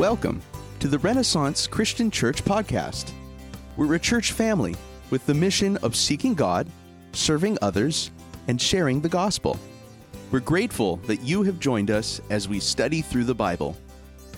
Welcome 0.00 0.40
to 0.78 0.88
the 0.88 0.98
Renaissance 0.98 1.66
Christian 1.66 2.10
Church 2.10 2.42
Podcast. 2.42 3.12
We're 3.76 3.96
a 3.96 3.98
church 3.98 4.32
family 4.32 4.74
with 5.10 5.26
the 5.26 5.34
mission 5.34 5.76
of 5.82 5.94
seeking 5.94 6.32
God, 6.32 6.66
serving 7.12 7.58
others, 7.60 8.10
and 8.48 8.58
sharing 8.58 9.02
the 9.02 9.10
gospel. 9.10 9.58
We're 10.30 10.40
grateful 10.40 10.96
that 11.04 11.20
you 11.20 11.42
have 11.42 11.60
joined 11.60 11.90
us 11.90 12.18
as 12.30 12.48
we 12.48 12.60
study 12.60 13.02
through 13.02 13.24
the 13.24 13.34
Bible, 13.34 13.76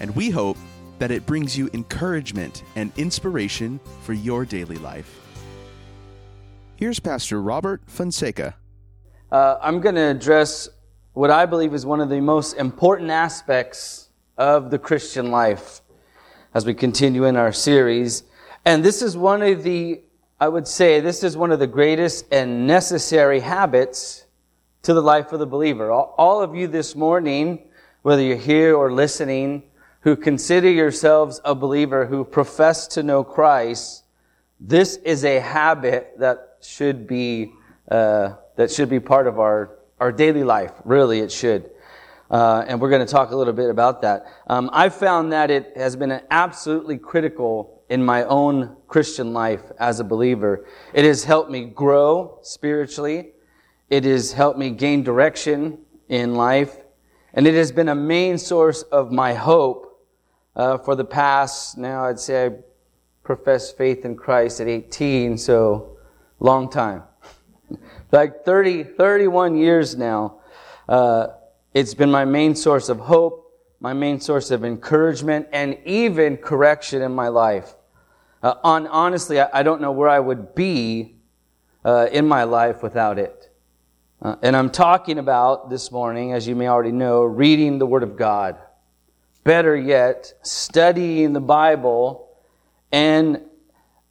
and 0.01 0.16
we 0.16 0.30
hope 0.30 0.56
that 0.98 1.12
it 1.12 1.27
brings 1.27 1.56
you 1.56 1.70
encouragement 1.74 2.65
and 2.74 2.91
inspiration 2.97 3.79
for 4.01 4.15
your 4.15 4.45
daily 4.45 4.79
life. 4.79 5.20
Here's 6.74 6.98
Pastor 6.98 7.41
Robert 7.41 7.83
Fonseca. 7.87 8.56
Uh, 9.30 9.59
I'm 9.62 9.80
going 9.80 9.95
to 9.95 10.10
address 10.10 10.69
what 11.12 11.30
I 11.30 11.47
believe 11.47 11.73
is 11.73 11.87
one 11.87 12.01
of 12.01 12.09
the 12.09 12.20
most 12.20 12.55
important 12.55 13.10
aspects 13.10 14.09
of 14.36 14.70
the 14.70 14.78
Christian 14.78 15.30
life 15.30 15.80
as 16.54 16.66
we 16.66 16.74
continue 16.74 17.24
in 17.24 17.36
our 17.36 17.52
series. 17.52 18.24
And 18.64 18.84
this 18.84 19.02
is 19.02 19.16
one 19.16 19.42
of 19.42 19.62
the, 19.62 20.02
I 20.41 20.48
would 20.48 20.68
say, 20.68 21.00
this 21.00 21.22
is 21.22 21.36
one 21.36 21.50
of 21.50 21.58
the 21.58 21.66
greatest 21.66 22.27
and 22.32 22.66
necessary 22.66 23.41
habits 23.41 24.27
to 24.82 24.95
the 24.95 25.02
life 25.02 25.32
of 25.32 25.38
the 25.38 25.46
believer. 25.46 25.91
All, 25.91 26.42
of 26.42 26.55
you 26.55 26.66
this 26.66 26.95
morning, 26.95 27.68
whether 28.02 28.22
you're 28.22 28.36
here 28.36 28.74
or 28.74 28.92
listening, 28.92 29.62
who 30.00 30.16
consider 30.16 30.69
yourselves 30.69 31.41
a 31.44 31.55
believer, 31.55 32.06
who 32.06 32.24
profess 32.24 32.88
to 32.88 33.02
know 33.02 33.22
Christ, 33.22 34.05
this 34.58 34.96
is 34.96 35.24
a 35.24 35.38
habit 35.41 36.14
that 36.19 36.58
should 36.60 37.06
be, 37.06 37.52
uh, 37.91 38.34
that 38.56 38.70
should 38.70 38.89
be 38.89 39.00
part 39.00 39.27
of 39.27 39.39
our, 39.39 39.78
our 40.00 40.11
daily 40.11 40.44
life. 40.44 40.72
Really, 40.84 41.20
it 41.20 41.30
should. 41.30 41.70
Uh, 42.33 42.64
and 42.66 42.80
we're 42.80 42.88
going 42.88 43.05
to 43.05 43.12
talk 43.12 43.30
a 43.30 43.36
little 43.36 43.52
bit 43.52 43.69
about 43.69 44.00
that. 44.02 44.25
Um, 44.47 44.70
I 44.72 44.88
found 44.88 45.33
that 45.33 45.50
it 45.50 45.77
has 45.77 45.94
been 45.94 46.20
absolutely 46.30 46.97
critical 46.97 47.84
in 47.91 48.02
my 48.02 48.24
own 48.24 48.74
Christian 48.89 49.34
life 49.34 49.61
as 49.78 50.00
a 50.00 50.05
believer. 50.05 50.64
It 50.94 51.05
has 51.05 51.24
helped 51.24 51.50
me 51.50 51.66
grow 51.66 52.39
spiritually. 52.41 53.33
It 53.91 54.05
has 54.05 54.33
helped 54.33 54.58
me 54.58 54.70
gain 54.70 55.02
direction 55.02 55.78
in 56.08 56.34
life. 56.34 56.78
And 57.34 57.47
it 57.47 57.52
has 57.52 57.70
been 57.70 57.91
a 57.91 57.94
main 57.94 58.39
source 58.39 58.80
of 58.80 59.12
my 59.12 59.34
hope 59.34 59.92
uh, 60.55 60.78
for 60.78 60.94
the 60.94 61.05
past, 61.05 61.78
now 61.78 62.05
I'd 62.05 62.20
say 62.20 62.46
I 62.46 62.50
professed 63.22 63.78
faith 63.78 64.05
in 64.05 64.17
Christ 64.17 64.61
at 64.61 64.69
18, 64.69 65.39
so 65.39 65.96
long 66.41 66.69
time. 66.70 67.05
like 68.12 68.44
30, 68.44 68.84
31 68.84 69.56
years 69.56 69.96
now. 69.96 70.41
Uh, 70.89 71.28
it's 71.75 71.95
been 71.95 72.11
my 72.11 72.25
main 72.25 72.55
source 72.55 72.89
of 72.89 73.01
hope, 73.01 73.51
my 73.81 73.92
main 73.92 74.20
source 74.20 74.51
of 74.51 74.65
encouragement, 74.65 75.48
and 75.53 75.79
even 75.84 76.37
correction 76.37 77.03
in 77.03 77.14
my 77.14 77.29
life. 77.29 77.75
Uh, 78.42 78.55
on, 78.62 78.87
honestly, 78.89 79.41
I, 79.41 79.48
I, 79.53 79.62
don't 79.62 79.81
know 79.81 79.92
where 79.92 80.09
I 80.09 80.19
would 80.19 80.55
be 80.55 81.17
uh, 81.84 82.09
in 82.12 82.27
my 82.27 82.45
life 82.45 82.83
without 82.83 83.19
it. 83.19 83.51
Uh, 84.20 84.37
and 84.42 84.56
I'm 84.56 84.70
talking 84.70 85.19
about 85.19 85.70
this 85.70 85.91
morning, 85.91 86.33
as 86.33 86.47
you 86.47 86.55
may 86.55 86.69
already 86.69 86.92
know, 86.92 87.23
reading 87.23 87.79
the 87.79 87.86
Word 87.86 88.03
of 88.03 88.17
God. 88.17 88.57
Better 89.45 89.77
yet, 89.77 90.33
studying 90.42 91.33
the 91.33 91.41
Bible 91.41 92.29
and 92.92 93.41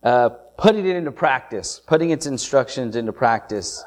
uh, 0.03 0.29
putting 0.57 0.85
it 0.85 0.95
into 0.95 1.11
practice, 1.11 1.81
putting 1.85 2.09
its 2.09 2.25
instructions 2.25 2.95
into 2.95 3.13
practice. 3.13 3.83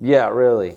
Yeah, 0.00 0.28
really. 0.28 0.76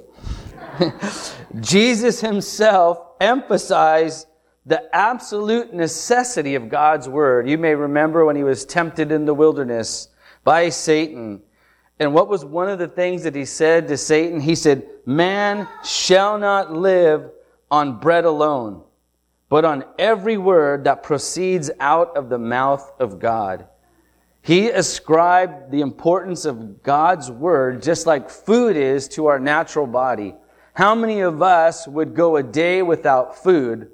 Jesus 1.60 2.22
himself 2.22 3.00
emphasized 3.20 4.28
the 4.66 4.84
absolute 4.96 5.74
necessity 5.74 6.56
of 6.56 6.70
God's 6.70 7.10
word. 7.10 7.50
You 7.50 7.58
may 7.58 7.76
remember 7.76 8.26
when 8.26 8.36
he 8.36 8.44
was 8.44 8.66
tempted 8.66 9.12
in 9.12 9.26
the 9.26 9.34
wilderness 9.34 10.10
by 10.44 10.70
Satan. 10.70 11.42
And 12.00 12.14
what 12.14 12.30
was 12.30 12.46
one 12.46 12.70
of 12.70 12.80
the 12.80 12.88
things 12.88 13.24
that 13.24 13.36
he 13.36 13.46
said 13.46 13.88
to 13.88 13.98
Satan? 13.98 14.40
He 14.40 14.56
said, 14.56 14.88
Man 15.06 15.68
shall 15.84 16.38
not 16.38 16.72
live 16.72 17.30
on 17.72 18.00
bread 18.00 18.26
alone, 18.26 18.84
but 19.50 19.66
on 19.66 19.84
every 19.98 20.38
word 20.38 20.84
that 20.86 21.04
proceeds 21.04 21.72
out 21.80 22.16
of 22.16 22.30
the 22.30 22.38
mouth 22.38 22.92
of 23.00 23.20
God. 23.20 23.68
He 24.42 24.70
ascribed 24.70 25.72
the 25.72 25.82
importance 25.82 26.46
of 26.46 26.82
God's 26.82 27.30
word 27.30 27.82
just 27.82 28.08
like 28.08 28.30
food 28.30 28.78
is 28.78 29.08
to 29.10 29.28
our 29.28 29.40
natural 29.40 29.86
body. 29.86 30.36
How 30.74 30.96
many 30.96 31.22
of 31.22 31.42
us 31.42 31.88
would 31.88 32.16
go 32.16 32.38
a 32.38 32.44
day 32.44 32.82
without 32.82 33.44
food? 33.44 33.92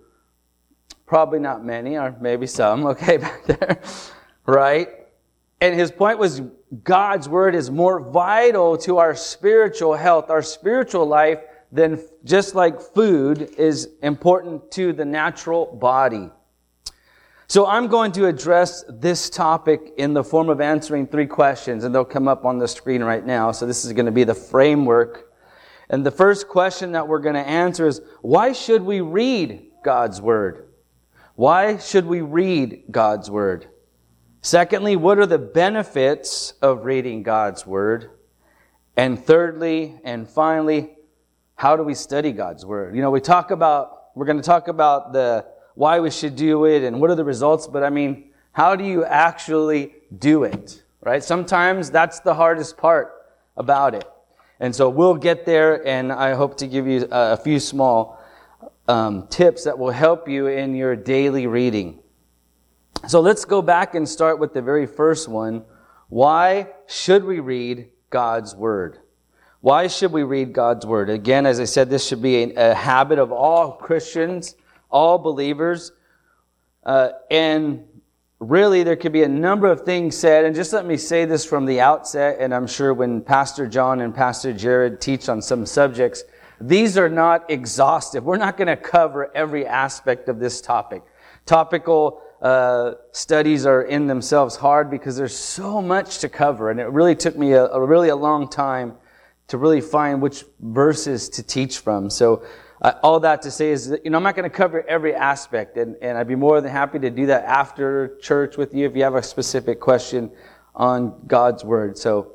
Probably 1.06 1.40
not 1.40 1.64
many, 1.64 1.98
or 1.98 2.16
maybe 2.20 2.48
some, 2.48 2.86
okay, 2.88 3.18
back 3.18 3.46
there, 3.46 3.82
right? 4.46 4.90
And 5.62 5.74
his 5.74 5.92
point 5.92 6.20
was 6.20 6.42
God's 6.84 7.30
word 7.30 7.56
is 7.56 7.72
more 7.72 8.00
vital 8.00 8.78
to 8.80 8.98
our 8.98 9.16
spiritual 9.16 9.96
health, 9.96 10.30
our 10.30 10.42
spiritual 10.42 11.06
life, 11.06 11.40
than 11.72 12.00
just 12.24 12.56
like 12.56 12.80
food 12.80 13.50
is 13.58 13.90
important 14.02 14.72
to 14.72 14.94
the 14.94 15.06
natural 15.06 15.66
body. 15.66 16.30
So 17.48 17.68
I'm 17.68 17.88
going 17.88 18.12
to 18.14 18.26
address 18.26 18.84
this 18.90 19.30
topic 19.30 19.94
in 19.98 20.14
the 20.14 20.24
form 20.24 20.50
of 20.50 20.62
answering 20.62 21.06
three 21.06 21.28
questions, 21.28 21.84
and 21.84 21.94
they'll 21.94 22.04
come 22.04 22.28
up 22.28 22.44
on 22.44 22.58
the 22.58 22.68
screen 22.68 23.04
right 23.04 23.24
now. 23.24 23.52
So 23.52 23.68
this 23.68 23.86
is 23.86 23.94
going 23.94 24.08
to 24.08 24.12
be 24.12 24.24
the 24.24 24.34
framework 24.34 25.32
and 25.90 26.06
the 26.06 26.12
first 26.12 26.48
question 26.48 26.94
that 26.94 27.08
we're 27.08 27.20
going 27.20 27.36
to 27.36 27.48
answer 27.48 27.88
is, 27.88 28.02
why 28.22 28.54
should 28.54 28.82
we 28.82 29.02
read 29.02 29.68
God's 29.84 30.22
Word? 30.22 30.68
Why 31.36 31.78
should 31.78 32.06
we 32.06 32.22
read 32.22 32.84
God's 32.90 33.30
Word? 33.30 33.68
Secondly, 34.42 34.96
what 34.96 35.20
are 35.20 35.26
the 35.26 35.40
benefits 35.40 36.54
of 36.62 36.86
reading 36.86 37.24
God's 37.24 37.66
Word? 37.66 38.12
And 38.98 39.24
thirdly, 39.24 40.00
and 40.04 40.28
finally, 40.28 40.92
how 41.56 41.76
do 41.76 41.84
we 41.84 41.94
study 41.94 42.32
God's 42.32 42.66
Word? 42.66 42.96
You 42.96 43.02
know, 43.02 43.12
we 43.12 43.22
talk 43.22 43.52
about, 43.52 44.16
we're 44.16 44.26
going 44.26 44.38
to 44.38 44.44
talk 44.44 44.68
about 44.68 45.14
the, 45.14 45.46
why 45.76 46.00
we 46.00 46.10
should 46.10 46.36
do 46.36 46.66
it 46.66 46.84
and 46.84 47.02
what 47.02 47.10
are 47.10 47.16
the 47.16 47.24
results, 47.24 47.68
but 47.68 47.84
I 47.84 47.90
mean, 47.90 48.32
how 48.54 48.76
do 48.76 48.84
you 48.84 49.04
actually 49.04 49.94
do 50.18 50.44
it? 50.44 50.84
Right? 51.02 51.24
Sometimes 51.24 51.92
that's 51.92 52.22
the 52.22 52.34
hardest 52.34 52.78
part 52.78 53.14
about 53.58 53.94
it. 53.94 54.06
And 54.60 54.74
so 54.74 54.90
we'll 54.90 55.16
get 55.16 55.46
there, 55.46 55.86
and 55.86 56.12
I 56.12 56.34
hope 56.34 56.58
to 56.58 56.68
give 56.68 56.88
you 56.88 57.08
a 57.12 57.36
few 57.36 57.60
small 57.60 58.22
um, 58.88 59.28
tips 59.28 59.66
that 59.66 59.78
will 59.78 59.92
help 59.92 60.30
you 60.30 60.48
in 60.48 60.76
your 60.76 60.96
daily 60.96 61.48
reading. 61.48 62.00
So 63.08 63.20
let's 63.20 63.46
go 63.46 63.62
back 63.62 63.96
and 63.96 64.08
start 64.08 64.40
with 64.40 64.54
the 64.54 64.62
very 64.62 64.88
first 64.88 65.28
one. 65.28 65.66
Why 66.08 66.68
should 66.88 67.24
we 67.26 67.40
read 67.40 67.90
God's 68.10 68.56
Word? 68.56 69.00
Why 69.62 69.88
should 69.88 70.12
we 70.12 70.24
read 70.24 70.54
God's 70.54 70.86
Word? 70.86 71.10
Again, 71.10 71.46
as 71.46 71.60
I 71.60 71.66
said, 71.66 71.90
this 71.90 72.08
should 72.08 72.22
be 72.22 72.44
a, 72.44 72.72
a 72.72 72.74
habit 72.74 73.20
of 73.20 73.32
all 73.32 73.74
Christians, 73.74 74.56
all 74.90 75.18
believers. 75.18 75.92
Uh, 76.84 77.10
and 77.30 77.84
really 78.40 78.84
there 78.84 78.96
could 78.96 79.14
be 79.14 79.24
a 79.24 79.30
number 79.30 79.68
of 79.68 79.82
things 79.82 80.18
said 80.18 80.44
and 80.46 80.56
just 80.56 80.74
let 80.74 80.86
me 80.86 80.98
say 80.98 81.26
this 81.26 81.46
from 81.46 81.66
the 81.66 81.80
outset 81.80 82.36
and 82.40 82.54
i'm 82.54 82.68
sure 82.68 82.94
when 82.94 83.22
pastor 83.22 83.66
john 83.66 84.02
and 84.02 84.14
pastor 84.14 84.52
jared 84.52 85.00
teach 85.00 85.30
on 85.30 85.42
some 85.42 85.66
subjects 85.66 86.26
these 86.60 86.98
are 86.98 87.10
not 87.10 87.50
exhaustive. 87.50 88.24
We're 88.24 88.38
not 88.38 88.58
going 88.58 88.68
to 88.68 88.78
cover 88.78 89.36
every 89.36 89.66
aspect 89.66 90.30
of 90.30 90.40
this 90.40 90.62
topic. 90.62 91.04
Topical 91.46 92.22
uh, 92.42 92.94
studies 93.12 93.66
are 93.66 93.84
in 93.84 94.08
themselves 94.08 94.56
hard 94.56 94.90
because 94.90 95.18
there's 95.18 95.36
so 95.38 95.82
much 95.82 96.20
to 96.20 96.30
cover 96.30 96.70
and 96.72 96.80
it 96.80 96.88
really 96.88 97.16
took 97.16 97.38
me 97.38 97.54
a, 97.54 97.66
a 97.66 97.86
really 97.86 98.10
a 98.10 98.16
long 98.16 98.50
time 98.50 98.94
to 99.48 99.58
really 99.58 99.82
find 99.82 100.22
which 100.22 100.44
verses 100.60 101.30
to 101.30 101.44
teach 101.44 101.80
from. 101.80 102.10
So 102.10 102.44
uh, 102.82 102.94
all 103.02 103.20
that 103.22 103.42
to 103.44 103.52
say 103.52 103.72
is 103.72 103.90
that, 103.90 104.04
you 104.04 104.12
know, 104.12 104.18
I'm 104.18 104.24
not 104.24 104.36
going 104.36 104.50
to 104.50 104.56
cover 104.56 104.86
every 104.88 105.16
aspect, 105.16 105.78
and, 105.78 105.96
and 106.02 106.18
I'd 106.18 106.28
be 106.28 106.36
more 106.36 106.60
than 106.60 106.72
happy 106.72 107.00
to 107.00 107.10
do 107.10 107.28
that 107.28 107.46
after 107.46 108.18
church 108.18 108.58
with 108.58 108.74
you 108.74 108.86
if 108.86 108.96
you 108.96 109.04
have 109.04 109.16
a 109.16 109.24
specific 109.24 109.80
question 109.80 110.32
on 110.76 111.22
God's 111.26 111.64
Word. 111.64 111.98
So, 111.98 112.34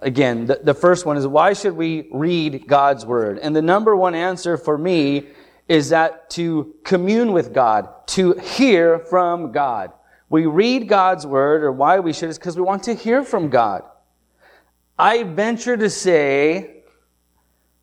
again, 0.00 0.46
the, 0.46 0.60
the 0.62 0.74
first 0.74 1.04
one 1.04 1.16
is 1.16 1.26
why 1.26 1.52
should 1.52 1.74
we 1.74 2.08
read 2.10 2.66
God's 2.66 3.04
Word? 3.04 3.38
And 3.38 3.54
the 3.54 3.62
number 3.62 3.94
one 3.94 4.14
answer 4.14 4.56
for 4.56 4.78
me 4.78 5.28
is 5.68 5.90
that 5.90 6.30
to 6.30 6.74
commune 6.84 7.32
with 7.32 7.52
God, 7.52 7.88
to 8.08 8.32
hear 8.34 8.98
from 8.98 9.52
God. 9.52 9.92
We 10.28 10.46
read 10.46 10.88
God's 10.88 11.26
Word, 11.26 11.62
or 11.62 11.70
why 11.70 12.00
we 12.00 12.12
should, 12.12 12.30
is 12.30 12.38
because 12.38 12.56
we 12.56 12.62
want 12.62 12.84
to 12.84 12.94
hear 12.94 13.22
from 13.22 13.50
God. 13.50 13.82
I 14.98 15.24
venture 15.24 15.76
to 15.76 15.90
say 15.90 16.75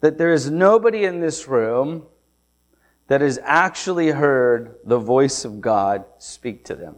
that 0.03 0.17
there 0.17 0.33
is 0.33 0.51
nobody 0.51 1.05
in 1.05 1.21
this 1.21 1.47
room 1.47 2.05
that 3.07 3.21
has 3.21 3.39
actually 3.41 4.09
heard 4.09 4.75
the 4.83 4.99
voice 4.99 5.45
of 5.45 5.61
God 5.61 6.03
speak 6.17 6.65
to 6.65 6.75
them. 6.75 6.97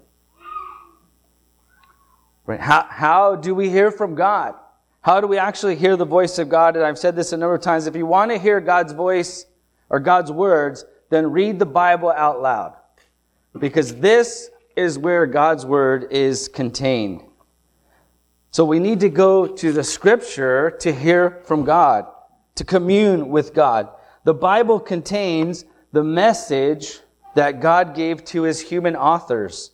Right? 2.48 2.60
How, 2.60 2.88
how 2.90 3.36
do 3.36 3.54
we 3.54 3.70
hear 3.70 3.92
from 3.92 4.16
God? 4.16 4.56
How 5.02 5.22
do 5.22 5.28
we 5.28 5.38
actually 5.38 5.76
hear 5.76 5.96
the 5.96 6.04
voice 6.04 6.40
of 6.40 6.50
God? 6.50 6.76
And 6.76 6.84
I've 6.84 6.98
said 6.98 7.16
this 7.16 7.32
a 7.32 7.38
number 7.38 7.54
of 7.54 7.62
times. 7.62 7.86
If 7.86 7.96
you 7.96 8.08
want 8.08 8.32
to 8.32 8.40
hear 8.40 8.60
God's 8.60 8.92
voice 8.92 9.46
or 9.92 10.00
God's 10.00 10.32
words, 10.32 10.84
then 11.12 11.32
read 11.32 11.60
the 11.60 11.66
Bible 11.68 12.10
out 12.10 12.42
loud. 12.42 12.74
because 13.60 13.98
this 13.98 14.50
is 14.76 14.98
where 14.98 15.28
God's 15.28 15.64
word 15.64 16.08
is 16.12 16.48
contained. 16.48 17.22
So 18.50 18.66
we 18.66 18.80
need 18.80 19.00
to 19.02 19.10
go 19.10 19.46
to 19.46 19.72
the 19.72 19.84
scripture 19.84 20.72
to 20.80 20.92
hear 20.92 21.44
from 21.46 21.66
God, 21.66 22.08
to 22.56 22.64
commune 22.64 23.30
with 23.30 23.54
God. 23.54 23.90
The 24.24 24.34
Bible 24.34 24.80
contains 24.80 25.66
the 25.92 26.04
message 26.04 27.00
that 27.36 27.62
God 27.62 27.96
gave 27.96 28.24
to 28.26 28.44
his 28.44 28.62
human 28.62 28.96
authors. 28.96 29.72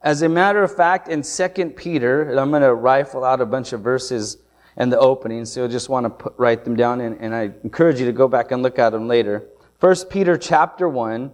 As 0.00 0.22
a 0.22 0.28
matter 0.28 0.62
of 0.62 0.74
fact, 0.74 1.08
in 1.08 1.22
2 1.22 1.70
Peter, 1.70 2.22
and 2.30 2.38
I'm 2.38 2.50
going 2.50 2.62
to 2.62 2.74
rifle 2.74 3.24
out 3.24 3.40
a 3.40 3.46
bunch 3.46 3.72
of 3.72 3.80
verses 3.80 4.38
in 4.76 4.88
the 4.88 4.98
opening, 4.98 5.44
so 5.44 5.60
you'll 5.60 5.68
just 5.68 5.88
want 5.88 6.04
to 6.04 6.10
put, 6.10 6.34
write 6.36 6.64
them 6.64 6.76
down, 6.76 7.00
and, 7.00 7.18
and 7.20 7.34
I 7.34 7.50
encourage 7.64 7.98
you 7.98 8.06
to 8.06 8.12
go 8.12 8.28
back 8.28 8.52
and 8.52 8.62
look 8.62 8.78
at 8.78 8.90
them 8.90 9.08
later. 9.08 9.44
1 9.80 9.96
Peter 10.10 10.36
chapter 10.36 10.88
1, 10.88 11.32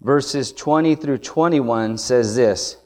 verses 0.00 0.52
20 0.52 0.94
through 0.94 1.18
21 1.18 1.98
says 1.98 2.34
this. 2.34 2.76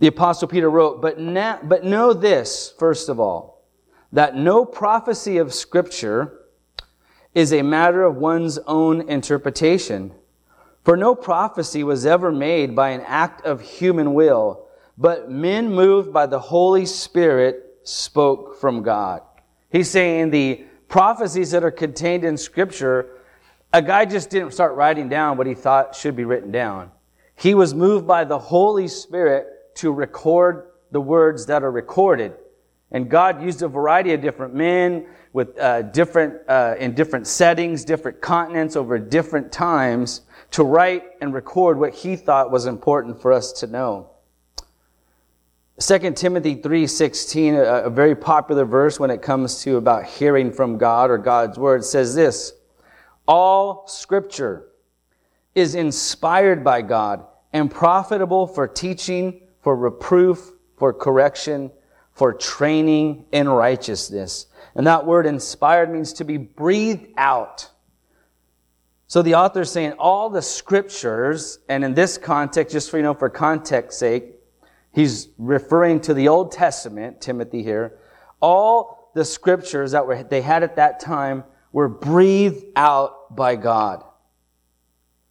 The 0.00 0.08
apostle 0.08 0.48
Peter 0.48 0.68
wrote, 0.68 1.00
but, 1.00 1.18
na- 1.18 1.60
but 1.62 1.84
know 1.84 2.12
this, 2.12 2.74
first 2.78 3.08
of 3.08 3.20
all, 3.20 3.51
that 4.12 4.36
no 4.36 4.64
prophecy 4.64 5.38
of 5.38 5.54
scripture 5.54 6.38
is 7.34 7.52
a 7.52 7.62
matter 7.62 8.04
of 8.04 8.16
one's 8.16 8.58
own 8.66 9.08
interpretation. 9.08 10.12
For 10.84 10.96
no 10.96 11.14
prophecy 11.14 11.82
was 11.82 12.04
ever 12.04 12.30
made 12.30 12.76
by 12.76 12.90
an 12.90 13.02
act 13.06 13.44
of 13.46 13.60
human 13.60 14.14
will, 14.14 14.66
but 14.98 15.30
men 15.30 15.72
moved 15.72 16.12
by 16.12 16.26
the 16.26 16.38
Holy 16.38 16.84
Spirit 16.84 17.78
spoke 17.84 18.60
from 18.60 18.82
God. 18.82 19.22
He's 19.70 19.90
saying 19.90 20.30
the 20.30 20.64
prophecies 20.88 21.52
that 21.52 21.64
are 21.64 21.70
contained 21.70 22.24
in 22.24 22.36
scripture, 22.36 23.08
a 23.72 23.80
guy 23.80 24.04
just 24.04 24.28
didn't 24.28 24.52
start 24.52 24.74
writing 24.74 25.08
down 25.08 25.38
what 25.38 25.46
he 25.46 25.54
thought 25.54 25.94
should 25.94 26.14
be 26.14 26.24
written 26.24 26.50
down. 26.50 26.90
He 27.34 27.54
was 27.54 27.72
moved 27.72 28.06
by 28.06 28.24
the 28.24 28.38
Holy 28.38 28.88
Spirit 28.88 29.46
to 29.76 29.90
record 29.90 30.68
the 30.90 31.00
words 31.00 31.46
that 31.46 31.62
are 31.62 31.70
recorded. 31.70 32.34
And 32.92 33.08
God 33.08 33.42
used 33.42 33.62
a 33.62 33.68
variety 33.68 34.12
of 34.12 34.20
different 34.20 34.54
men 34.54 35.06
with 35.32 35.58
uh, 35.58 35.82
different, 35.82 36.34
uh, 36.46 36.74
in 36.78 36.94
different 36.94 37.26
settings, 37.26 37.84
different 37.84 38.20
continents 38.20 38.76
over 38.76 38.98
different 38.98 39.50
times 39.50 40.20
to 40.50 40.62
write 40.62 41.04
and 41.22 41.32
record 41.32 41.78
what 41.78 41.94
he 41.94 42.16
thought 42.16 42.50
was 42.50 42.66
important 42.66 43.20
for 43.20 43.32
us 43.32 43.50
to 43.52 43.66
know. 43.66 44.10
2 45.78 46.12
Timothy 46.12 46.56
3:16, 46.56 47.54
a, 47.54 47.84
a 47.86 47.90
very 47.90 48.14
popular 48.14 48.66
verse 48.66 49.00
when 49.00 49.10
it 49.10 49.22
comes 49.22 49.62
to 49.62 49.78
about 49.78 50.04
hearing 50.04 50.52
from 50.52 50.76
God 50.76 51.10
or 51.10 51.16
God's 51.16 51.58
word 51.58 51.82
says 51.84 52.14
this: 52.14 52.52
All 53.26 53.88
scripture 53.88 54.68
is 55.54 55.74
inspired 55.74 56.62
by 56.62 56.82
God 56.82 57.24
and 57.54 57.70
profitable 57.70 58.46
for 58.46 58.68
teaching, 58.68 59.40
for 59.62 59.74
reproof, 59.74 60.52
for 60.76 60.92
correction, 60.92 61.70
for 62.12 62.32
training 62.32 63.26
in 63.32 63.48
righteousness. 63.48 64.46
And 64.74 64.86
that 64.86 65.06
word 65.06 65.26
inspired 65.26 65.90
means 65.90 66.12
to 66.14 66.24
be 66.24 66.36
breathed 66.36 67.08
out. 67.16 67.70
So 69.06 69.20
the 69.20 69.34
author 69.34 69.60
is 69.62 69.70
saying 69.70 69.92
all 69.98 70.30
the 70.30 70.40
scriptures, 70.40 71.58
and 71.68 71.84
in 71.84 71.92
this 71.94 72.16
context, 72.16 72.72
just 72.72 72.90
for 72.90 72.96
you 72.96 73.02
know, 73.02 73.12
for 73.12 73.28
context 73.28 73.98
sake, 73.98 74.36
he's 74.92 75.28
referring 75.36 76.00
to 76.00 76.14
the 76.14 76.28
Old 76.28 76.52
Testament, 76.52 77.20
Timothy 77.20 77.62
here. 77.62 77.98
All 78.40 79.10
the 79.14 79.24
scriptures 79.24 79.92
that 79.92 80.06
were, 80.06 80.22
they 80.22 80.40
had 80.40 80.62
at 80.62 80.76
that 80.76 81.00
time 81.00 81.44
were 81.72 81.88
breathed 81.88 82.64
out 82.74 83.36
by 83.36 83.56
God. 83.56 84.02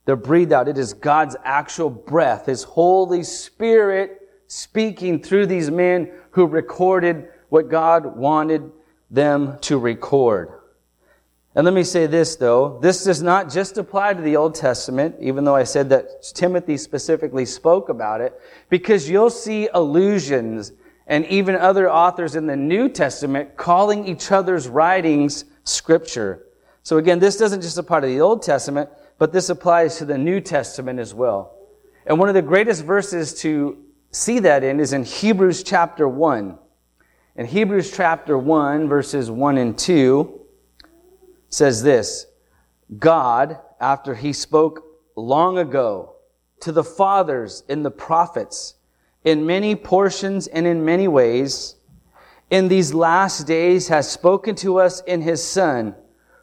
They're 0.06 0.16
breathed 0.16 0.54
out. 0.54 0.68
It 0.68 0.78
is 0.78 0.94
God's 0.94 1.36
actual 1.44 1.90
breath, 1.90 2.46
His 2.46 2.64
Holy 2.64 3.24
Spirit 3.24 4.30
speaking 4.48 5.24
through 5.24 5.46
these 5.46 5.72
men 5.72 6.12
who 6.32 6.48
recorded 6.48 7.28
what 7.50 7.70
God 7.70 8.18
wanted 8.18 8.72
them 9.10 9.58
to 9.62 9.78
record. 9.78 10.54
And 11.54 11.66
let 11.66 11.74
me 11.74 11.84
say 11.84 12.08
this 12.08 12.38
though, 12.38 12.80
this 12.82 13.04
does 13.04 13.22
not 13.22 13.52
just 13.52 13.78
apply 13.78 14.14
to 14.14 14.22
the 14.22 14.38
Old 14.38 14.56
Testament, 14.56 15.16
even 15.20 15.44
though 15.44 15.56
I 15.56 15.66
said 15.66 15.90
that 15.90 16.24
Timothy 16.34 16.78
specifically 16.78 17.46
spoke 17.46 17.90
about 17.90 18.22
it, 18.22 18.40
because 18.70 19.10
you'll 19.10 19.30
see 19.30 19.68
allusions 19.74 20.72
and 21.08 21.26
even 21.26 21.56
other 21.56 21.92
authors 21.92 22.38
in 22.38 22.48
the 22.48 22.56
New 22.56 22.88
Testament 22.88 23.58
calling 23.58 24.08
each 24.08 24.32
other's 24.32 24.70
writings 24.70 25.44
scripture. 25.66 26.46
So 26.84 26.98
again, 26.98 27.20
this 27.20 27.38
doesn't 27.38 27.62
just 27.62 27.78
apply 27.78 28.00
to 28.00 28.08
the 28.08 28.22
Old 28.22 28.42
Testament, 28.42 28.90
but 29.18 29.34
this 29.34 29.50
applies 29.50 29.98
to 29.98 30.06
the 30.06 30.18
New 30.18 30.40
Testament 30.40 31.00
as 31.00 31.14
well. 31.14 31.58
And 32.06 32.18
one 32.18 32.30
of 32.30 32.36
the 32.36 32.42
greatest 32.42 32.86
verses 32.86 33.34
to 33.42 33.78
see 34.12 34.40
that 34.40 34.64
in 34.64 34.80
is 34.80 34.94
in 34.94 35.04
Hebrews 35.04 35.64
chapter 35.64 36.08
1. 36.08 36.58
In 37.38 37.46
Hebrews 37.46 37.96
chapter 37.96 38.38
1, 38.38 38.88
verses 38.88 39.32
1 39.32 39.58
and 39.58 39.78
2, 39.78 40.40
says 41.50 41.82
this 41.82 42.28
God, 43.00 43.58
after 43.80 44.16
he 44.16 44.34
spoke 44.34 44.84
long 45.16 45.58
ago 45.58 46.16
to 46.62 46.72
the 46.72 46.84
fathers 46.84 47.64
in 47.70 47.84
the 47.84 47.92
prophets, 47.92 48.76
in 49.24 49.46
many 49.46 49.76
portions 49.76 50.48
and 50.48 50.68
in 50.68 50.84
many 50.84 51.08
ways, 51.08 51.76
in 52.50 52.68
these 52.68 52.94
last 52.94 53.48
days 53.48 53.88
has 53.88 54.12
spoken 54.12 54.56
to 54.56 54.78
us 54.78 55.02
in 55.02 55.22
his 55.22 55.44
Son, 55.44 55.96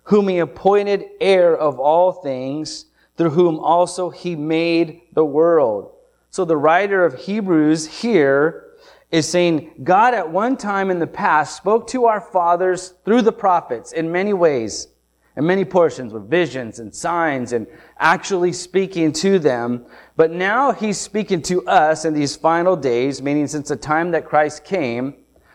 whom 0.05 0.29
he 0.29 0.38
appointed 0.38 1.05
heir 1.20 1.55
of 1.55 1.79
all 1.79 2.12
things, 2.12 2.87
through 3.17 3.31
whom 3.31 3.59
also 3.59 4.09
he 4.09 4.35
made 4.35 5.03
the 5.12 5.25
world. 5.25 5.93
So 6.30 6.44
the 6.44 6.56
writer 6.56 7.04
of 7.04 7.14
Hebrews 7.14 7.86
here 8.00 8.64
is 9.10 9.26
saying 9.28 9.72
God 9.82 10.14
at 10.14 10.30
one 10.30 10.56
time 10.56 10.90
in 10.90 10.98
the 10.98 11.06
past 11.06 11.56
spoke 11.56 11.86
to 11.88 12.04
our 12.06 12.20
fathers 12.20 12.94
through 13.04 13.22
the 13.22 13.32
prophets 13.32 13.92
in 13.92 14.12
many 14.12 14.34
ways, 14.34 14.88
in 15.36 15.46
many 15.46 15.64
portions 15.64 16.12
with 16.12 16.28
visions 16.28 16.78
and 16.78 16.94
signs 16.94 17.52
and 17.52 17.66
actually 17.98 18.52
speaking 18.52 19.12
to 19.12 19.38
them. 19.38 19.86
But 20.16 20.30
now 20.30 20.72
he's 20.72 20.98
speaking 20.98 21.40
to 21.42 21.66
us 21.66 22.04
in 22.04 22.12
these 22.12 22.36
final 22.36 22.76
days, 22.76 23.22
meaning 23.22 23.46
since 23.46 23.69
the 23.69 23.76
time 23.76 24.10
that 24.10 24.26
Christ 24.26 24.64
came, 24.64 25.14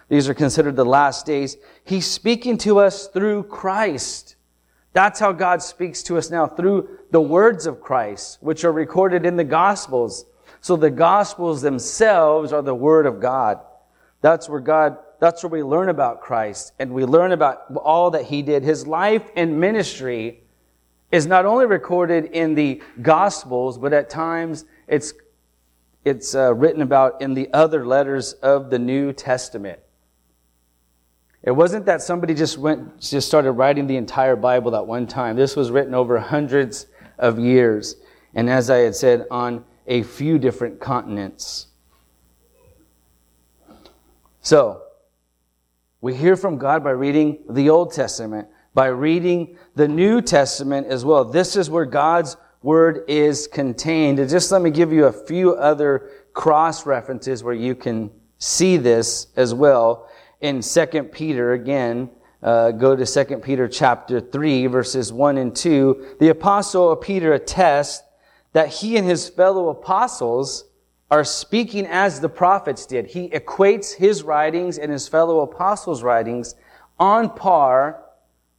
these 0.09 0.27
are 0.27 0.33
considered 0.33 0.75
the 0.75 0.86
last 0.86 1.25
days. 1.25 1.57
He's 1.83 2.05
speaking 2.05 2.57
to 2.59 2.79
us 2.79 3.07
through 3.07 3.43
Christ. 3.43 4.36
That's 4.93 5.19
how 5.19 5.31
God 5.31 5.62
speaks 5.62 6.03
to 6.03 6.17
us 6.17 6.29
now 6.29 6.48
through 6.48 7.00
the 7.12 7.21
words 7.21 7.65
of 7.65 7.81
Christ, 7.81 8.38
which 8.41 8.63
are 8.63 8.71
recorded 8.71 9.25
in 9.25 9.38
the 9.38 9.43
Gospels. 9.43 10.25
So 10.63 10.77
the 10.77 10.89
Gospels 10.89 11.62
themselves 11.62 12.53
are 12.53 12.62
the 12.62 12.74
Word 12.74 13.05
of 13.05 13.20
God. 13.20 13.60
That's 14.22 14.48
where 14.48 14.62
God, 14.62 14.98
that's 15.20 15.43
where 15.43 15.50
we 15.50 15.62
learn 15.62 15.89
about 15.89 16.22
Christ 16.22 16.72
and 16.79 16.93
we 16.93 17.03
learn 17.03 17.34
about 17.34 17.63
all 17.75 18.12
that 18.12 18.24
He 18.24 18.41
did. 18.41 18.63
His 18.63 18.88
life 18.88 19.29
and 19.36 19.60
ministry 19.60 20.41
is 21.12 21.27
not 21.27 21.46
only 21.46 21.65
recorded 21.65 22.27
in 22.32 22.55
the 22.55 22.82
Gospels, 23.01 23.77
but 23.77 23.91
at 23.91 24.10
times 24.10 24.63
it's, 24.88 25.13
it's 26.05 26.34
uh, 26.34 26.53
written 26.53 26.82
about 26.82 27.22
in 27.22 27.34
the 27.34 27.50
other 27.51 27.86
letters 27.86 28.32
of 28.32 28.70
the 28.70 28.79
New 28.79 29.12
Testament. 29.12 29.82
It 31.41 31.51
wasn't 31.51 31.88
that 31.88 32.01
somebody 32.01 32.34
just 32.34 32.58
went, 32.58 33.01
just 33.01 33.27
started 33.27 33.51
writing 33.51 33.86
the 33.86 33.98
entire 33.98 34.38
Bible 34.38 34.77
at 34.77 34.88
one 34.88 35.08
time. 35.08 35.36
This 35.36 35.58
was 35.58 35.72
written 35.72 35.93
over 35.93 36.20
hundreds 36.20 36.88
of 37.20 37.38
years. 37.38 37.98
And 38.34 38.50
as 38.50 38.70
I 38.70 38.77
had 38.77 38.96
said, 38.96 39.27
on 39.29 39.65
a 39.87 40.03
few 40.03 40.39
different 40.39 40.79
continents. 40.79 41.67
So, 44.41 44.81
we 46.01 46.13
hear 46.13 46.35
from 46.35 46.57
God 46.57 46.83
by 46.83 46.91
reading 46.91 47.39
the 47.49 47.69
Old 47.69 47.93
Testament, 47.93 48.49
by 48.73 48.87
reading 48.87 49.57
the 49.75 49.87
New 49.87 50.21
Testament 50.21 50.87
as 50.87 51.05
well. 51.05 51.23
This 51.23 51.55
is 51.55 51.69
where 51.69 51.85
God's 51.85 52.35
Word 52.61 53.03
is 53.07 53.47
contained. 53.47 54.19
And 54.19 54.29
just 54.29 54.51
let 54.51 54.61
me 54.61 54.69
give 54.69 54.91
you 54.91 55.05
a 55.05 55.13
few 55.13 55.53
other 55.53 56.09
cross 56.33 56.85
references 56.85 57.43
where 57.43 57.53
you 57.53 57.75
can 57.75 58.11
see 58.37 58.77
this 58.77 59.27
as 59.35 59.53
well. 59.53 60.09
In 60.41 60.61
2 60.61 60.85
Peter, 61.11 61.53
again, 61.53 62.09
uh, 62.41 62.71
go 62.71 62.95
to 62.95 63.05
2 63.05 63.37
Peter 63.37 63.67
chapter 63.67 64.19
3, 64.19 64.67
verses 64.67 65.13
1 65.13 65.37
and 65.37 65.55
2. 65.55 66.17
The 66.19 66.29
apostle 66.29 66.95
Peter 66.97 67.33
attests 67.33 68.03
that 68.53 68.69
he 68.69 68.98
and 68.98 69.07
his 69.07 69.29
fellow 69.29 69.69
apostles 69.69 70.65
are 71.12 71.24
speaking 71.24 71.86
as 71.86 72.22
the 72.22 72.29
prophets 72.29 72.86
did. 72.86 73.07
He 73.07 73.29
equates 73.29 73.93
his 73.93 74.24
writings 74.24 74.77
and 74.77 74.91
his 74.91 75.07
fellow 75.07 75.41
apostles' 75.41 76.01
writings 76.01 76.55
on 77.00 77.29
par 77.29 78.03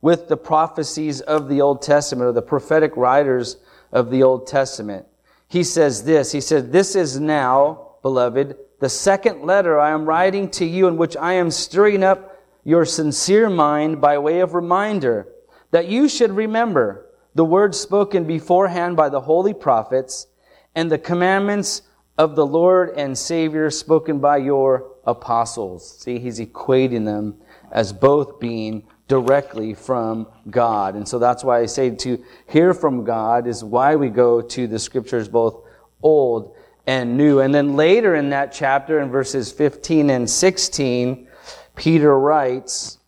with 0.00 0.28
the 0.28 0.36
prophecies 0.36 1.20
of 1.20 1.48
the 1.48 1.62
Old 1.62 1.80
Testament 1.80 2.28
or 2.28 2.32
the 2.32 2.42
prophetic 2.42 2.96
writers 2.96 3.56
of 3.90 4.10
the 4.10 4.22
Old 4.22 4.46
Testament. 4.46 5.06
He 5.48 5.64
says 5.64 6.04
this, 6.04 6.32
he 6.32 6.40
said, 6.40 6.72
This 6.72 6.94
is 6.94 7.18
now, 7.18 7.94
beloved, 8.02 8.56
the 8.80 8.88
second 8.88 9.42
letter 9.42 9.78
I 9.78 9.90
am 9.90 10.04
writing 10.04 10.50
to 10.50 10.64
you 10.64 10.88
in 10.88 10.96
which 10.96 11.16
I 11.16 11.34
am 11.34 11.50
stirring 11.50 12.02
up 12.02 12.38
your 12.64 12.84
sincere 12.84 13.48
mind 13.48 14.00
by 14.00 14.18
way 14.18 14.40
of 14.40 14.54
reminder 14.54 15.28
that 15.70 15.88
you 15.88 16.08
should 16.08 16.32
remember 16.32 17.03
the 17.34 17.44
words 17.44 17.78
spoken 17.78 18.24
beforehand 18.24 18.96
by 18.96 19.08
the 19.08 19.20
holy 19.20 19.54
prophets 19.54 20.26
and 20.74 20.90
the 20.90 20.98
commandments 20.98 21.82
of 22.16 22.36
the 22.36 22.46
Lord 22.46 22.90
and 22.96 23.16
Savior 23.16 23.70
spoken 23.70 24.20
by 24.20 24.36
your 24.38 24.92
apostles. 25.04 25.98
See, 25.98 26.18
he's 26.18 26.38
equating 26.38 27.04
them 27.04 27.36
as 27.72 27.92
both 27.92 28.38
being 28.38 28.84
directly 29.08 29.74
from 29.74 30.26
God. 30.48 30.94
And 30.94 31.06
so 31.06 31.18
that's 31.18 31.44
why 31.44 31.60
I 31.60 31.66
say 31.66 31.90
to 31.90 32.22
hear 32.48 32.72
from 32.72 33.04
God 33.04 33.46
is 33.46 33.62
why 33.62 33.96
we 33.96 34.08
go 34.08 34.40
to 34.40 34.66
the 34.66 34.78
scriptures 34.78 35.28
both 35.28 35.62
old 36.02 36.54
and 36.86 37.16
new. 37.16 37.40
And 37.40 37.54
then 37.54 37.76
later 37.76 38.14
in 38.14 38.30
that 38.30 38.52
chapter, 38.52 39.00
in 39.00 39.10
verses 39.10 39.50
15 39.52 40.10
and 40.10 40.28
16, 40.28 41.28
Peter 41.74 42.18
writes, 42.18 42.98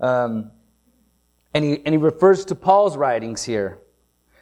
um, 0.00 0.50
and, 1.54 1.64
he, 1.64 1.82
and 1.84 1.94
he 1.94 1.96
refers 1.98 2.44
to 2.46 2.54
Paul's 2.54 2.96
writings 2.96 3.44
here. 3.44 3.78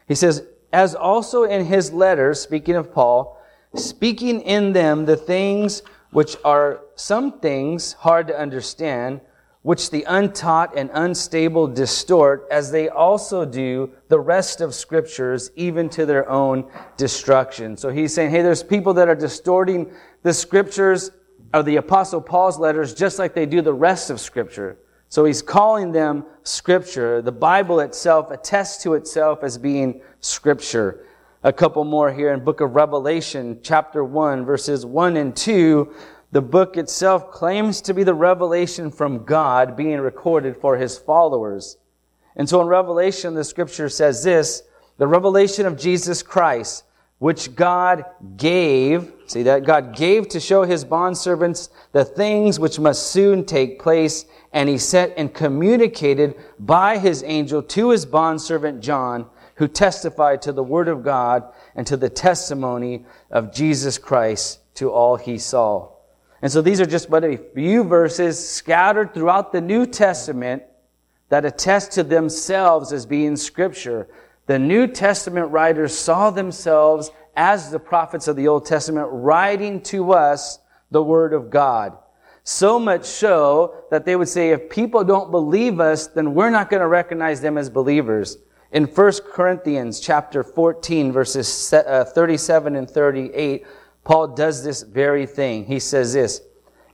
He 0.07 0.15
says, 0.15 0.45
as 0.73 0.95
also 0.95 1.45
in 1.45 1.65
his 1.65 1.93
letters, 1.93 2.41
speaking 2.41 2.77
of 2.77 2.93
Paul, 2.93 3.41
speaking 3.75 4.41
in 4.41 4.73
them 4.73 5.07
the 5.07 5.17
things 5.17 5.83
which 6.11 6.37
are 6.45 6.81
some 6.95 7.41
things 7.41 7.93
hard 7.95 8.27
to 8.29 8.39
understand, 8.39 9.21
which 9.63 9.91
the 9.91 10.05
untaught 10.05 10.77
and 10.77 10.91
unstable 10.93 11.67
distort, 11.67 12.47
as 12.51 12.71
they 12.71 12.89
also 12.89 13.45
do 13.45 13.91
the 14.09 14.19
rest 14.19 14.61
of 14.61 14.75
scriptures, 14.75 15.51
even 15.55 15.89
to 15.89 16.07
their 16.07 16.29
own 16.29 16.71
destruction. 16.97 17.77
So 17.77 17.91
he's 17.91 18.15
saying, 18.15 18.31
hey, 18.31 18.43
there's 18.43 18.63
people 18.63 18.95
that 18.95 19.09
are 19.09 19.15
distorting 19.15 19.93
the 20.23 20.33
scriptures 20.33 21.11
of 21.53 21.65
the 21.65 21.77
apostle 21.77 22.21
Paul's 22.21 22.59
letters 22.59 22.95
just 22.95 23.19
like 23.19 23.35
they 23.35 23.47
do 23.47 23.61
the 23.61 23.75
rest 23.75 24.11
of 24.11 24.21
scripture. 24.21 24.79
So 25.11 25.27
he's 25.27 25.43
calling 25.43 25.93
them 25.93 26.25
scripture. 26.45 27.21
The 27.21 27.33
Bible 27.33 27.81
itself 27.81 28.31
attests 28.31 28.83
to 28.85 28.95
itself 28.95 29.45
as 29.45 29.59
being 29.59 30.01
scripture. 30.21 31.05
A 31.43 31.53
couple 31.53 31.85
more 31.85 32.11
here 32.11 32.33
in 32.33 32.43
book 32.43 32.63
of 32.63 32.75
Revelation, 32.75 33.59
chapter 33.63 34.03
1, 34.03 34.47
verses 34.47 34.87
1 34.87 35.19
and 35.19 35.37
2 35.37 35.93
the 36.33 36.41
book 36.41 36.77
itself 36.77 37.33
claims 37.33 37.81
to 37.83 37.95
be 37.95 38.05
the 38.05 38.15
revelation 38.15 38.91
from 38.91 39.25
God 39.25 39.77
being 39.77 40.01
recorded 40.01 40.57
for 40.57 40.77
his 40.77 40.97
followers. 40.97 41.77
And 42.37 42.49
so 42.49 42.61
in 42.61 42.69
Revelation, 42.69 43.35
the 43.35 43.43
scripture 43.43 43.89
says 43.89 44.23
this, 44.23 44.63
the 44.99 45.09
revelation 45.09 45.67
of 45.67 45.77
Jesus 45.77 46.23
Christ, 46.23 46.85
which 47.19 47.55
God 47.57 48.05
gave, 48.37 49.13
see 49.31 49.43
that? 49.45 49.65
God 49.65 49.97
gave 49.97 50.29
to 50.29 50.41
show 50.41 50.65
his 50.65 50.85
bondservants 50.85 51.69
the 51.93 52.05
things 52.05 52.59
which 52.59 52.79
must 52.79 53.11
soon 53.13 53.45
take 53.45 53.81
place, 53.81 54.25
and 54.53 54.69
he 54.69 54.79
sent 54.79 55.15
and 55.17 55.33
communicated 55.33 56.35
by 56.59 56.99
his 56.99 57.23
angel 57.25 57.63
to 57.63 57.91
his 57.91 58.05
bondservant 58.05 58.81
John, 58.81 59.27
who 59.57 59.69
testified 59.69 60.43
to 60.43 60.53
the 60.53 60.63
word 60.63 60.89
of 60.89 61.05
God 61.05 61.45
and 61.75 61.87
to 61.87 61.97
the 61.97 62.09
testimony 62.09 63.05
of 63.31 63.53
Jesus 63.53 63.99
Christ 63.99 64.61
to 64.77 64.91
all 64.91 65.17
he 65.17 65.39
saw. 65.39 65.91
And 66.43 66.51
so 66.51 66.63
these 66.63 66.81
are 66.81 66.87
just 66.87 67.11
but 67.11 67.25
a 67.25 67.37
few 67.37 67.85
verses 67.85 68.39
scattered 68.49 69.13
throughout 69.13 69.53
the 69.53 69.61
New 69.61 69.87
Testament 69.87 70.63
that 71.29 71.45
attest 71.45 71.93
to 71.93 72.03
themselves 72.03 72.93
as 72.93 73.07
being 73.07 73.37
scripture. 73.37 74.09
The 74.47 74.59
New 74.59 74.87
Testament 74.87 75.53
writers 75.53 75.97
saw 75.97 76.31
themselves 76.31 77.11
as 77.37 77.71
the 77.71 77.79
prophets 77.79 78.29
of 78.29 78.37
the 78.37 78.49
Old 78.49 78.67
Testament 78.67 79.09
writing 79.11 79.81
to 79.83 80.13
us 80.13 80.59
the 80.91 81.03
Word 81.03 81.33
of 81.33 81.51
God. 81.51 81.97
So 82.43 82.79
much 82.79 83.05
so 83.05 83.85
that 83.91 84.05
they 84.05 84.17
would 84.17 84.29
say, 84.29 84.51
if 84.51 84.71
people 84.71 85.05
don't 85.05 85.31
believe 85.31 85.79
us, 85.79 86.07
then 86.07 86.35
we're 86.35 86.51
not 86.51 86.71
going 86.71 86.81
to 86.81 86.89
recognize 86.89 87.41
them 87.41 87.59
as 87.59 87.71
believers. 87.71 88.39
In 88.73 88.85
1 88.85 89.13
Corinthians 89.33 90.01
chapter 90.01 90.43
14 90.43 91.13
verses 91.13 91.73
uh, 91.73 92.05
37 92.05 92.77
and 92.77 92.89
38, 92.89 93.67
Paul 94.05 94.29
does 94.29 94.65
this 94.65 94.83
very 94.83 95.27
thing. 95.27 95.65
He 95.65 95.79
says 95.79 96.13
this, 96.13 96.41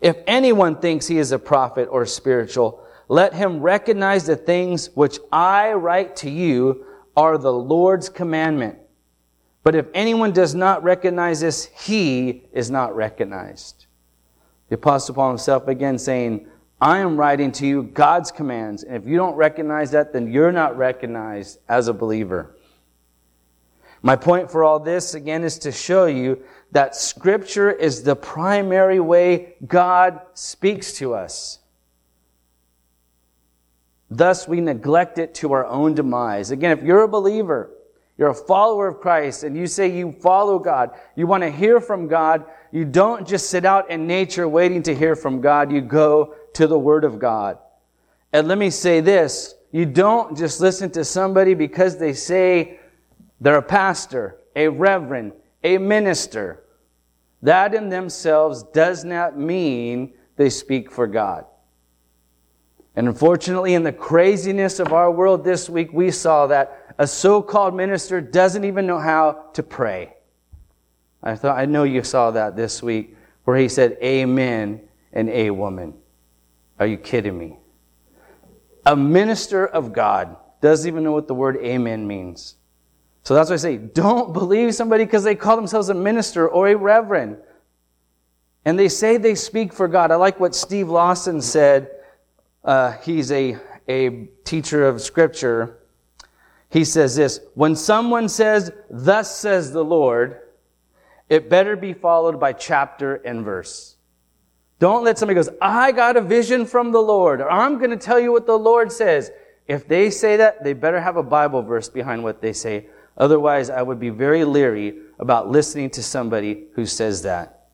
if 0.01 0.17
anyone 0.27 0.77
thinks 0.77 1.07
he 1.07 1.19
is 1.19 1.33
a 1.33 1.39
prophet 1.39 1.89
or 1.91 2.05
spiritual, 2.07 2.83
let 3.09 3.35
him 3.35 3.61
recognize 3.61 4.27
the 4.27 4.37
things 4.37 4.91
which 4.95 5.19
I 5.33 5.73
write 5.73 6.17
to 6.17 6.31
you 6.31 6.85
are 7.17 7.39
the 7.39 7.53
Lord's 7.53 8.09
commandment. 8.09 8.79
But 9.67 9.75
if 9.75 9.87
anyone 9.95 10.31
does 10.31 10.55
not 10.55 10.85
recognize 10.85 11.41
this, 11.41 11.65
he 11.65 12.45
is 12.53 12.71
not 12.71 12.95
recognized. 12.95 13.87
The 14.69 14.77
apostle 14.77 15.17
Paul 15.17 15.31
himself 15.31 15.67
again 15.67 15.99
saying, 15.99 16.47
I 16.81 16.99
am 16.99 17.17
writing 17.17 17.51
to 17.51 17.67
you 17.67 17.83
God's 17.83 18.31
commands. 18.31 18.85
And 18.85 18.95
if 18.95 19.09
you 19.09 19.17
don't 19.17 19.35
recognize 19.35 19.91
that, 19.91 20.13
then 20.13 20.31
you're 20.31 20.53
not 20.53 20.79
recognized 20.79 21.59
as 21.69 21.89
a 21.89 21.93
believer. 21.93 22.55
My 24.03 24.15
point 24.15 24.53
for 24.53 24.63
all 24.63 24.79
this, 24.79 25.15
again, 25.15 25.43
is 25.43 25.59
to 25.59 25.73
show 25.73 26.07
you 26.07 26.45
that 26.71 26.95
Scripture 26.95 27.73
is 27.73 28.05
the 28.05 28.15
primary 28.15 29.01
way 29.01 29.57
God 29.67 30.21
speaks 30.35 30.93
to 30.99 31.13
us. 31.13 31.59
Thus, 34.09 34.47
we 34.47 34.61
neglect 34.61 35.19
it 35.19 35.35
to 35.35 35.55
our 35.55 35.67
own 35.67 35.95
demise. 35.95 36.53
Again, 36.53 36.71
if 36.71 36.85
you're 36.85 37.03
a 37.03 37.09
believer, 37.09 37.73
you're 38.19 38.31
a 38.31 38.35
follower 38.35 38.89
of 38.89 39.01
Christ, 39.01 39.43
and 39.43 39.57
you 39.57 39.67
say 39.67 39.95
you 39.95 40.13
follow 40.13 40.59
God, 40.59 40.91
you 41.17 41.27
want 41.27 41.43
to 41.43 41.51
hear 41.51 41.81
from 41.81 42.09
God, 42.09 42.47
you 42.73 42.85
don't 42.85 43.29
just 43.29 43.51
sit 43.51 43.65
out 43.65 43.91
in 43.91 44.07
nature 44.07 44.49
waiting 44.49 44.83
to 44.85 44.95
hear 44.95 45.15
from 45.15 45.41
God, 45.41 45.71
you 45.71 45.83
go 45.83 46.35
to 46.55 46.67
the 46.67 46.79
Word 46.79 47.05
of 47.05 47.19
God. 47.19 47.59
And 48.33 48.49
let 48.49 48.59
me 48.59 48.71
say 48.71 49.01
this 49.01 49.55
you 49.71 49.85
don't 49.85 50.37
just 50.37 50.61
listen 50.61 50.91
to 50.93 51.05
somebody 51.05 51.55
because 51.55 51.99
they 51.99 52.15
say 52.15 52.81
they're 53.41 53.59
a 53.59 53.63
pastor, 53.63 54.39
a 54.55 54.69
reverend, 54.69 55.33
a 55.63 55.77
minister. 55.77 56.63
That 57.43 57.75
in 57.75 57.91
themselves 57.91 58.63
does 58.63 59.05
not 59.05 59.39
mean 59.39 60.15
they 60.37 60.49
speak 60.49 60.91
for 60.91 61.07
God. 61.07 61.45
And 62.95 63.09
unfortunately, 63.09 63.75
in 63.75 63.83
the 63.83 63.93
craziness 63.93 64.81
of 64.81 64.95
our 64.95 65.11
world 65.11 65.45
this 65.45 65.69
week, 65.69 65.93
we 65.93 66.11
saw 66.11 66.47
that 66.47 66.86
a 66.99 67.07
so-called 67.07 67.75
minister 67.75 68.21
doesn't 68.21 68.65
even 68.65 68.87
know 68.87 68.99
how 68.99 69.51
to 69.55 69.63
pray. 69.63 70.15
I 71.23 71.35
thought, 71.35 71.59
I 71.59 71.67
know 71.67 71.83
you 71.83 72.03
saw 72.03 72.31
that 72.31 72.57
this 72.57 72.83
week 72.83 73.17
where 73.45 73.57
he 73.57 73.69
said 73.69 73.99
amen 74.03 74.81
and 75.13 75.29
a 75.29 75.51
woman. 75.51 75.95
Are 76.79 76.87
you 76.87 76.97
kidding 76.97 77.37
me? 77.37 77.57
A 78.85 78.95
minister 78.95 79.67
of 79.67 79.93
God 79.93 80.37
doesn't 80.61 80.87
even 80.87 81.03
know 81.03 81.13
what 81.13 81.27
the 81.27 81.35
word 81.35 81.57
amen 81.57 82.07
means. 82.07 82.57
So 83.25 83.35
that's 83.35 83.51
why 83.51 83.55
I 83.55 83.57
say, 83.57 83.77
don't 83.77 84.33
believe 84.33 84.75
somebody 84.75 85.05
because 85.05 85.25
they 85.25 85.35
call 85.35 85.57
themselves 85.57 85.89
a 85.89 85.95
minister 85.95 86.49
or 86.49 86.69
a 86.69 86.77
reverend. 86.77 87.39
And 88.65 88.79
they 88.79 88.89
say 88.89 89.17
they 89.17 89.35
speak 89.35 89.73
for 89.73 89.89
God. 89.89 90.13
I 90.13 90.17
like 90.17 90.39
what 90.39 90.55
Steve 90.55 90.89
Lawson 90.89 91.41
said. 91.41 91.91
Uh, 92.65 92.93
he's 93.03 93.33
a, 93.33 93.57
a 93.89 94.29
teacher 94.45 94.87
of 94.87 95.01
scripture. 95.01 95.79
He 96.71 96.85
says 96.85 97.17
this, 97.17 97.41
when 97.55 97.77
someone 97.77 98.29
says, 98.29 98.73
thus 98.91 99.35
says 99.35 99.73
the 99.73 99.85
Lord, 99.85 100.41
it 101.29 101.49
better 101.49 101.77
be 101.77 101.93
followed 101.93 102.39
by 102.41 102.53
chapter 102.53 103.17
and 103.17 103.45
verse. 103.45 103.97
Don't 104.79 105.05
let 105.05 105.19
somebody 105.19 105.37
goes, 105.37 105.49
I 105.61 105.93
got 105.93 106.17
a 106.17 106.21
vision 106.21 106.67
from 106.67 106.93
the 106.93 107.01
Lord, 107.01 107.41
or 107.41 107.51
I'm 107.51 107.79
going 107.79 107.91
to 107.91 107.97
tell 107.97 108.21
you 108.21 108.31
what 108.31 108.47
the 108.47 108.59
Lord 108.59 108.93
says. 108.93 109.31
If 109.67 109.89
they 109.89 110.11
say 110.11 110.37
that, 110.37 110.63
they 110.63 110.75
better 110.75 111.01
have 111.01 111.17
a 111.17 111.23
Bible 111.23 111.63
verse 111.63 111.89
behind 111.89 112.23
what 112.23 112.43
they 112.43 112.53
say. 112.53 112.87
Otherwise, 113.17 113.71
I 113.71 113.83
would 113.83 113.99
be 113.99 114.11
very 114.11 114.45
leery 114.45 114.99
about 115.19 115.49
listening 115.49 115.91
to 115.91 116.03
somebody 116.03 116.65
who 116.75 116.85
says 116.85 117.23
that. 117.23 117.69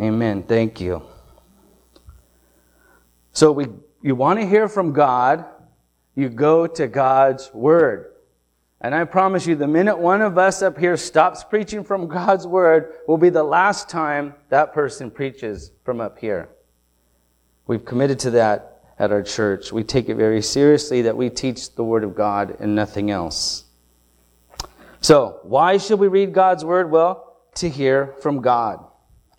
Amen. 0.00 0.42
Thank 0.42 0.80
you. 0.80 1.02
So 3.32 3.52
we, 3.52 3.66
you 4.02 4.16
want 4.16 4.40
to 4.40 4.46
hear 4.46 4.68
from 4.68 4.92
God, 4.92 5.44
you 6.20 6.28
go 6.28 6.66
to 6.66 6.86
God's 6.86 7.52
Word. 7.52 8.12
And 8.82 8.94
I 8.94 9.04
promise 9.04 9.46
you, 9.46 9.56
the 9.56 9.66
minute 9.66 9.98
one 9.98 10.22
of 10.22 10.38
us 10.38 10.62
up 10.62 10.78
here 10.78 10.96
stops 10.96 11.44
preaching 11.44 11.84
from 11.84 12.06
God's 12.08 12.46
Word 12.46 12.94
will 13.08 13.18
be 13.18 13.30
the 13.30 13.42
last 13.42 13.88
time 13.88 14.34
that 14.48 14.72
person 14.72 15.10
preaches 15.10 15.72
from 15.84 16.00
up 16.00 16.18
here. 16.18 16.48
We've 17.66 17.84
committed 17.84 18.18
to 18.20 18.30
that 18.32 18.82
at 18.98 19.12
our 19.12 19.22
church. 19.22 19.72
We 19.72 19.82
take 19.82 20.08
it 20.08 20.14
very 20.14 20.42
seriously 20.42 21.02
that 21.02 21.16
we 21.16 21.30
teach 21.30 21.74
the 21.74 21.84
Word 21.84 22.04
of 22.04 22.14
God 22.14 22.56
and 22.60 22.74
nothing 22.74 23.10
else. 23.10 23.64
So, 25.02 25.40
why 25.42 25.78
should 25.78 25.98
we 25.98 26.08
read 26.08 26.32
God's 26.34 26.64
Word? 26.64 26.90
Well, 26.90 27.36
to 27.56 27.68
hear 27.68 28.14
from 28.20 28.40
God. 28.40 28.84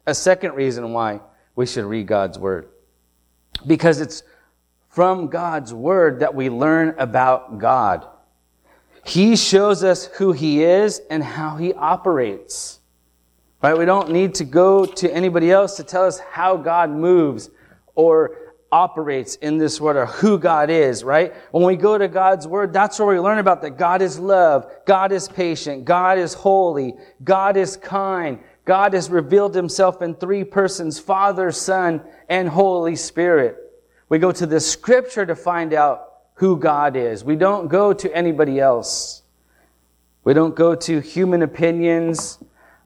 A 0.08 0.16
second 0.16 0.54
reason 0.54 0.94
why 0.94 1.22
we 1.56 1.66
should 1.66 1.86
read 1.86 2.08
God's 2.08 2.40
Word. 2.40 2.70
Because 3.66 4.02
it's 4.02 4.24
from 4.92 5.28
God's 5.28 5.74
Word 5.74 6.20
that 6.20 6.36
we 6.36 6.50
learn 6.50 6.96
about 6.98 7.58
God. 7.58 8.06
He 9.06 9.36
shows 9.36 9.84
us 9.84 10.06
who 10.06 10.32
He 10.32 10.64
is 10.64 11.02
and 11.10 11.24
how 11.24 11.56
He 11.56 11.74
operates. 11.74 12.80
Right? 13.62 13.78
We 13.78 13.86
don't 13.86 14.12
need 14.12 14.36
to 14.36 14.44
go 14.44 14.86
to 14.86 15.12
anybody 15.12 15.52
else 15.52 15.78
to 15.78 15.84
tell 15.84 16.06
us 16.06 16.20
how 16.20 16.58
God 16.58 16.90
moves 16.90 17.50
or 17.96 18.38
operates 18.72 19.36
in 19.36 19.58
this 19.58 19.80
world 19.82 19.98
or 19.98 20.06
who 20.06 20.40
God 20.40 20.70
is, 20.70 21.04
right? 21.04 21.34
When 21.52 21.66
we 21.66 21.76
go 21.76 21.98
to 21.98 22.08
God's 22.08 22.48
word, 22.48 22.72
that's 22.72 22.98
where 22.98 23.08
we 23.10 23.20
learn 23.20 23.38
about 23.38 23.62
that 23.64 23.72
God 23.72 24.02
is 24.02 24.18
love, 24.18 24.72
God 24.86 25.12
is 25.12 25.28
patient, 25.28 25.84
God 25.84 26.18
is 26.18 26.34
holy, 26.34 26.96
God 27.24 27.58
is 27.58 27.76
kind, 27.76 28.40
God 28.64 28.94
has 28.94 29.10
revealed 29.10 29.54
himself 29.54 30.02
in 30.02 30.16
three 30.16 30.46
persons, 30.46 31.00
Father, 31.00 31.52
Son, 31.52 32.02
and 32.30 32.48
Holy 32.48 32.96
Spirit. 32.96 33.71
We 34.12 34.20
go 34.20 34.34
to 34.34 34.46
the 34.46 34.60
scripture 34.60 35.26
to 35.26 35.38
find 35.38 35.74
out 35.74 36.06
who 36.34 36.58
God 36.58 36.98
is. 36.98 37.24
We 37.24 37.38
don't 37.38 37.70
go 37.70 37.94
to 37.94 38.14
anybody 38.14 38.60
else. 38.60 39.22
We 40.26 40.34
don't 40.34 40.54
go 40.54 40.76
to 40.76 41.00
human 41.00 41.44
opinions, 41.44 42.38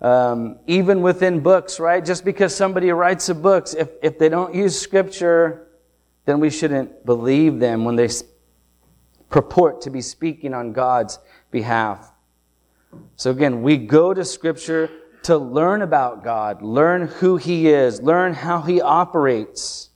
um, 0.04 0.60
even 0.68 1.02
within 1.02 1.40
books, 1.40 1.80
right? 1.80 2.06
Just 2.06 2.26
because 2.26 2.56
somebody 2.56 2.92
writes 2.92 3.28
a 3.30 3.34
book, 3.34 3.70
if, 3.76 3.90
if 4.04 4.20
they 4.20 4.30
don't 4.30 4.54
use 4.54 4.80
scripture, 4.80 5.68
then 6.26 6.40
we 6.40 6.52
shouldn't 6.52 7.08
believe 7.08 7.60
them 7.60 7.86
when 7.86 7.96
they 7.96 8.10
purport 9.32 9.82
to 9.82 9.90
be 9.90 10.02
speaking 10.02 10.54
on 10.54 10.74
God's 10.74 11.18
behalf. 11.50 12.14
So 13.16 13.32
again, 13.32 13.64
we 13.64 13.78
go 13.78 14.14
to 14.14 14.24
scripture 14.24 14.92
to 15.24 15.40
learn 15.40 15.82
about 15.82 16.24
God, 16.24 16.62
learn 16.62 17.08
who 17.08 17.38
He 17.38 17.68
is, 17.68 18.00
learn 18.00 18.36
how 18.36 18.62
He 18.62 18.80
operates. 18.80 19.90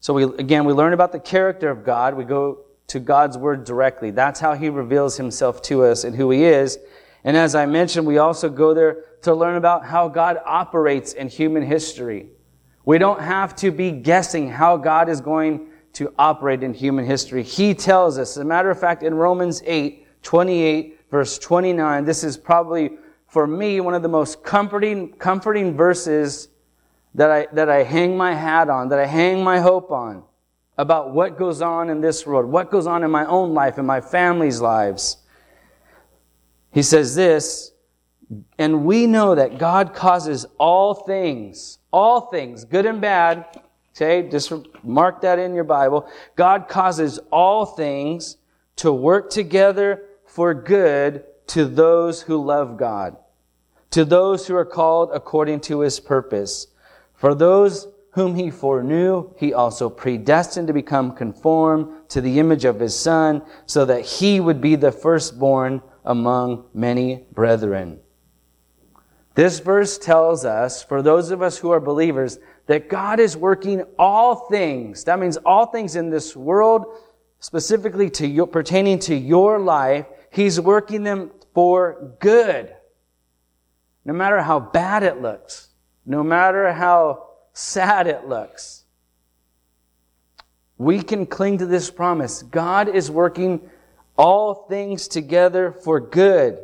So 0.00 0.14
we, 0.14 0.24
again, 0.24 0.64
we 0.64 0.72
learn 0.72 0.92
about 0.92 1.12
the 1.12 1.20
character 1.20 1.70
of 1.70 1.84
God. 1.84 2.14
We 2.14 2.24
go 2.24 2.64
to 2.88 2.98
God's 2.98 3.38
Word 3.38 3.64
directly. 3.64 4.10
That's 4.10 4.40
how 4.40 4.54
He 4.54 4.68
reveals 4.68 5.16
Himself 5.16 5.62
to 5.62 5.84
us 5.84 6.04
and 6.04 6.16
who 6.16 6.30
He 6.30 6.44
is. 6.44 6.78
And 7.22 7.36
as 7.36 7.54
I 7.54 7.66
mentioned, 7.66 8.06
we 8.06 8.18
also 8.18 8.48
go 8.48 8.72
there 8.72 9.04
to 9.22 9.34
learn 9.34 9.56
about 9.56 9.84
how 9.84 10.08
God 10.08 10.38
operates 10.44 11.12
in 11.12 11.28
human 11.28 11.62
history. 11.62 12.30
We 12.86 12.98
don't 12.98 13.20
have 13.20 13.54
to 13.56 13.70
be 13.70 13.92
guessing 13.92 14.48
how 14.48 14.78
God 14.78 15.08
is 15.08 15.20
going 15.20 15.68
to 15.92 16.14
operate 16.18 16.62
in 16.62 16.72
human 16.72 17.04
history. 17.04 17.42
He 17.42 17.74
tells 17.74 18.18
us. 18.18 18.30
As 18.32 18.38
a 18.38 18.44
matter 18.44 18.70
of 18.70 18.80
fact, 18.80 19.02
in 19.02 19.14
Romans 19.14 19.62
8, 19.66 20.06
28, 20.22 20.98
verse 21.10 21.38
29, 21.38 22.04
this 22.04 22.24
is 22.24 22.36
probably 22.36 22.90
for 23.30 23.46
me, 23.46 23.80
one 23.80 23.94
of 23.94 24.02
the 24.02 24.08
most 24.08 24.42
comforting, 24.42 25.12
comforting 25.12 25.76
verses 25.76 26.48
that 27.14 27.30
I, 27.30 27.46
that 27.52 27.68
I 27.68 27.82
hang 27.82 28.16
my 28.16 28.34
hat 28.34 28.68
on, 28.68 28.88
that 28.90 28.98
I 28.98 29.06
hang 29.06 29.42
my 29.42 29.60
hope 29.60 29.90
on 29.90 30.22
about 30.78 31.12
what 31.12 31.36
goes 31.36 31.60
on 31.60 31.90
in 31.90 32.00
this 32.00 32.26
world, 32.26 32.46
what 32.46 32.70
goes 32.70 32.86
on 32.86 33.04
in 33.04 33.10
my 33.10 33.26
own 33.26 33.52
life, 33.52 33.78
in 33.78 33.86
my 33.86 34.00
family's 34.00 34.60
lives. 34.60 35.18
He 36.72 36.82
says 36.82 37.14
this, 37.14 37.72
and 38.58 38.84
we 38.84 39.06
know 39.06 39.34
that 39.34 39.58
God 39.58 39.92
causes 39.92 40.46
all 40.58 40.94
things, 40.94 41.78
all 41.92 42.30
things, 42.30 42.64
good 42.64 42.86
and 42.86 43.00
bad, 43.00 43.60
okay, 43.94 44.28
just 44.28 44.52
mark 44.84 45.20
that 45.22 45.38
in 45.38 45.52
your 45.52 45.64
Bible. 45.64 46.08
God 46.36 46.68
causes 46.68 47.18
all 47.32 47.66
things 47.66 48.36
to 48.76 48.92
work 48.92 49.30
together 49.30 50.04
for 50.26 50.54
good 50.54 51.24
to 51.48 51.66
those 51.66 52.22
who 52.22 52.42
love 52.42 52.76
God, 52.76 53.16
to 53.90 54.04
those 54.04 54.46
who 54.46 54.54
are 54.54 54.64
called 54.64 55.10
according 55.12 55.60
to 55.62 55.80
his 55.80 55.98
purpose. 55.98 56.68
For 57.20 57.34
those 57.34 57.86
whom 58.12 58.34
he 58.34 58.50
foreknew, 58.50 59.34
he 59.36 59.52
also 59.52 59.90
predestined 59.90 60.68
to 60.68 60.72
become 60.72 61.14
conformed 61.14 62.08
to 62.08 62.22
the 62.22 62.38
image 62.38 62.64
of 62.64 62.80
his 62.80 62.98
son, 62.98 63.42
so 63.66 63.84
that 63.84 64.06
he 64.06 64.40
would 64.40 64.62
be 64.62 64.74
the 64.74 64.90
firstborn 64.90 65.82
among 66.02 66.64
many 66.72 67.26
brethren. 67.30 68.00
This 69.34 69.60
verse 69.60 69.98
tells 69.98 70.46
us, 70.46 70.82
for 70.82 71.02
those 71.02 71.30
of 71.30 71.42
us 71.42 71.58
who 71.58 71.70
are 71.70 71.78
believers, 71.78 72.38
that 72.64 72.88
God 72.88 73.20
is 73.20 73.36
working 73.36 73.84
all 73.98 74.48
things. 74.48 75.04
That 75.04 75.18
means 75.18 75.36
all 75.36 75.66
things 75.66 75.96
in 75.96 76.08
this 76.08 76.34
world, 76.34 76.86
specifically 77.38 78.08
to 78.12 78.26
your, 78.26 78.46
pertaining 78.46 78.98
to 79.00 79.14
your 79.14 79.58
life. 79.58 80.06
He's 80.30 80.58
working 80.58 81.02
them 81.02 81.32
for 81.52 82.16
good. 82.18 82.74
No 84.06 84.14
matter 84.14 84.40
how 84.40 84.58
bad 84.58 85.02
it 85.02 85.20
looks, 85.20 85.69
no 86.10 86.24
matter 86.24 86.72
how 86.72 87.28
sad 87.52 88.08
it 88.08 88.26
looks, 88.26 88.82
we 90.76 91.00
can 91.00 91.24
cling 91.24 91.58
to 91.58 91.66
this 91.66 91.88
promise. 91.88 92.42
God 92.42 92.88
is 92.88 93.08
working 93.08 93.70
all 94.16 94.66
things 94.68 95.06
together 95.06 95.70
for 95.70 96.00
good. 96.00 96.58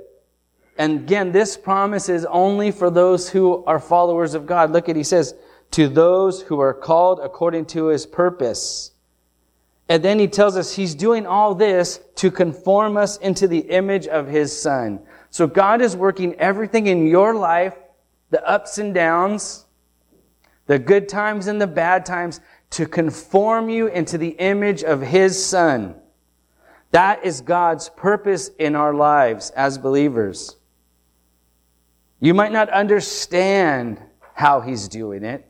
And 0.77 0.99
again, 0.99 1.31
this 1.31 1.57
promise 1.57 2.09
is 2.09 2.25
only 2.25 2.73
for 2.73 2.91
those 2.91 3.29
who 3.31 3.65
are 3.67 3.79
followers 3.79 4.35
of 4.35 4.47
God. 4.47 4.73
Look 4.73 4.89
at, 4.89 4.97
he 4.97 5.05
says, 5.05 5.37
to 5.71 5.87
those 5.87 6.43
who 6.43 6.59
are 6.59 6.75
called 6.75 7.21
according 7.23 7.67
to 7.67 7.87
his 7.87 8.05
purpose. 8.05 8.91
And 9.89 10.03
then 10.03 10.19
he 10.19 10.27
tells 10.27 10.57
us 10.57 10.75
he's 10.75 10.97
doing 10.97 11.25
all 11.25 11.55
this 11.55 12.01
to 12.17 12.33
conform 12.33 12.97
us 12.97 13.17
into 13.19 13.47
the 13.47 13.61
image 13.61 14.09
of 14.09 14.27
his 14.27 14.61
son. 14.61 15.03
So 15.31 15.47
God 15.47 15.83
is 15.83 15.95
working 15.95 16.35
everything 16.35 16.89
in 16.89 17.07
your 17.07 17.33
life, 17.33 17.75
the 18.31 18.47
ups 18.47 18.79
and 18.79 18.95
downs, 18.95 19.67
the 20.67 20.79
good 20.79 21.09
times 21.09 21.47
and 21.47 21.61
the 21.61 21.67
bad 21.67 22.05
times, 22.05 22.41
to 22.71 22.87
conform 22.87 23.69
you 23.69 23.87
into 23.87 24.19
the 24.19 24.31
image 24.31 24.83
of 24.83 25.01
his 25.01 25.43
son. 25.45 25.95
That 26.91 27.25
is 27.25 27.41
God's 27.41 27.89
purpose 27.91 28.51
in 28.59 28.75
our 28.75 28.95
lives 28.95 29.51
as 29.51 29.79
believers. 29.79 30.57
You 32.21 32.35
might 32.35 32.53
not 32.53 32.71
understand 32.71 34.01
how 34.35 34.61
he's 34.61 34.89
doing 34.89 35.25
it. 35.25 35.49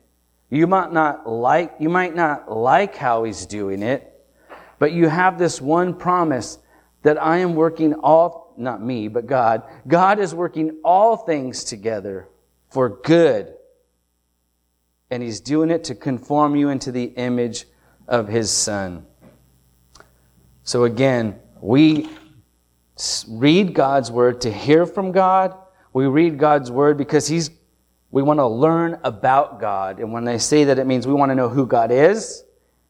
You 0.49 0.67
might 0.67 0.93
not 0.93 1.27
like, 1.27 1.75
you 1.79 1.89
might 1.89 2.15
not 2.15 2.51
like 2.51 2.95
how 2.95 3.23
he's 3.23 3.45
doing 3.45 3.81
it. 3.81 4.13
But 4.79 4.91
you 4.91 5.07
have 5.07 5.39
this 5.39 5.59
one 5.59 5.93
promise 5.93 6.59
that 7.03 7.21
I 7.21 7.37
am 7.37 7.55
working 7.55 7.93
all, 7.95 8.53
not 8.57 8.81
me, 8.81 9.07
but 9.07 9.25
God. 9.25 9.63
God 9.87 10.19
is 10.19 10.35
working 10.35 10.77
all 10.83 11.17
things 11.17 11.63
together 11.63 12.27
for 12.69 12.89
good. 12.89 13.53
And 15.09 15.23
He's 15.23 15.39
doing 15.39 15.71
it 15.71 15.85
to 15.85 15.95
conform 15.95 16.55
you 16.55 16.69
into 16.69 16.91
the 16.91 17.05
image 17.05 17.65
of 18.07 18.27
His 18.27 18.51
Son. 18.51 19.05
So 20.63 20.83
again, 20.83 21.39
we 21.61 22.09
read 23.27 23.73
God's 23.73 24.11
Word 24.11 24.41
to 24.41 24.51
hear 24.51 24.85
from 24.85 25.11
God. 25.11 25.55
We 25.93 26.07
read 26.07 26.37
God's 26.37 26.69
Word 26.69 26.97
because 26.97 27.27
He's, 27.27 27.49
we 28.11 28.21
want 28.21 28.39
to 28.39 28.47
learn 28.47 28.99
about 29.03 29.59
God. 29.59 29.99
And 29.99 30.11
when 30.11 30.27
I 30.27 30.37
say 30.37 30.65
that, 30.65 30.79
it 30.79 30.85
means 30.85 31.07
we 31.07 31.13
want 31.13 31.31
to 31.31 31.35
know 31.35 31.49
who 31.49 31.65
God 31.65 31.91
is 31.91 32.43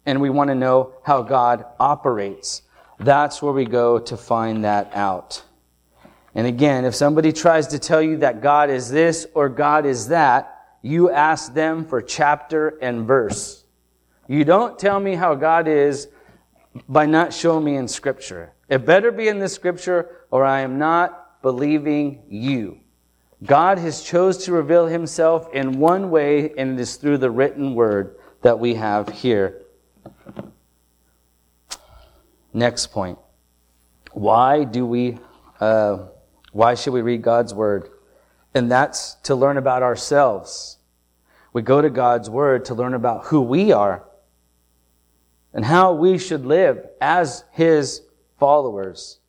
and 0.07 0.21
we 0.21 0.29
want 0.29 0.47
to 0.47 0.55
know 0.55 0.93
how 1.03 1.21
God 1.21 1.65
operates. 1.79 2.63
That's 2.99 3.41
where 3.41 3.53
we 3.53 3.65
go 3.65 3.99
to 3.99 4.17
find 4.17 4.63
that 4.63 4.91
out. 4.95 5.43
And 6.37 6.47
again, 6.47 6.85
if 6.85 6.95
somebody 6.95 7.33
tries 7.33 7.67
to 7.67 7.79
tell 7.79 8.01
you 8.01 8.17
that 8.17 8.41
God 8.41 8.69
is 8.69 8.89
this 8.89 9.27
or 9.33 9.49
God 9.49 9.85
is 9.85 10.07
that, 10.07 10.53
you 10.81 11.09
ask 11.09 11.53
them 11.53 11.83
for 11.83 12.01
chapter 12.01 12.77
and 12.81 13.05
verse. 13.05 13.65
You 14.27 14.45
don't 14.45 14.79
tell 14.79 14.99
me 14.99 15.15
how 15.15 15.35
God 15.35 15.67
is 15.67 16.07
by 16.87 17.05
not 17.05 17.33
showing 17.33 17.65
me 17.65 17.75
in 17.75 17.89
scripture. 17.89 18.53
It 18.69 18.85
better 18.85 19.11
be 19.11 19.27
in 19.27 19.39
the 19.39 19.49
scripture 19.49 20.25
or 20.31 20.45
I 20.45 20.61
am 20.61 20.77
not 20.77 21.41
believing 21.41 22.23
you. 22.29 22.79
God 23.43 23.77
has 23.79 24.01
chose 24.01 24.45
to 24.45 24.53
reveal 24.53 24.85
himself 24.85 25.51
in 25.53 25.79
one 25.79 26.09
way 26.09 26.53
and 26.57 26.79
it 26.79 26.81
is 26.81 26.95
through 26.95 27.17
the 27.17 27.31
written 27.31 27.75
word 27.75 28.15
that 28.41 28.57
we 28.57 28.75
have 28.75 29.09
here 29.09 29.63
Next 32.57 32.87
point. 32.87 33.19
Why 34.13 34.63
do 34.63 34.83
we, 34.87 35.19
uh, 35.59 36.05
why 36.51 36.75
should 36.75 36.93
we 36.93 37.01
read 37.01 37.21
God's 37.21 37.53
Word? 37.53 37.89
And 38.53 38.71
that's 38.71 39.15
to 39.23 39.35
learn 39.35 39.57
about 39.57 39.83
ourselves. 39.83 40.77
We 41.53 41.61
go 41.61 41.81
to 41.81 41.89
God's 41.89 42.29
Word 42.29 42.65
to 42.65 42.75
learn 42.75 42.93
about 42.93 43.25
who 43.25 43.41
we 43.41 43.71
are 43.71 44.05
and 45.53 45.65
how 45.65 45.93
we 45.93 46.17
should 46.17 46.45
live 46.45 46.87
as 47.01 47.43
His 47.51 48.01
followers. 48.39 49.19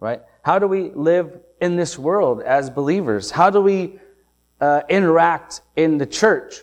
Right? 0.00 0.22
How 0.42 0.58
do 0.58 0.66
we 0.66 0.90
live 0.90 1.40
in 1.60 1.76
this 1.76 1.98
world 1.98 2.42
as 2.42 2.70
believers? 2.70 3.30
How 3.30 3.50
do 3.50 3.60
we 3.60 3.98
uh, 4.60 4.82
interact 4.88 5.62
in 5.76 5.98
the 5.98 6.06
church? 6.06 6.62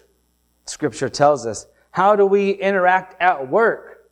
Scripture 0.66 1.10
tells 1.10 1.46
us. 1.46 1.68
How 1.92 2.16
do 2.16 2.26
we 2.26 2.52
interact 2.52 3.22
at 3.22 3.50
work 3.50 4.10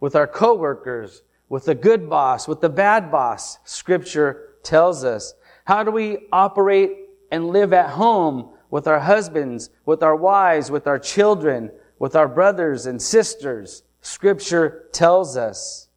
with 0.00 0.14
our 0.14 0.26
coworkers, 0.26 1.22
with 1.48 1.64
the 1.64 1.74
good 1.74 2.08
boss, 2.08 2.46
with 2.46 2.60
the 2.60 2.68
bad 2.68 3.10
boss? 3.10 3.58
Scripture 3.64 4.54
tells 4.62 5.04
us. 5.04 5.34
How 5.64 5.82
do 5.82 5.90
we 5.90 6.26
operate 6.32 6.92
and 7.30 7.48
live 7.48 7.72
at 7.72 7.90
home 7.90 8.50
with 8.70 8.86
our 8.86 9.00
husbands, 9.00 9.70
with 9.84 10.02
our 10.02 10.16
wives, 10.16 10.70
with 10.70 10.86
our 10.86 10.98
children, 10.98 11.70
with 11.98 12.16
our 12.16 12.28
brothers 12.28 12.86
and 12.86 13.00
sisters? 13.00 13.82
Scripture 14.00 14.88
tells 14.92 15.36
us. 15.36 15.88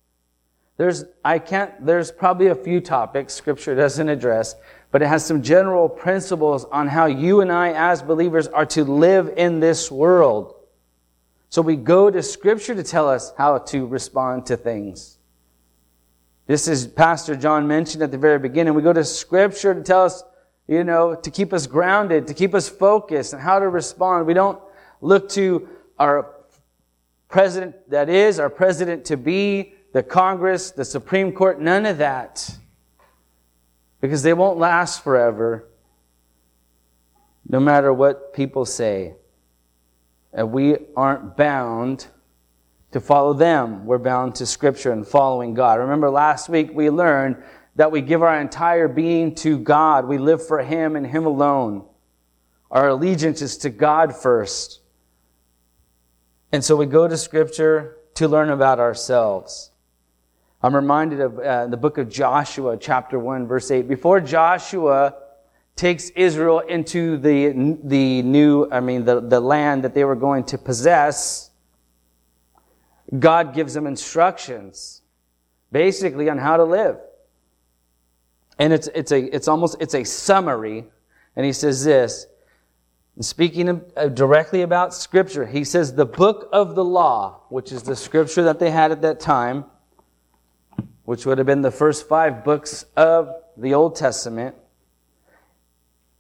There's, 0.77 1.05
I 1.23 1.39
can't, 1.39 1.85
there's 1.85 2.11
probably 2.11 2.47
a 2.47 2.55
few 2.55 2.81
topics 2.81 3.33
Scripture 3.33 3.75
doesn't 3.75 4.09
address, 4.09 4.55
but 4.89 5.01
it 5.01 5.07
has 5.07 5.25
some 5.25 5.41
general 5.41 5.87
principles 5.87 6.65
on 6.65 6.87
how 6.87 7.05
you 7.05 7.41
and 7.41 7.51
I 7.51 7.73
as 7.73 8.01
believers 8.01 8.47
are 8.47 8.65
to 8.67 8.83
live 8.83 9.31
in 9.37 9.59
this 9.59 9.91
world. 9.91 10.55
So 11.49 11.61
we 11.61 11.75
go 11.75 12.09
to 12.09 12.23
Scripture 12.23 12.73
to 12.73 12.83
tell 12.83 13.07
us 13.07 13.31
how 13.37 13.59
to 13.59 13.85
respond 13.85 14.47
to 14.47 14.57
things. 14.57 15.19
This 16.51 16.67
is 16.67 16.85
Pastor 16.85 17.37
John 17.37 17.65
mentioned 17.65 18.03
at 18.03 18.11
the 18.11 18.17
very 18.17 18.37
beginning. 18.37 18.73
We 18.73 18.81
go 18.81 18.91
to 18.91 19.05
Scripture 19.05 19.73
to 19.73 19.81
tell 19.81 20.03
us, 20.03 20.21
you 20.67 20.83
know, 20.83 21.15
to 21.15 21.31
keep 21.31 21.53
us 21.53 21.65
grounded, 21.65 22.27
to 22.27 22.33
keep 22.33 22.53
us 22.53 22.67
focused, 22.67 23.31
and 23.31 23.41
how 23.41 23.59
to 23.59 23.69
respond. 23.69 24.27
We 24.27 24.33
don't 24.33 24.59
look 24.99 25.29
to 25.29 25.69
our 25.97 26.29
president 27.29 27.89
that 27.89 28.09
is, 28.09 28.37
our 28.37 28.49
president 28.49 29.05
to 29.05 29.15
be, 29.15 29.75
the 29.93 30.03
Congress, 30.03 30.71
the 30.71 30.83
Supreme 30.83 31.31
Court, 31.31 31.61
none 31.61 31.85
of 31.85 31.99
that. 31.99 32.53
Because 34.01 34.21
they 34.21 34.33
won't 34.33 34.59
last 34.59 35.05
forever, 35.05 35.69
no 37.47 37.61
matter 37.61 37.93
what 37.93 38.33
people 38.33 38.65
say. 38.65 39.13
And 40.33 40.51
we 40.51 40.75
aren't 40.97 41.37
bound 41.37 42.07
to 42.91 42.99
follow 42.99 43.33
them. 43.33 43.85
We're 43.85 43.97
bound 43.97 44.35
to 44.35 44.45
Scripture 44.45 44.91
and 44.91 45.07
following 45.07 45.53
God. 45.53 45.79
Remember 45.79 46.09
last 46.09 46.49
week 46.49 46.71
we 46.73 46.89
learned 46.89 47.41
that 47.75 47.91
we 47.91 48.01
give 48.01 48.21
our 48.21 48.39
entire 48.39 48.87
being 48.87 49.33
to 49.35 49.57
God. 49.57 50.07
We 50.07 50.17
live 50.17 50.45
for 50.45 50.61
Him 50.61 50.95
and 50.95 51.07
Him 51.07 51.25
alone. 51.25 51.85
Our 52.69 52.89
allegiance 52.89 53.41
is 53.41 53.57
to 53.59 53.69
God 53.69 54.15
first. 54.15 54.81
And 56.51 56.63
so 56.63 56.75
we 56.75 56.85
go 56.85 57.07
to 57.07 57.17
Scripture 57.17 57.97
to 58.15 58.27
learn 58.27 58.49
about 58.49 58.79
ourselves. 58.79 59.71
I'm 60.61 60.75
reminded 60.75 61.21
of 61.21 61.39
uh, 61.39 61.67
the 61.67 61.77
book 61.77 61.97
of 61.97 62.09
Joshua, 62.09 62.77
chapter 62.77 63.17
1, 63.17 63.47
verse 63.47 63.71
8. 63.71 63.87
Before 63.87 64.19
Joshua 64.19 65.15
takes 65.75 66.09
Israel 66.09 66.59
into 66.59 67.17
the, 67.17 67.77
the 67.83 68.21
new, 68.21 68.69
I 68.69 68.81
mean, 68.81 69.05
the, 69.05 69.21
the 69.21 69.39
land 69.39 69.83
that 69.83 69.95
they 69.95 70.03
were 70.03 70.15
going 70.15 70.43
to 70.45 70.57
possess, 70.57 71.50
God 73.17 73.53
gives 73.53 73.73
them 73.73 73.87
instructions, 73.87 75.01
basically, 75.71 76.29
on 76.29 76.37
how 76.37 76.57
to 76.57 76.63
live. 76.63 76.97
And 78.57 78.71
it's, 78.71 78.87
it's, 78.93 79.11
a, 79.11 79.35
it's 79.35 79.47
almost, 79.47 79.77
it's 79.79 79.95
a 79.95 80.03
summary. 80.03 80.85
And 81.35 81.45
he 81.45 81.51
says 81.53 81.83
this, 81.83 82.27
speaking 83.19 83.81
uh, 83.97 84.07
directly 84.07 84.61
about 84.61 84.93
scripture, 84.93 85.45
he 85.45 85.63
says 85.63 85.95
the 85.95 86.05
book 86.05 86.47
of 86.53 86.75
the 86.75 86.83
law, 86.83 87.41
which 87.49 87.71
is 87.71 87.83
the 87.83 87.95
scripture 87.95 88.43
that 88.43 88.59
they 88.59 88.71
had 88.71 88.91
at 88.91 89.01
that 89.01 89.19
time, 89.19 89.65
which 91.03 91.25
would 91.25 91.37
have 91.37 91.47
been 91.47 91.61
the 91.61 91.71
first 91.71 92.07
five 92.07 92.43
books 92.43 92.85
of 92.95 93.33
the 93.57 93.73
Old 93.73 93.95
Testament. 93.95 94.55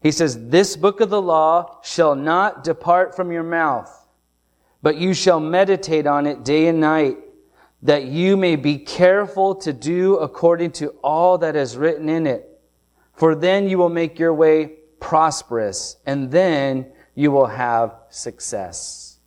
He 0.01 0.11
says, 0.11 0.49
this 0.49 0.75
book 0.75 0.99
of 0.99 1.09
the 1.09 1.21
law 1.21 1.79
shall 1.83 2.15
not 2.15 2.63
depart 2.63 3.15
from 3.15 3.31
your 3.31 3.43
mouth 3.43 4.00
but 4.81 4.97
you 4.97 5.13
shall 5.13 5.39
meditate 5.39 6.07
on 6.07 6.25
it 6.25 6.43
day 6.43 6.67
and 6.67 6.79
night, 6.79 7.17
that 7.83 8.05
you 8.05 8.37
may 8.37 8.55
be 8.55 8.77
careful 8.77 9.55
to 9.55 9.73
do 9.73 10.17
according 10.17 10.71
to 10.71 10.89
all 11.03 11.37
that 11.39 11.55
is 11.55 11.77
written 11.77 12.09
in 12.09 12.27
it. 12.27 12.47
For 13.13 13.35
then 13.35 13.67
you 13.67 13.77
will 13.77 13.89
make 13.89 14.19
your 14.19 14.33
way 14.33 14.73
prosperous, 14.99 15.97
and 16.05 16.31
then 16.31 16.91
you 17.15 17.31
will 17.31 17.47
have 17.47 17.95
success. 18.09 19.19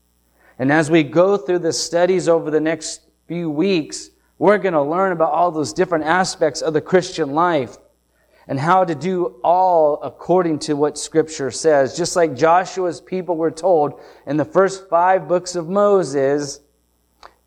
And 0.59 0.73
as 0.73 0.91
we 0.91 1.03
go 1.03 1.37
through 1.37 1.61
the 1.61 1.73
studies 1.73 2.29
over 2.29 2.51
the 2.51 2.61
next 2.61 3.01
few 3.27 3.51
weeks, 3.51 4.11
we're 4.39 4.59
going 4.59 4.75
to 4.75 4.83
learn 4.83 5.13
about 5.13 5.33
all 5.33 5.51
those 5.51 5.73
different 5.73 6.05
aspects 6.05 6.61
of 6.63 6.75
the 6.75 6.81
Christian 6.81 7.33
life 7.33 7.77
and 8.47 8.59
how 8.59 8.85
to 8.85 8.95
do 8.95 9.37
all 9.43 10.01
according 10.03 10.59
to 10.61 10.75
what 10.75 10.99
scripture 10.99 11.51
says. 11.51 11.97
Just 11.97 12.17
like 12.17 12.35
Joshua's 12.35 13.01
people 13.01 13.37
were 13.37 13.51
told 13.51 14.01
in 14.27 14.37
the 14.37 14.45
first 14.45 14.89
five 14.89 15.27
books 15.29 15.57
of 15.57 15.69
Moses, 15.69 16.61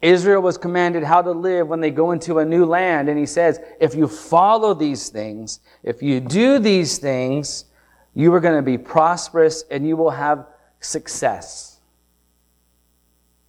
Israel 0.01 0.41
was 0.41 0.57
commanded 0.57 1.03
how 1.03 1.21
to 1.21 1.31
live 1.31 1.67
when 1.67 1.81
they 1.81 1.91
go 1.91 2.11
into 2.11 2.39
a 2.39 2.45
new 2.45 2.65
land. 2.65 3.09
And 3.09 3.17
he 3.17 3.25
says, 3.25 3.59
if 3.79 3.95
you 3.95 4.07
follow 4.07 4.73
these 4.73 5.09
things, 5.09 5.59
if 5.83 6.01
you 6.01 6.19
do 6.19 6.59
these 6.59 6.97
things, 6.97 7.65
you 8.13 8.33
are 8.33 8.39
going 8.39 8.55
to 8.55 8.63
be 8.63 8.77
prosperous 8.77 9.63
and 9.69 9.87
you 9.87 9.95
will 9.95 10.11
have 10.11 10.47
success. 10.79 11.79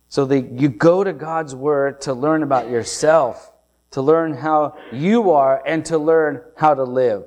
So 0.09 0.25
they, 0.25 0.43
you 0.43 0.69
go 0.71 1.05
to 1.05 1.13
God's 1.13 1.55
Word 1.55 2.01
to 2.03 2.15
learn 2.15 2.43
about 2.43 2.71
yourself, 2.71 3.53
to 3.91 4.01
learn 4.01 4.33
how 4.33 4.79
you 4.91 5.31
are, 5.33 5.63
and 5.67 5.85
to 5.87 5.99
learn 5.99 6.43
how 6.57 6.75
to 6.75 6.85
live. 6.85 7.25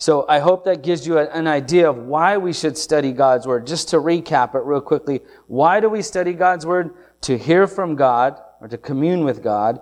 So 0.00 0.24
I 0.28 0.38
hope 0.38 0.64
that 0.64 0.82
gives 0.82 1.06
you 1.06 1.18
an 1.18 1.48
idea 1.48 1.90
of 1.90 1.98
why 1.98 2.36
we 2.36 2.52
should 2.52 2.78
study 2.78 3.12
God's 3.12 3.48
Word. 3.48 3.66
Just 3.66 3.88
to 3.88 3.96
recap 3.96 4.54
it 4.54 4.62
real 4.64 4.80
quickly. 4.80 5.22
Why 5.48 5.80
do 5.80 5.88
we 5.88 6.02
study 6.02 6.34
God's 6.34 6.64
Word? 6.64 6.94
To 7.22 7.36
hear 7.36 7.66
from 7.66 7.96
God, 7.96 8.40
or 8.60 8.68
to 8.68 8.78
commune 8.78 9.24
with 9.24 9.42
God, 9.42 9.80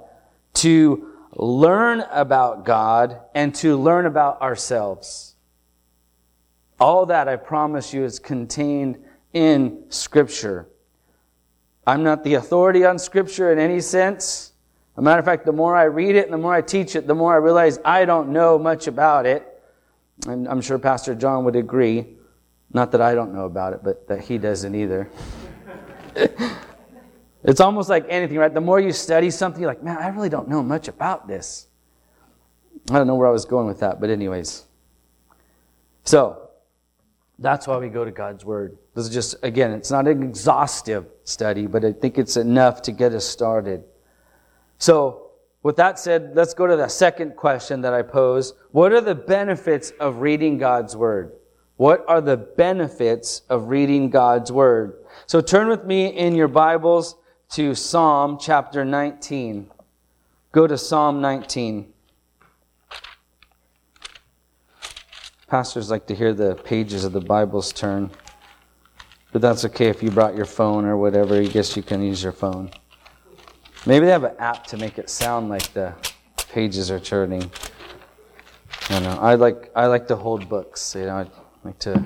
to 0.55 1.13
learn 1.33 2.01
about 2.11 2.65
God, 2.65 3.21
and 3.35 3.55
to 3.57 3.77
learn 3.77 4.07
about 4.07 4.41
ourselves. 4.41 5.35
All 6.81 7.05
that, 7.07 7.29
I 7.29 7.37
promise 7.37 7.93
you, 7.93 8.03
is 8.03 8.19
contained 8.19 8.99
in 9.35 9.85
Scripture. 9.91 10.67
I'm 11.87 12.03
not 12.03 12.25
the 12.25 12.35
authority 12.35 12.87
on 12.87 12.99
Scripture 12.99 13.53
in 13.53 13.59
any 13.59 13.81
sense. 13.81 14.53
As 14.95 14.99
a 14.99 15.03
matter 15.03 15.19
of 15.19 15.27
fact, 15.27 15.45
the 15.45 15.53
more 15.53 15.77
I 15.77 15.85
read 15.85 16.17
it 16.17 16.25
and 16.25 16.33
the 16.33 16.39
more 16.39 16.55
I 16.55 16.63
teach 16.63 16.97
it, 16.97 17.07
the 17.07 17.15
more 17.15 17.35
I 17.35 17.37
realize 17.37 17.79
I 17.85 18.07
don't 18.07 18.31
know 18.31 18.59
much 18.59 18.87
about 18.87 19.27
it. 19.27 19.53
And 20.27 20.49
I'm 20.49 20.61
sure 20.61 20.79
Pastor 20.79 21.15
John 21.15 21.45
would 21.45 21.57
agree. 21.57 22.07
Not 22.73 22.93
that 22.93 23.01
I 23.01 23.15
don't 23.15 23.35
know 23.35 23.45
about 23.45 23.75
it, 23.75 23.81
but 23.85 24.09
that 24.09 24.23
he 24.23 24.39
doesn't 24.39 24.75
either. 24.75 25.11
it's 27.45 27.61
almost 27.61 27.89
like 27.89 28.07
anything, 28.09 28.39
right? 28.39 28.53
The 28.53 28.61
more 28.61 28.81
you 28.81 28.93
study 28.93 29.31
something, 29.31 29.61
you're 29.61 29.71
like, 29.71 29.83
man, 29.83 29.99
I 29.99 30.09
really 30.09 30.29
don't 30.29 30.49
know 30.49 30.63
much 30.63 30.89
about 30.89 31.29
this. 31.29 31.67
I 32.91 32.95
don't 32.99 33.07
know 33.07 33.15
where 33.15 33.29
I 33.29 33.31
was 33.31 33.45
going 33.45 33.67
with 33.67 33.81
that, 33.81 34.01
but, 34.01 34.11
anyways. 34.11 34.65
So, 36.05 36.51
that's 37.39 37.67
why 37.67 37.77
we 37.79 37.89
go 37.89 38.05
to 38.05 38.11
God's 38.11 38.45
Word. 38.45 38.79
This 38.95 39.07
is 39.07 39.13
just, 39.13 39.37
again, 39.43 39.73
it's 39.73 39.91
not 39.91 40.07
an 40.07 40.23
exhaustive 40.23 41.07
study, 41.25 41.67
but 41.67 41.85
I 41.85 41.93
think 41.93 42.17
it's 42.19 42.37
enough 42.37 42.83
to 42.83 42.93
get 42.93 43.13
us 43.13 43.27
started. 43.27 43.85
So, 44.79 45.26
with 45.67 45.75
that 45.75 45.99
said, 45.99 46.31
let's 46.37 46.55
go 46.55 46.69
to 46.69 46.77
the 46.77 46.87
second 46.87 47.35
question 47.35 47.81
that 47.81 47.93
I 47.93 48.03
pose. 48.03 48.55
What 48.71 48.93
are 48.93 49.01
the 49.01 49.17
benefits 49.17 49.91
of 49.99 50.21
reading 50.21 50.59
God's 50.59 50.95
Word? 50.95 51.33
What 51.77 52.05
are 52.07 52.21
the 52.21 52.37
benefits 52.37 53.43
of 53.49 53.67
reading 53.67 54.09
God's 54.09 54.53
Word? 54.53 54.95
So 55.27 55.41
turn 55.41 55.67
with 55.67 55.85
me 55.85 56.07
in 56.07 56.37
your 56.37 56.47
Bibles 56.47 57.17
to 57.55 57.75
Psalm 57.75 58.39
chapter 58.41 58.85
19. 58.85 59.69
Go 60.53 60.69
to 60.69 60.79
Psalm 60.79 61.21
19. 61.21 61.93
Pastors 65.49 65.91
like 65.91 66.07
to 66.07 66.15
hear 66.15 66.33
the 66.33 66.55
pages 66.55 67.03
of 67.03 67.13
the 67.13 67.21
Bibles 67.21 67.73
turn. 67.73 68.13
But 69.33 69.43
that's 69.43 69.65
okay 69.65 69.89
if 69.89 70.01
you 70.01 70.13
brought 70.13 70.37
your 70.37 70.47
phone 70.47 70.85
or 70.85 70.97
whatever. 70.97 71.35
I 71.35 71.47
guess 71.47 71.77
you 71.77 71.83
can 71.83 72.03
use 72.03 72.23
your 72.23 72.31
phone. 72.31 72.71
Maybe 73.87 74.07
they 74.07 74.11
have 74.11 74.25
an 74.25 74.35
app 74.41 74.67
to 74.69 74.77
make 74.77 74.99
it 74.99 75.09
sound 75.09 75.49
like 75.49 75.73
the 75.73 75.95
pages 76.49 76.91
are 76.91 76.99
turning. 76.99 77.49
I 78.91 78.99
know. 78.99 79.17
I 79.21 79.37
like 79.37 79.71
I 79.77 79.87
like 79.87 80.09
to 80.09 80.17
hold 80.17 80.49
books. 80.49 80.97
You 80.97 81.07
know, 81.07 81.19
I 81.19 81.27
like 81.65 81.79
to 81.81 82.05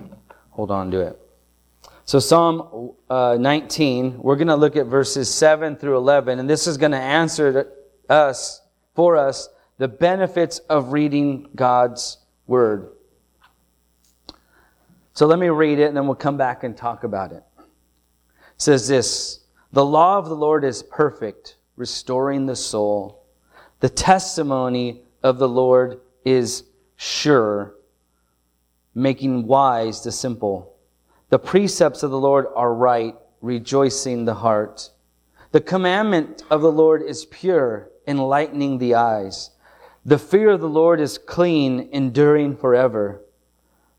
hold 0.51 0.71
on 0.71 0.91
to 0.91 1.01
it. 1.01 1.19
So 2.05 2.19
Psalm 2.19 2.93
uh, 3.09 3.39
19, 3.41 4.19
we're 4.19 4.37
going 4.37 4.49
to 4.49 4.57
look 4.57 4.77
at 4.77 4.87
verses 4.87 5.33
7 5.33 5.77
through 5.77 5.97
11, 5.97 6.41
and 6.41 6.51
this 6.51 6.67
is 6.67 6.77
going 6.77 6.91
to 6.91 6.99
answer 6.99 7.73
us 8.09 8.61
for 8.95 9.17
us 9.17 9.49
the 9.79 9.89
benefits 9.89 10.59
of 10.69 10.93
reading 10.93 11.49
God's 11.55 12.19
word. 12.47 12.91
So 15.15 15.27
let 15.27 15.39
me 15.39 15.49
read 15.49 15.79
it, 15.79 15.85
and 15.85 15.97
then 15.97 16.07
we'll 16.07 16.17
come 16.17 16.37
back 16.37 16.63
and 16.63 16.77
talk 16.77 17.05
about 17.05 17.33
it. 17.33 17.45
It 17.59 17.65
says 18.59 18.87
this: 18.87 19.41
The 19.73 19.85
law 19.85 20.19
of 20.19 20.29
the 20.29 20.37
Lord 20.37 20.65
is 20.65 20.83
perfect 20.83 21.57
restoring 21.81 22.45
the 22.45 22.55
soul. 22.55 23.25
The 23.81 23.89
testimony 23.89 25.01
of 25.23 25.39
the 25.39 25.49
Lord 25.49 26.01
is 26.27 26.65
sure, 26.97 27.75
making 28.95 29.47
wise 29.47 30.05
the 30.05 30.13
simple. 30.13 30.77
The 31.31 31.39
precepts 31.39 32.03
of 32.03 32.11
the 32.11 32.21
Lord 32.21 32.47
are 32.55 32.75
right, 32.75 33.17
rejoicing 33.41 34.27
the 34.27 34.35
heart. 34.35 34.91
The 35.53 35.63
commandment 35.63 36.43
of 36.51 36.61
the 36.61 36.71
Lord 36.71 37.01
is 37.01 37.25
pure, 37.25 37.89
enlightening 38.07 38.77
the 38.77 38.95
eyes. 38.97 39.51
The 40.05 40.19
fear 40.19 40.51
of 40.51 40.61
the 40.61 40.69
Lord 40.69 41.01
is 41.01 41.17
clean, 41.17 41.89
enduring 41.93 42.59
forever. 42.59 43.23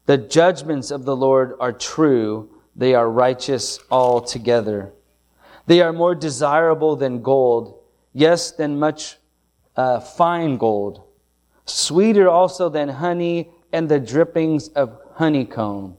The 0.05 0.19
judgments 0.19 0.91
of 0.91 1.05
the 1.05 1.15
Lord 1.15 1.55
are 1.59 1.73
true, 1.73 2.47
they 2.75 2.93
are 2.93 3.09
righteous 3.09 3.79
altogether. 3.89 4.93
They 5.71 5.79
are 5.79 5.93
more 5.93 6.15
desirable 6.15 6.97
than 6.97 7.21
gold, 7.21 7.79
yes, 8.11 8.51
than 8.51 8.77
much 8.77 9.15
uh, 9.77 10.01
fine 10.01 10.57
gold, 10.57 11.01
sweeter 11.63 12.27
also 12.27 12.67
than 12.67 12.89
honey 12.89 13.51
and 13.71 13.87
the 13.87 13.97
drippings 13.97 14.67
of 14.67 14.99
honeycomb. 15.13 15.95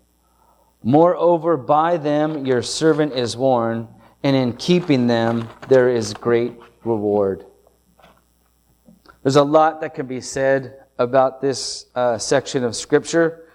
Moreover, 0.82 1.56
by 1.56 1.96
them 1.96 2.44
your 2.44 2.60
servant 2.60 3.14
is 3.14 3.34
warned, 3.34 3.88
and 4.22 4.36
in 4.36 4.58
keeping 4.58 5.06
them 5.06 5.48
there 5.70 5.88
is 5.88 6.12
great 6.12 6.52
reward. 6.84 7.46
There's 9.22 9.36
a 9.36 9.42
lot 9.42 9.80
that 9.80 9.94
can 9.94 10.04
be 10.04 10.20
said 10.20 10.82
about 10.98 11.40
this 11.40 11.86
uh, 11.94 12.18
section 12.18 12.62
of 12.62 12.76
Scripture. 12.76 13.48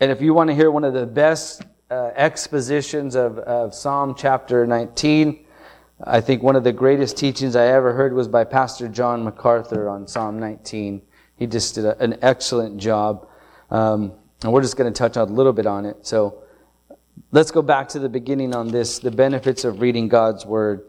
And 0.00 0.10
if 0.10 0.20
you 0.20 0.34
want 0.34 0.50
to 0.50 0.56
hear 0.56 0.72
one 0.72 0.82
of 0.82 0.92
the 0.92 1.06
best 1.06 1.62
uh, 1.88 2.10
expositions 2.16 3.14
of, 3.14 3.38
of 3.38 3.76
Psalm 3.76 4.16
chapter 4.18 4.66
19, 4.66 5.46
I 6.04 6.20
think 6.20 6.42
one 6.42 6.56
of 6.56 6.64
the 6.64 6.72
greatest 6.72 7.16
teachings 7.16 7.54
I 7.54 7.66
ever 7.66 7.92
heard 7.92 8.12
was 8.12 8.28
by 8.28 8.44
Pastor 8.44 8.88
John 8.88 9.24
MacArthur 9.24 9.88
on 9.88 10.06
Psalm 10.06 10.38
19. 10.38 11.02
He 11.36 11.46
just 11.46 11.74
did 11.74 11.84
a, 11.84 11.98
an 12.02 12.18
excellent 12.22 12.78
job. 12.78 13.28
Um, 13.70 14.12
and 14.42 14.52
we're 14.52 14.62
just 14.62 14.76
going 14.76 14.92
to 14.92 14.96
touch 14.96 15.16
on 15.16 15.28
a 15.28 15.32
little 15.32 15.52
bit 15.52 15.66
on 15.66 15.86
it. 15.86 16.06
So 16.06 16.42
let's 17.30 17.50
go 17.50 17.62
back 17.62 17.88
to 17.90 17.98
the 17.98 18.08
beginning 18.08 18.54
on 18.54 18.68
this 18.68 18.98
the 18.98 19.10
benefits 19.10 19.64
of 19.64 19.80
reading 19.80 20.08
God's 20.08 20.44
Word. 20.44 20.84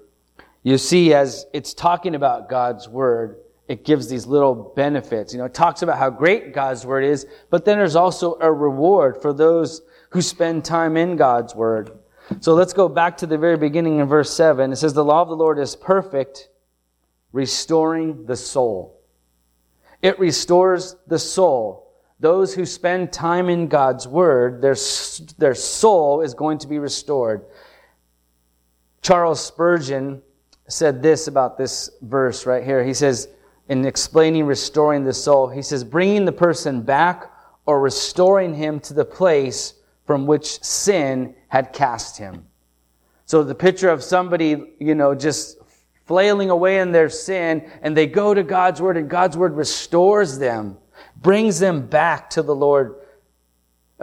You 0.64 0.78
see, 0.78 1.14
as 1.14 1.46
it's 1.54 1.74
talking 1.74 2.16
about 2.16 2.50
God's 2.50 2.88
Word, 2.88 3.38
it 3.68 3.86
gives 3.86 4.10
these 4.10 4.26
little 4.26 4.74
benefits. 4.76 5.34
You 5.34 5.40
know, 5.40 5.46
it 5.46 5.54
talks 5.54 5.82
about 5.82 5.98
how 5.98 6.10
great 6.10 6.54
God's 6.54 6.86
Word 6.86 7.04
is, 7.04 7.26
but 7.50 7.66
then 7.66 7.78
there's 7.78 7.96
also 7.96 8.38
a 8.42 8.52
reward 8.52 9.22
for 9.22 9.34
those 9.34 9.82
who 10.10 10.22
spend 10.22 10.66
time 10.66 10.98
in 10.98 11.16
God's 11.16 11.56
Word. 11.56 11.92
So 12.40 12.54
let's 12.54 12.74
go 12.74 12.88
back 12.88 13.18
to 13.18 13.28
the 13.28 13.38
very 13.38 13.58
beginning 13.58 14.00
in 14.00 14.08
verse 14.08 14.34
7. 14.34 14.72
It 14.72 14.78
says, 14.78 14.94
The 14.94 15.04
law 15.04 15.22
of 15.22 15.30
the 15.30 15.36
Lord 15.36 15.60
is 15.60 15.76
perfect, 15.76 16.50
restoring 17.32 18.26
the 18.26 18.36
soul. 18.36 19.02
It 20.02 20.20
restores 20.20 20.96
the 21.08 21.20
soul. 21.20 21.92
Those 22.20 22.54
who 22.54 22.66
spend 22.66 23.12
time 23.12 23.50
in 23.50 23.68
God's 23.68 24.08
Word, 24.08 24.62
their, 24.62 24.76
their 25.38 25.56
soul 25.56 26.22
is 26.22 26.34
going 26.34 26.58
to 26.60 26.68
be 26.68 26.80
restored. 26.80 27.46
Charles 29.02 29.44
Spurgeon 29.44 30.22
said 30.68 31.04
this 31.04 31.28
about 31.28 31.58
this 31.58 31.90
verse 32.02 32.46
right 32.46 32.64
here. 32.64 32.84
He 32.84 32.94
says, 32.94 33.28
in 33.70 33.86
explaining 33.86 34.46
restoring 34.46 35.04
the 35.04 35.14
soul, 35.14 35.50
he 35.50 35.62
says, 35.62 35.84
bringing 35.84 36.26
the 36.26 36.32
person 36.32 36.82
back 36.82 37.32
or 37.66 37.82
restoring 37.82 38.54
him 38.54 38.80
to 38.82 38.94
the 38.94 39.06
place 39.06 39.74
from 40.06 40.26
which 40.26 40.62
sin 40.64 41.36
had 41.48 41.74
cast 41.74 42.18
him. 42.18 42.46
So 43.26 43.44
the 43.44 43.56
picture 43.56 43.90
of 43.90 44.04
somebody, 44.04 44.76
you 44.80 44.96
know, 44.96 45.16
just 45.16 45.58
flailing 46.06 46.50
away 46.50 46.80
in 46.80 46.92
their 46.92 47.10
sin 47.10 47.70
and 47.82 47.96
they 47.96 48.08
go 48.08 48.34
to 48.34 48.44
God's 48.44 48.82
word 48.82 48.98
and 48.98 49.10
God's 49.10 49.38
word 49.38 49.56
restores 49.56 50.38
them, 50.38 50.78
brings 51.16 51.60
them 51.60 51.88
back 51.88 52.30
to 52.32 52.42
the 52.42 52.56
Lord 52.56 52.96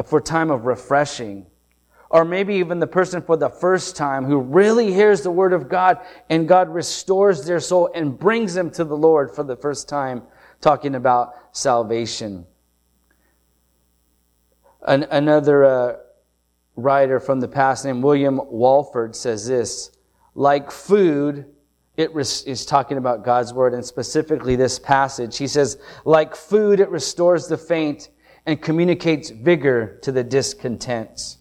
for 0.07 0.21
time 0.21 0.51
of 0.51 0.65
refreshing. 0.65 1.47
Or 2.09 2.25
maybe 2.25 2.55
even 2.57 2.81
the 2.81 2.87
person 2.89 3.23
for 3.23 3.37
the 3.37 3.51
first 3.51 3.95
time 3.95 4.25
who 4.25 4.39
really 4.39 4.93
hears 4.93 5.23
the 5.23 5.31
word 5.31 5.53
of 5.53 5.69
God 5.69 5.99
and 6.29 6.49
God 6.49 6.69
restores 6.69 7.45
their 7.45 7.61
soul 7.61 7.91
and 7.95 8.19
brings 8.19 8.55
them 8.55 8.71
to 8.73 8.85
the 8.85 8.97
Lord 8.97 9.33
for 9.33 9.45
the 9.45 9.55
first 9.55 9.89
time, 9.89 10.23
talking 10.61 10.97
about 10.97 11.35
salvation. 11.53 12.47
An, 14.83 15.05
another 15.11 15.65
uh, 15.65 15.97
writer 16.77 17.21
from 17.21 17.41
the 17.41 17.49
past 17.49 17.85
named 17.85 18.03
William 18.03 18.41
Walford 18.51 19.15
says 19.15 19.47
this 19.47 19.91
like 20.35 20.71
food, 20.71 21.47
it 21.97 22.13
is 22.17 22.65
talking 22.65 22.97
about 22.97 23.25
God's 23.25 23.53
word 23.53 23.75
and 23.75 23.85
specifically 23.85 24.57
this 24.57 24.79
passage. 24.79 25.37
He 25.37 25.47
says, 25.47 25.79
like 26.05 26.35
food, 26.35 26.81
it 26.81 26.89
restores 26.89 27.47
the 27.47 27.59
faint 27.59 28.09
and 28.47 28.63
communicates 28.63 29.31
vigor 29.31 29.99
to 30.03 30.13
the 30.13 30.25
discontent. 30.25 31.37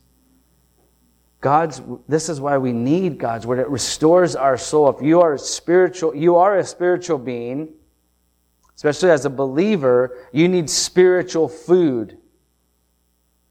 God's, 1.42 1.82
this 2.10 2.28
is 2.28 2.42
why 2.42 2.58
we 2.58 2.74
need 2.74 3.18
God's 3.18 3.48
word. 3.48 3.60
It 3.60 3.70
restores 3.70 4.36
our 4.36 4.58
soul. 4.58 4.90
If 4.90 5.02
you 5.02 5.22
are 5.22 5.38
spiritual, 5.38 6.14
you 6.14 6.36
are 6.36 6.58
a 6.58 6.64
spiritual 6.66 7.18
being, 7.18 7.70
especially 8.76 9.12
as 9.12 9.24
a 9.24 9.30
believer, 9.30 10.28
you 10.34 10.50
need 10.50 10.70
spiritual 10.70 11.48
food. 11.48 12.18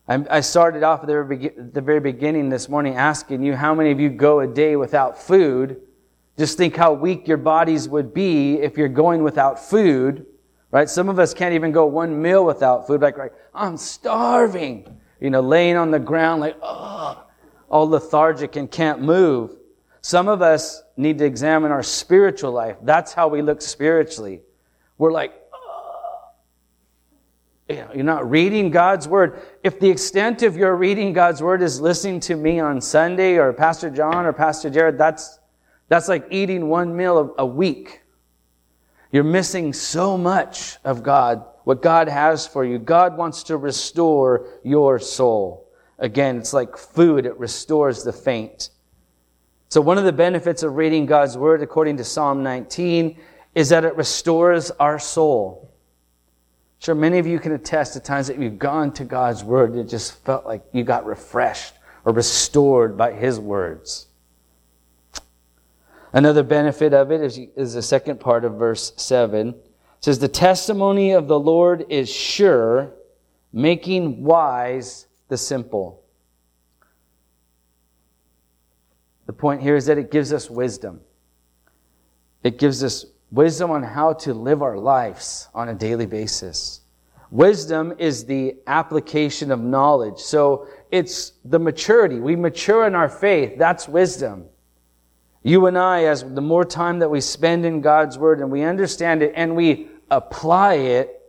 I 0.09 0.40
started 0.40 0.83
off 0.83 1.03
at 1.03 1.07
the 1.09 1.83
very 1.83 2.01
beginning 2.01 2.49
this 2.49 2.66
morning 2.71 2.94
asking 2.97 3.42
you 3.42 3.55
how 3.55 3.75
many 3.75 3.90
of 3.90 4.01
you 4.01 4.09
go 4.09 4.40
a 4.40 4.47
day 4.47 4.75
without 4.75 5.21
food. 5.21 5.83
Just 6.38 6.57
think 6.57 6.77
how 6.77 6.94
weak 6.94 7.29
your 7.29 7.37
bodies 7.37 7.90
would 7.90 8.14
be 8.14 8.55
if 8.55 8.79
you're 8.79 8.88
going 8.88 9.23
without 9.23 9.59
food, 9.59 10.25
right? 10.71 10.88
Some 10.88 11.11
of 11.11 11.18
us 11.18 11.35
can't 11.35 11.53
even 11.53 11.73
go 11.73 11.85
one 11.85 12.23
meal 12.23 12.47
without 12.47 12.87
food. 12.87 13.03
Like, 13.03 13.18
right, 13.18 13.33
I'm 13.55 13.77
starving. 13.77 14.99
You 15.21 15.29
know, 15.29 15.42
laying 15.42 15.77
on 15.77 15.90
the 15.90 15.99
ground 15.99 16.40
like, 16.40 16.57
oh, 16.62 17.27
all 17.68 17.88
lethargic 17.88 18.57
and 18.57 18.71
can't 18.71 19.03
move. 19.03 19.57
Some 20.01 20.29
of 20.29 20.40
us 20.40 20.83
need 20.97 21.18
to 21.18 21.27
examine 21.27 21.71
our 21.71 21.83
spiritual 21.83 22.53
life. 22.53 22.77
That's 22.83 23.12
how 23.12 23.29
we 23.29 23.42
look 23.42 23.61
spiritually. 23.61 24.40
We're 24.97 25.12
like, 25.12 25.35
you're 27.69 28.03
not 28.03 28.29
reading 28.31 28.71
God's 28.71 29.07
word. 29.07 29.43
If 29.63 29.79
the 29.79 29.91
extent 29.91 30.43
of 30.43 30.57
your 30.57 30.75
reading 30.75 31.13
God's 31.13 31.43
word 31.43 31.61
is 31.61 31.81
listening 31.81 32.21
to 32.21 32.35
me 32.35 32.61
on 32.61 32.81
Sunday 32.81 33.37
or 33.37 33.53
Pastor 33.53 33.91
John 33.91 34.25
or 34.25 34.33
Pastor 34.33 34.71
Jared, 34.71 34.97
that's, 34.97 35.39
that's 35.89 36.09
like 36.09 36.27
eating 36.31 36.69
one 36.69 36.97
meal 36.97 37.35
a 37.37 37.45
week. 37.45 38.03
You're 39.13 39.25
missing 39.25 39.73
so 39.73 40.17
much 40.17 40.77
of 40.85 41.03
God, 41.03 41.45
what 41.65 41.83
God 41.83 42.09
has 42.09 42.47
for 42.47 42.65
you. 42.65 42.79
God 42.79 43.17
wants 43.19 43.43
to 43.45 43.57
restore 43.57 44.47
your 44.65 44.99
soul. 44.99 45.69
Again, 45.99 46.39
it's 46.39 46.53
like 46.53 46.77
food, 46.77 47.27
it 47.27 47.39
restores 47.39 48.03
the 48.03 48.13
faint. 48.13 48.71
So, 49.71 49.81
one 49.81 49.99
of 49.99 50.05
the 50.05 50.13
benefits 50.13 50.63
of 50.63 50.77
reading 50.77 51.05
God's 51.05 51.37
Word, 51.37 51.61
according 51.61 51.99
to 51.99 52.05
Psalm 52.05 52.43
19, 52.43 53.19
is 53.55 53.69
that 53.69 53.85
it 53.85 53.97
restores 53.97 54.71
our 54.73 54.99
soul. 54.99 55.68
Sure, 56.81 56.95
many 56.95 57.19
of 57.19 57.27
you 57.27 57.38
can 57.38 57.53
attest 57.53 57.95
to 57.95 58.01
times 58.01 58.29
that 58.29 58.38
you've 58.38 58.59
gone 58.59 58.93
to 58.93 59.05
God's 59.05 59.43
Word 59.43 59.73
and 59.73 59.81
it 59.81 59.88
just 59.88 60.25
felt 60.25 60.47
like 60.47 60.62
you 60.73 60.85
got 60.85 61.05
refreshed 61.07 61.75
or 62.05 62.12
restored 62.12 62.97
by 62.97 63.12
His 63.12 63.41
words. 63.41 64.07
Another 66.12 66.43
benefit 66.43 66.95
of 66.95 67.11
it 67.11 67.21
is, 67.21 67.38
is 67.57 67.75
the 67.75 67.83
second 67.83 68.21
part 68.21 68.45
of 68.45 68.55
verse 68.55 68.93
7. 68.97 69.49
It 69.49 69.57
says, 70.01 70.19
The 70.19 70.29
testimony 70.29 71.12
of 71.12 71.29
the 71.29 71.38
Lord 71.38 71.85
is 71.88 72.09
sure, 72.09 72.93
making 73.53 74.25
wise 74.25 75.07
the 75.29 75.37
simple. 75.37 76.03
The 79.27 79.33
point 79.35 79.61
here 79.61 79.77
is 79.77 79.87
that 79.87 79.99
it 79.99 80.11
gives 80.11 80.33
us 80.33 80.49
wisdom. 80.49 81.01
It 82.43 82.59
gives 82.59 82.83
us 82.83 83.05
wisdom 83.31 83.71
on 83.71 83.83
how 83.83 84.14
to 84.14 84.35
live 84.35 84.62
our 84.62 84.79
lives 84.79 85.49
on 85.55 85.69
a 85.69 85.75
daily 85.75 86.07
basis. 86.07 86.81
Wisdom 87.31 87.95
is 87.99 88.25
the 88.25 88.57
application 88.67 89.51
of 89.51 89.61
knowledge. 89.61 90.19
So 90.19 90.67
it's 90.91 91.33
the 91.45 91.59
maturity. 91.59 92.21
We 92.21 92.37
mature 92.37 92.87
in 92.87 92.95
our 92.95 93.09
faith. 93.09 93.59
That's 93.59 93.87
wisdom. 93.87 94.47
You 95.43 95.67
and 95.67 95.79
I, 95.79 96.05
as 96.05 96.23
the 96.23 96.41
more 96.41 96.64
time 96.64 96.99
that 97.01 97.11
we 97.11 97.21
spend 97.21 97.67
in 97.67 97.81
God's 97.81 98.19
Word 98.19 98.41
and 98.41 98.51
we 98.51 98.62
understand 98.62 99.23
it 99.23 99.33
and 99.37 99.55
we 99.55 99.88
apply 100.11 100.75
it, 100.75 101.23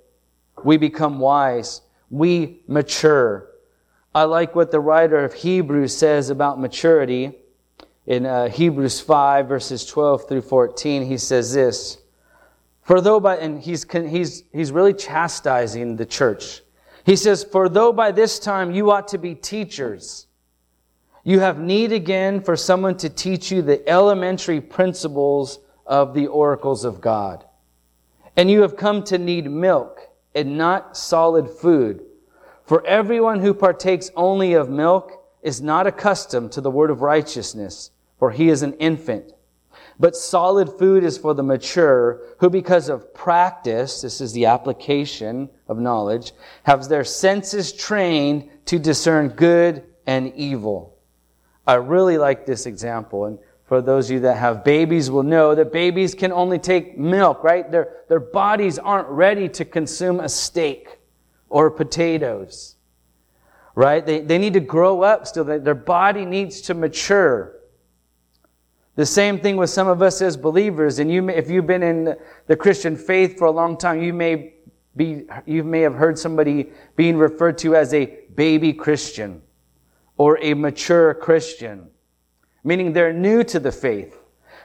we 0.64 0.78
become 0.78 1.20
wise. 1.20 1.82
We 2.10 2.62
mature. 2.68 3.50
I 4.16 4.24
like 4.24 4.56
what 4.56 4.72
the 4.72 4.80
writer 4.80 5.24
of 5.24 5.34
Hebrews 5.34 5.96
says 5.96 6.30
about 6.30 6.60
maturity. 6.60 7.39
In 8.06 8.26
uh, 8.26 8.50
Hebrews 8.50 9.00
5, 9.02 9.48
verses 9.48 9.86
12 9.86 10.28
through 10.28 10.42
14, 10.42 11.06
he 11.06 11.18
says 11.18 11.54
this 11.54 11.98
For 12.82 13.02
though 13.02 13.20
by, 13.20 13.38
and 13.38 13.62
he's, 13.62 13.86
he's, 13.92 14.44
he's 14.52 14.72
really 14.72 14.94
chastising 14.94 15.96
the 15.96 16.06
church. 16.06 16.62
He 17.06 17.16
says, 17.16 17.44
For 17.44 17.70
though 17.70 17.94
by 17.94 18.12
this 18.12 18.40
time 18.40 18.72
you 18.72 18.92
ought 18.92 19.08
to 19.10 19.18
be 19.18 19.36
teachers, 19.36 20.28
you 21.24 21.40
have 21.42 21.60
need 21.60 21.92
again 21.92 22.42
for 22.42 22.56
someone 22.56 22.98
to 22.98 23.10
teach 23.10 23.52
you 23.52 23.62
the 23.62 23.88
elementary 23.88 24.62
principles 24.62 25.60
of 25.86 26.14
the 26.14 26.28
oracles 26.28 26.86
of 26.86 27.02
God. 27.02 27.46
And 28.36 28.50
you 28.50 28.62
have 28.62 28.78
come 28.78 29.04
to 29.06 29.18
need 29.18 29.50
milk 29.50 30.08
and 30.34 30.58
not 30.58 30.96
solid 30.96 31.50
food. 31.50 32.06
For 32.64 32.86
everyone 32.86 33.40
who 33.40 33.54
partakes 33.54 34.12
only 34.16 34.54
of 34.54 34.70
milk 34.70 35.19
is 35.42 35.62
not 35.62 35.88
accustomed 35.88 36.52
to 36.52 36.62
the 36.62 36.72
word 36.72 36.90
of 36.90 37.02
righteousness, 37.02 37.92
for 38.18 38.32
he 38.32 38.50
is 38.50 38.62
an 38.62 38.74
infant. 38.74 39.34
But 40.00 40.16
solid 40.16 40.70
food 40.80 41.04
is 41.04 41.18
for 41.18 41.34
the 41.34 41.44
mature, 41.44 42.22
who 42.40 42.50
because 42.50 42.90
of 42.90 43.14
practice, 43.14 44.02
this 44.02 44.22
is 44.22 44.34
the 44.34 44.46
application 44.46 45.50
of 45.68 45.78
knowledge, 45.78 46.32
have 46.64 46.88
their 46.88 47.04
senses 47.04 47.74
trained 47.74 48.50
to 48.66 48.80
discern 48.80 49.30
good 49.30 49.84
and 50.08 50.34
evil. 50.36 50.98
I 51.68 51.76
really 51.76 52.18
like 52.18 52.46
this 52.46 52.66
example, 52.66 53.26
and 53.26 53.40
for 53.66 53.82
those 53.82 54.10
of 54.10 54.16
you 54.16 54.20
that 54.22 54.38
have 54.38 54.64
babies 54.64 55.12
will 55.12 55.24
know 55.24 55.54
that 55.54 55.72
babies 55.72 56.16
can 56.16 56.32
only 56.32 56.58
take 56.58 56.98
milk, 56.98 57.44
right? 57.44 57.70
Their, 57.70 57.98
their 58.08 58.20
bodies 58.20 58.80
aren't 58.80 59.08
ready 59.10 59.48
to 59.50 59.66
consume 59.66 60.20
a 60.20 60.30
steak 60.30 60.98
or 61.50 61.70
potatoes. 61.70 62.78
Right? 63.80 64.06
They, 64.06 64.20
they 64.20 64.38
need 64.38 64.52
to 64.56 64.60
grow 64.60 65.04
up 65.04 65.26
still. 65.26 65.46
Their 65.46 65.74
body 65.74 66.26
needs 66.26 66.60
to 66.64 66.74
mature. 66.74 67.56
The 68.98 69.06
same 69.06 69.40
thing 69.40 69.56
with 69.56 69.70
some 69.70 69.88
of 69.88 70.02
us 70.02 70.22
as 70.22 70.36
believers. 70.36 71.00
And 71.00 71.10
you 71.10 71.22
may, 71.22 71.38
if 71.38 71.50
you've 71.50 71.66
been 71.66 71.82
in 71.82 72.18
the 72.48 72.58
Christian 72.58 72.98
faith 72.98 73.38
for 73.38 73.46
a 73.46 73.52
long 73.52 73.78
time, 73.78 74.04
you 74.04 74.14
may 74.14 74.56
be, 74.98 75.24
you 75.46 75.64
may 75.64 75.80
have 75.80 75.96
heard 75.96 76.20
somebody 76.20 76.72
being 76.98 77.16
referred 77.16 77.58
to 77.60 77.74
as 77.74 77.94
a 77.94 78.18
baby 78.36 78.74
Christian 78.74 79.42
or 80.18 80.38
a 80.42 80.54
mature 80.56 81.14
Christian, 81.14 81.88
meaning 82.66 82.92
they're 82.92 83.14
new 83.14 83.46
to 83.46 83.62
the 83.62 83.72
faith. 83.72 84.20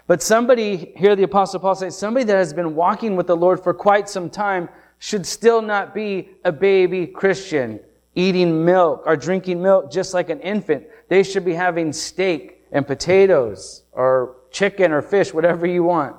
But 0.08 0.24
somebody, 0.24 0.92
here 0.96 1.14
the 1.14 1.22
Apostle 1.22 1.60
Paul 1.60 1.76
says, 1.76 1.96
somebody 1.96 2.24
that 2.24 2.36
has 2.36 2.52
been 2.52 2.74
walking 2.74 3.14
with 3.14 3.28
the 3.28 3.36
Lord 3.36 3.62
for 3.62 3.72
quite 3.74 4.08
some 4.08 4.28
time 4.28 4.68
should 4.98 5.24
still 5.24 5.62
not 5.62 5.94
be 5.94 6.30
a 6.44 6.50
baby 6.50 7.06
Christian, 7.06 7.78
eating 8.14 8.64
milk 8.64 9.02
or 9.06 9.16
drinking 9.16 9.62
milk 9.62 9.90
just 9.90 10.14
like 10.14 10.30
an 10.30 10.40
infant. 10.40 10.84
They 11.08 11.22
should 11.22 11.44
be 11.44 11.54
having 11.54 11.92
steak 11.92 12.62
and 12.72 12.86
potatoes 12.86 13.82
or 13.92 14.36
chicken 14.50 14.92
or 14.92 15.02
fish, 15.02 15.34
whatever 15.34 15.66
you 15.66 15.82
want. 15.82 16.16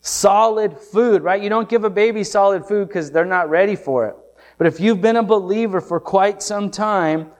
Solid 0.00 0.76
food, 0.76 1.22
right? 1.22 1.40
You 1.40 1.48
don't 1.48 1.68
give 1.68 1.84
a 1.84 1.90
baby 1.90 2.24
solid 2.24 2.66
food 2.66 2.88
because 2.88 3.10
they're 3.10 3.24
not 3.24 3.48
ready 3.48 3.76
for 3.76 4.08
it. 4.08 4.16
But 4.58 4.66
if 4.66 4.80
you've 4.80 5.00
been 5.00 5.16
a 5.16 5.22
believer 5.22 5.80
for 5.80 6.00
quite 6.00 6.42
some 6.42 6.70
time, 6.70 7.30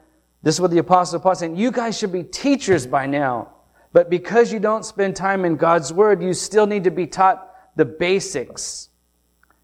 this 0.43 0.57
is 0.57 0.61
what 0.61 0.71
the 0.71 0.79
Apostle 0.79 1.21
Paul 1.21 1.35
saying. 1.35 1.57
You 1.57 1.71
guys 1.71 1.99
should 1.99 2.13
be 2.13 2.23
teachers 2.23 2.87
by 2.87 3.07
now. 3.07 3.53
But 3.93 4.11
because 4.11 4.53
you 4.53 4.59
don't 4.59 4.85
spend 4.85 5.15
time 5.15 5.45
in 5.45 5.57
God's 5.57 5.93
Word, 5.93 6.23
you 6.23 6.33
still 6.35 6.67
need 6.67 6.85
to 6.85 6.91
be 6.91 7.07
taught 7.07 7.49
the 7.77 7.85
basics. 7.85 8.89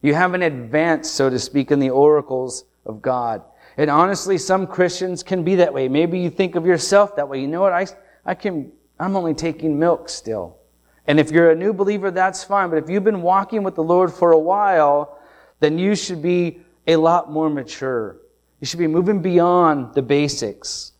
You 0.02 0.14
haven't 0.14 0.42
advanced, 0.42 1.14
so 1.14 1.30
to 1.30 1.38
speak, 1.38 1.70
in 1.70 1.78
the 1.78 1.90
oracles 1.90 2.64
of 2.84 3.02
God. 3.02 3.42
And 3.78 3.88
honestly, 3.88 4.36
some 4.36 4.66
Christians 4.66 5.22
can 5.22 5.44
be 5.44 5.54
that 5.54 5.72
way. 5.72 5.88
Maybe 5.88 6.18
you 6.18 6.28
think 6.28 6.56
of 6.56 6.66
yourself 6.66 7.16
that 7.16 7.28
way. 7.28 7.40
You 7.40 7.46
know 7.46 7.62
what? 7.62 7.72
I, 7.72 7.86
I 8.26 8.34
can, 8.34 8.72
I'm 8.98 9.16
only 9.16 9.32
taking 9.32 9.78
milk 9.78 10.08
still. 10.08 10.58
And 11.06 11.18
if 11.18 11.30
you're 11.30 11.52
a 11.52 11.54
new 11.54 11.72
believer, 11.72 12.10
that's 12.10 12.44
fine. 12.44 12.68
But 12.68 12.76
if 12.82 12.90
you've 12.90 13.04
been 13.04 13.22
walking 13.22 13.62
with 13.62 13.76
the 13.76 13.82
Lord 13.82 14.12
for 14.12 14.32
a 14.32 14.38
while, 14.38 15.18
then 15.60 15.78
you 15.78 15.94
should 15.94 16.20
be 16.20 16.60
a 16.86 16.96
lot 16.96 17.30
more 17.30 17.48
mature. 17.48 18.16
You 18.60 18.66
should 18.66 18.80
be 18.80 18.88
moving 18.88 19.22
beyond 19.22 19.94
the 19.94 20.02
basics 20.02 20.92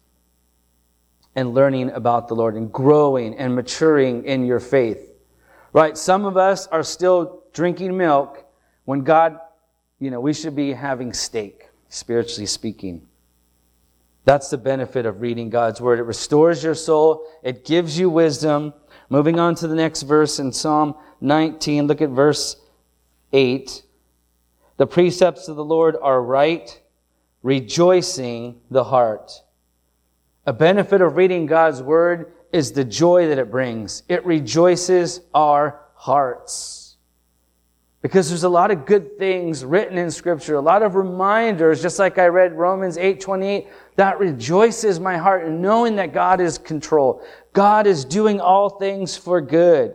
and 1.34 1.54
learning 1.54 1.90
about 1.90 2.28
the 2.28 2.34
Lord 2.34 2.54
and 2.54 2.72
growing 2.72 3.36
and 3.36 3.54
maturing 3.54 4.24
in 4.24 4.46
your 4.46 4.60
faith. 4.60 5.12
Right? 5.72 5.98
Some 5.98 6.24
of 6.24 6.36
us 6.36 6.66
are 6.68 6.82
still 6.82 7.42
drinking 7.52 7.96
milk 7.96 8.46
when 8.84 9.00
God, 9.00 9.38
you 9.98 10.10
know, 10.10 10.20
we 10.20 10.32
should 10.32 10.56
be 10.56 10.72
having 10.72 11.12
steak, 11.12 11.67
spiritually 11.88 12.46
speaking. 12.46 13.06
That's 14.24 14.50
the 14.50 14.58
benefit 14.58 15.06
of 15.06 15.22
reading 15.22 15.48
God's 15.48 15.80
Word. 15.80 15.98
It 15.98 16.02
restores 16.02 16.62
your 16.62 16.74
soul. 16.74 17.26
It 17.42 17.64
gives 17.64 17.98
you 17.98 18.10
wisdom. 18.10 18.74
Moving 19.08 19.40
on 19.40 19.54
to 19.56 19.68
the 19.68 19.74
next 19.74 20.02
verse 20.02 20.38
in 20.38 20.52
Psalm 20.52 20.94
19, 21.20 21.86
look 21.86 22.02
at 22.02 22.10
verse 22.10 22.56
8. 23.32 23.82
The 24.76 24.86
precepts 24.86 25.48
of 25.48 25.56
the 25.56 25.64
Lord 25.64 25.96
are 26.00 26.22
right, 26.22 26.80
rejoicing 27.42 28.60
the 28.70 28.84
heart. 28.84 29.32
A 30.46 30.52
benefit 30.52 31.00
of 31.00 31.16
reading 31.16 31.46
God's 31.46 31.82
Word 31.82 32.32
is 32.52 32.72
the 32.72 32.84
joy 32.84 33.28
that 33.28 33.38
it 33.38 33.50
brings. 33.50 34.02
It 34.08 34.24
rejoices 34.24 35.20
our 35.34 35.80
hearts. 35.94 36.77
Because 38.08 38.30
there's 38.30 38.44
a 38.44 38.48
lot 38.48 38.70
of 38.70 38.86
good 38.86 39.18
things 39.18 39.66
written 39.66 39.98
in 39.98 40.10
Scripture, 40.10 40.54
a 40.54 40.62
lot 40.62 40.82
of 40.82 40.94
reminders, 40.94 41.82
just 41.82 41.98
like 41.98 42.16
I 42.16 42.28
read 42.28 42.54
Romans 42.54 42.96
8 42.96 43.20
28, 43.20 43.68
that 43.96 44.18
rejoices 44.18 44.98
my 44.98 45.18
heart 45.18 45.44
in 45.44 45.60
knowing 45.60 45.96
that 45.96 46.14
God 46.14 46.40
is 46.40 46.56
control. 46.56 47.22
God 47.52 47.86
is 47.86 48.06
doing 48.06 48.40
all 48.40 48.70
things 48.70 49.14
for 49.14 49.42
good. 49.42 49.94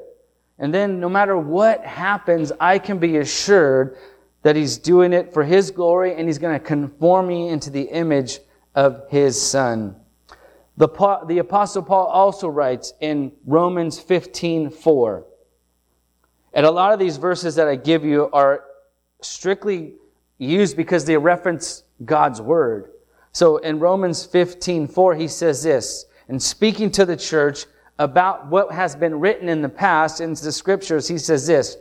And 0.59 0.71
then 0.71 0.99
no 0.99 1.09
matter 1.09 1.35
what 1.35 1.83
happens, 1.83 2.51
I 2.59 2.77
can 2.77 2.99
be 2.99 3.17
assured 3.17 3.97
that 4.43 4.55
He's 4.55 4.77
doing 4.77 5.11
it 5.11 5.33
for 5.33 5.43
His 5.43 5.71
glory 5.71 6.13
and 6.13 6.27
He's 6.27 6.37
going 6.37 6.53
to 6.53 6.63
conform 6.63 7.25
me 7.25 7.49
into 7.49 7.71
the 7.71 7.89
image 7.89 8.41
of 8.75 9.09
His 9.09 9.41
Son. 9.41 9.95
The, 10.77 10.87
the 11.25 11.39
Apostle 11.39 11.81
Paul 11.81 12.05
also 12.05 12.47
writes 12.47 12.93
in 13.01 13.31
Romans 13.43 13.99
15 13.99 14.69
4. 14.69 15.25
And 16.53 16.65
a 16.65 16.71
lot 16.71 16.93
of 16.93 16.99
these 16.99 17.17
verses 17.17 17.55
that 17.55 17.67
I 17.67 17.75
give 17.75 18.05
you 18.05 18.29
are 18.31 18.65
strictly 19.21 19.95
used 20.37 20.77
because 20.77 21.05
they 21.05 21.17
reference 21.17 21.83
God's 22.05 22.41
Word. 22.41 22.91
So 23.31 23.57
in 23.57 23.79
Romans 23.79 24.25
15 24.25 24.87
4, 24.87 25.15
he 25.15 25.27
says 25.27 25.63
this, 25.63 26.05
and 26.27 26.41
speaking 26.41 26.91
to 26.91 27.05
the 27.05 27.17
church 27.17 27.65
about 27.99 28.47
what 28.47 28.71
has 28.71 28.95
been 28.95 29.19
written 29.19 29.49
in 29.49 29.61
the 29.61 29.69
past 29.69 30.21
in 30.21 30.31
the 30.31 30.51
scriptures, 30.51 31.07
he 31.07 31.17
says 31.17 31.47
this, 31.47 31.77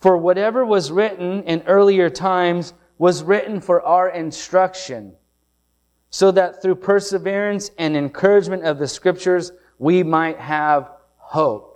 for 0.00 0.16
whatever 0.16 0.64
was 0.64 0.90
written 0.90 1.42
in 1.44 1.62
earlier 1.66 2.10
times 2.10 2.74
was 2.98 3.22
written 3.22 3.60
for 3.60 3.80
our 3.82 4.10
instruction, 4.10 5.12
so 6.10 6.30
that 6.32 6.60
through 6.60 6.74
perseverance 6.74 7.70
and 7.78 7.96
encouragement 7.96 8.64
of 8.64 8.78
the 8.78 8.88
scriptures, 8.88 9.52
we 9.78 10.02
might 10.02 10.38
have 10.38 10.90
hope. 11.16 11.67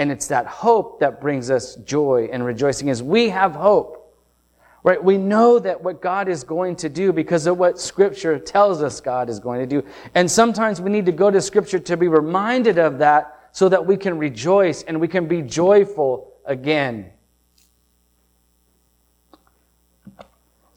And 0.00 0.10
it's 0.10 0.28
that 0.28 0.46
hope 0.46 1.00
that 1.00 1.20
brings 1.20 1.50
us 1.50 1.74
joy 1.74 2.30
and 2.32 2.42
rejoicing 2.42 2.88
as 2.88 3.02
we 3.02 3.28
have 3.28 3.54
hope. 3.54 4.16
Right? 4.82 5.04
We 5.04 5.18
know 5.18 5.58
that 5.58 5.82
what 5.82 6.00
God 6.00 6.26
is 6.26 6.42
going 6.42 6.76
to 6.76 6.88
do 6.88 7.12
because 7.12 7.46
of 7.46 7.58
what 7.58 7.78
scripture 7.78 8.38
tells 8.38 8.82
us 8.82 8.98
God 8.98 9.28
is 9.28 9.38
going 9.38 9.60
to 9.60 9.66
do. 9.66 9.86
And 10.14 10.30
sometimes 10.30 10.80
we 10.80 10.90
need 10.90 11.04
to 11.04 11.12
go 11.12 11.30
to 11.30 11.38
scripture 11.42 11.78
to 11.80 11.98
be 11.98 12.08
reminded 12.08 12.78
of 12.78 12.96
that 13.00 13.50
so 13.52 13.68
that 13.68 13.84
we 13.84 13.98
can 13.98 14.16
rejoice 14.16 14.82
and 14.84 14.98
we 14.98 15.06
can 15.06 15.28
be 15.28 15.42
joyful 15.42 16.32
again. 16.46 17.10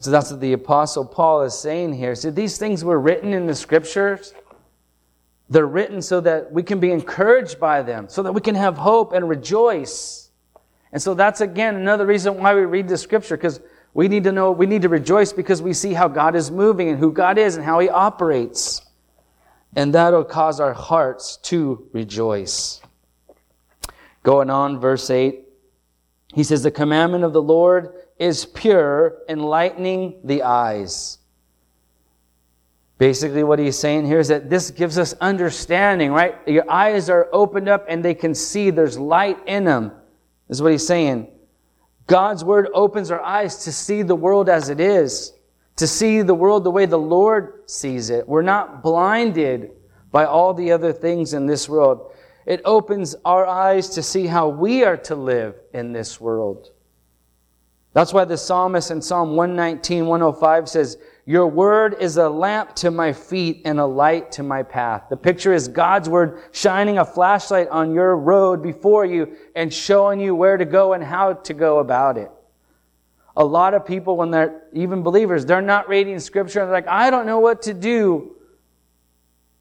So 0.00 0.10
that's 0.10 0.30
what 0.30 0.40
the 0.42 0.52
Apostle 0.52 1.06
Paul 1.06 1.44
is 1.44 1.58
saying 1.58 1.94
here. 1.94 2.14
So 2.14 2.30
these 2.30 2.58
things 2.58 2.84
were 2.84 3.00
written 3.00 3.32
in 3.32 3.46
the 3.46 3.54
scriptures. 3.54 4.34
They're 5.48 5.66
written 5.66 6.00
so 6.00 6.20
that 6.20 6.50
we 6.50 6.62
can 6.62 6.80
be 6.80 6.90
encouraged 6.90 7.60
by 7.60 7.82
them, 7.82 8.08
so 8.08 8.22
that 8.22 8.32
we 8.32 8.40
can 8.40 8.54
have 8.54 8.78
hope 8.78 9.12
and 9.12 9.28
rejoice. 9.28 10.30
And 10.92 11.02
so 11.02 11.14
that's 11.14 11.40
again 11.40 11.76
another 11.76 12.06
reason 12.06 12.38
why 12.38 12.54
we 12.54 12.62
read 12.62 12.88
the 12.88 12.96
scripture, 12.96 13.36
because 13.36 13.60
we 13.92 14.08
need 14.08 14.24
to 14.24 14.32
know, 14.32 14.52
we 14.52 14.66
need 14.66 14.82
to 14.82 14.88
rejoice 14.88 15.32
because 15.32 15.60
we 15.60 15.72
see 15.72 15.92
how 15.92 16.08
God 16.08 16.34
is 16.34 16.50
moving 16.50 16.88
and 16.88 16.98
who 16.98 17.12
God 17.12 17.38
is 17.38 17.56
and 17.56 17.64
how 17.64 17.78
He 17.78 17.88
operates. 17.88 18.80
And 19.76 19.94
that'll 19.94 20.24
cause 20.24 20.60
our 20.60 20.72
hearts 20.72 21.36
to 21.44 21.88
rejoice. 21.92 22.80
Going 24.22 24.50
on, 24.50 24.80
verse 24.80 25.10
8, 25.10 25.44
he 26.32 26.42
says, 26.42 26.62
The 26.62 26.70
commandment 26.70 27.24
of 27.24 27.32
the 27.32 27.42
Lord 27.42 27.94
is 28.18 28.46
pure, 28.46 29.18
enlightening 29.28 30.20
the 30.24 30.42
eyes. 30.42 31.18
Basically, 33.04 33.44
what 33.44 33.58
he's 33.58 33.78
saying 33.78 34.06
here 34.06 34.18
is 34.18 34.28
that 34.28 34.48
this 34.48 34.70
gives 34.70 34.96
us 34.96 35.12
understanding, 35.20 36.10
right? 36.10 36.36
Your 36.48 36.64
eyes 36.70 37.10
are 37.10 37.28
opened 37.34 37.68
up 37.68 37.84
and 37.86 38.02
they 38.02 38.14
can 38.14 38.34
see 38.34 38.70
there's 38.70 38.98
light 38.98 39.36
in 39.46 39.64
them. 39.64 39.92
Is 40.48 40.62
what 40.62 40.72
he's 40.72 40.86
saying. 40.86 41.28
God's 42.06 42.42
word 42.42 42.66
opens 42.72 43.10
our 43.10 43.20
eyes 43.20 43.64
to 43.64 43.72
see 43.72 44.00
the 44.00 44.14
world 44.14 44.48
as 44.48 44.70
it 44.70 44.80
is, 44.80 45.34
to 45.76 45.86
see 45.86 46.22
the 46.22 46.34
world 46.34 46.64
the 46.64 46.70
way 46.70 46.86
the 46.86 46.96
Lord 46.96 47.64
sees 47.66 48.08
it. 48.08 48.26
We're 48.26 48.40
not 48.40 48.82
blinded 48.82 49.72
by 50.10 50.24
all 50.24 50.54
the 50.54 50.72
other 50.72 50.90
things 50.90 51.34
in 51.34 51.44
this 51.44 51.68
world. 51.68 52.10
It 52.46 52.62
opens 52.64 53.14
our 53.26 53.46
eyes 53.46 53.90
to 53.90 54.02
see 54.02 54.26
how 54.26 54.48
we 54.48 54.82
are 54.82 54.96
to 54.96 55.14
live 55.14 55.56
in 55.74 55.92
this 55.92 56.22
world. 56.22 56.70
That's 57.92 58.14
why 58.14 58.24
the 58.24 58.38
psalmist 58.38 58.90
in 58.90 59.02
Psalm 59.02 59.36
119, 59.36 60.06
105 60.06 60.70
says, 60.70 60.96
Your 61.26 61.46
word 61.46 61.96
is 62.00 62.18
a 62.18 62.28
lamp 62.28 62.74
to 62.76 62.90
my 62.90 63.14
feet 63.14 63.62
and 63.64 63.80
a 63.80 63.86
light 63.86 64.32
to 64.32 64.42
my 64.42 64.62
path. 64.62 65.04
The 65.08 65.16
picture 65.16 65.54
is 65.54 65.68
God's 65.68 66.08
word 66.08 66.42
shining 66.52 66.98
a 66.98 67.04
flashlight 67.04 67.68
on 67.68 67.94
your 67.94 68.14
road 68.16 68.62
before 68.62 69.06
you 69.06 69.36
and 69.56 69.72
showing 69.72 70.20
you 70.20 70.34
where 70.34 70.58
to 70.58 70.66
go 70.66 70.92
and 70.92 71.02
how 71.02 71.32
to 71.32 71.54
go 71.54 71.78
about 71.78 72.18
it. 72.18 72.30
A 73.36 73.44
lot 73.44 73.72
of 73.72 73.86
people, 73.86 74.16
when 74.16 74.30
they're 74.30 74.62
even 74.74 75.02
believers, 75.02 75.46
they're 75.46 75.62
not 75.62 75.88
reading 75.88 76.20
scripture 76.20 76.60
and 76.60 76.68
they're 76.68 76.76
like, 76.76 76.88
I 76.88 77.10
don't 77.10 77.26
know 77.26 77.40
what 77.40 77.62
to 77.62 77.74
do 77.74 78.36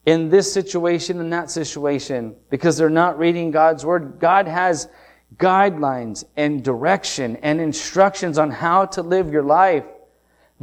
in 0.05 0.29
this 0.29 0.51
situation 0.51 1.21
and 1.21 1.31
that 1.31 1.49
situation 1.49 2.35
because 2.49 2.77
they're 2.77 2.89
not 2.89 3.17
reading 3.17 3.51
God's 3.51 3.85
word. 3.85 4.19
God 4.19 4.47
has 4.47 4.89
guidelines 5.37 6.25
and 6.35 6.61
direction 6.61 7.37
and 7.37 7.61
instructions 7.61 8.37
on 8.37 8.51
how 8.51 8.85
to 8.87 9.01
live 9.01 9.31
your 9.31 9.43
life. 9.43 9.85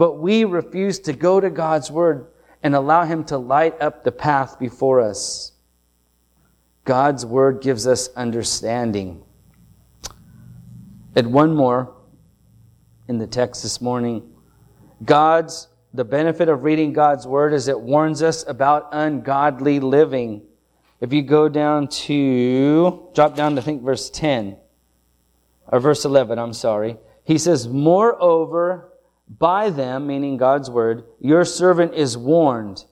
But 0.00 0.14
we 0.14 0.44
refuse 0.44 0.98
to 1.00 1.12
go 1.12 1.40
to 1.40 1.50
God's 1.50 1.90
Word 1.90 2.28
and 2.62 2.74
allow 2.74 3.04
Him 3.04 3.22
to 3.24 3.36
light 3.36 3.78
up 3.82 4.02
the 4.02 4.10
path 4.10 4.58
before 4.58 4.98
us. 4.98 5.52
God's 6.86 7.26
Word 7.26 7.60
gives 7.60 7.86
us 7.86 8.08
understanding. 8.16 9.22
And 11.14 11.34
one 11.34 11.54
more 11.54 11.94
in 13.08 13.18
the 13.18 13.26
text 13.26 13.62
this 13.62 13.82
morning. 13.82 14.22
God's, 15.04 15.68
the 15.92 16.06
benefit 16.06 16.48
of 16.48 16.64
reading 16.64 16.94
God's 16.94 17.26
Word 17.26 17.52
is 17.52 17.68
it 17.68 17.78
warns 17.78 18.22
us 18.22 18.42
about 18.48 18.88
ungodly 18.92 19.80
living. 19.80 20.40
If 21.02 21.12
you 21.12 21.20
go 21.20 21.46
down 21.46 21.88
to, 21.88 23.10
drop 23.12 23.36
down 23.36 23.54
to, 23.56 23.60
think, 23.60 23.82
verse 23.82 24.08
10, 24.08 24.56
or 25.66 25.78
verse 25.78 26.06
11, 26.06 26.38
I'm 26.38 26.54
sorry. 26.54 26.96
He 27.22 27.36
says, 27.36 27.68
Moreover, 27.68 28.89
by 29.38 29.70
them, 29.70 30.06
meaning 30.06 30.36
God's 30.36 30.68
word, 30.68 31.04
your 31.20 31.44
servant 31.44 31.94
is 31.94 32.18
warned, 32.18 32.84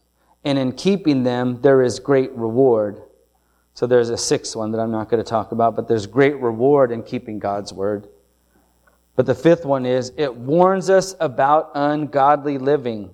and 0.44 0.58
in 0.58 0.72
keeping 0.72 1.24
them 1.24 1.60
there 1.62 1.82
is 1.82 1.98
great 1.98 2.30
reward. 2.32 3.02
So 3.74 3.86
there's 3.86 4.10
a 4.10 4.16
sixth 4.16 4.54
one 4.54 4.72
that 4.72 4.80
I'm 4.80 4.90
not 4.90 5.08
going 5.08 5.22
to 5.22 5.28
talk 5.28 5.52
about, 5.52 5.74
but 5.74 5.88
there's 5.88 6.06
great 6.06 6.36
reward 6.36 6.92
in 6.92 7.02
keeping 7.02 7.38
God's 7.38 7.72
word. 7.72 8.08
But 9.16 9.26
the 9.26 9.34
fifth 9.34 9.64
one 9.64 9.84
is 9.84 10.12
it 10.16 10.34
warns 10.34 10.90
us 10.90 11.16
about 11.18 11.72
ungodly 11.74 12.58
living. 12.58 13.10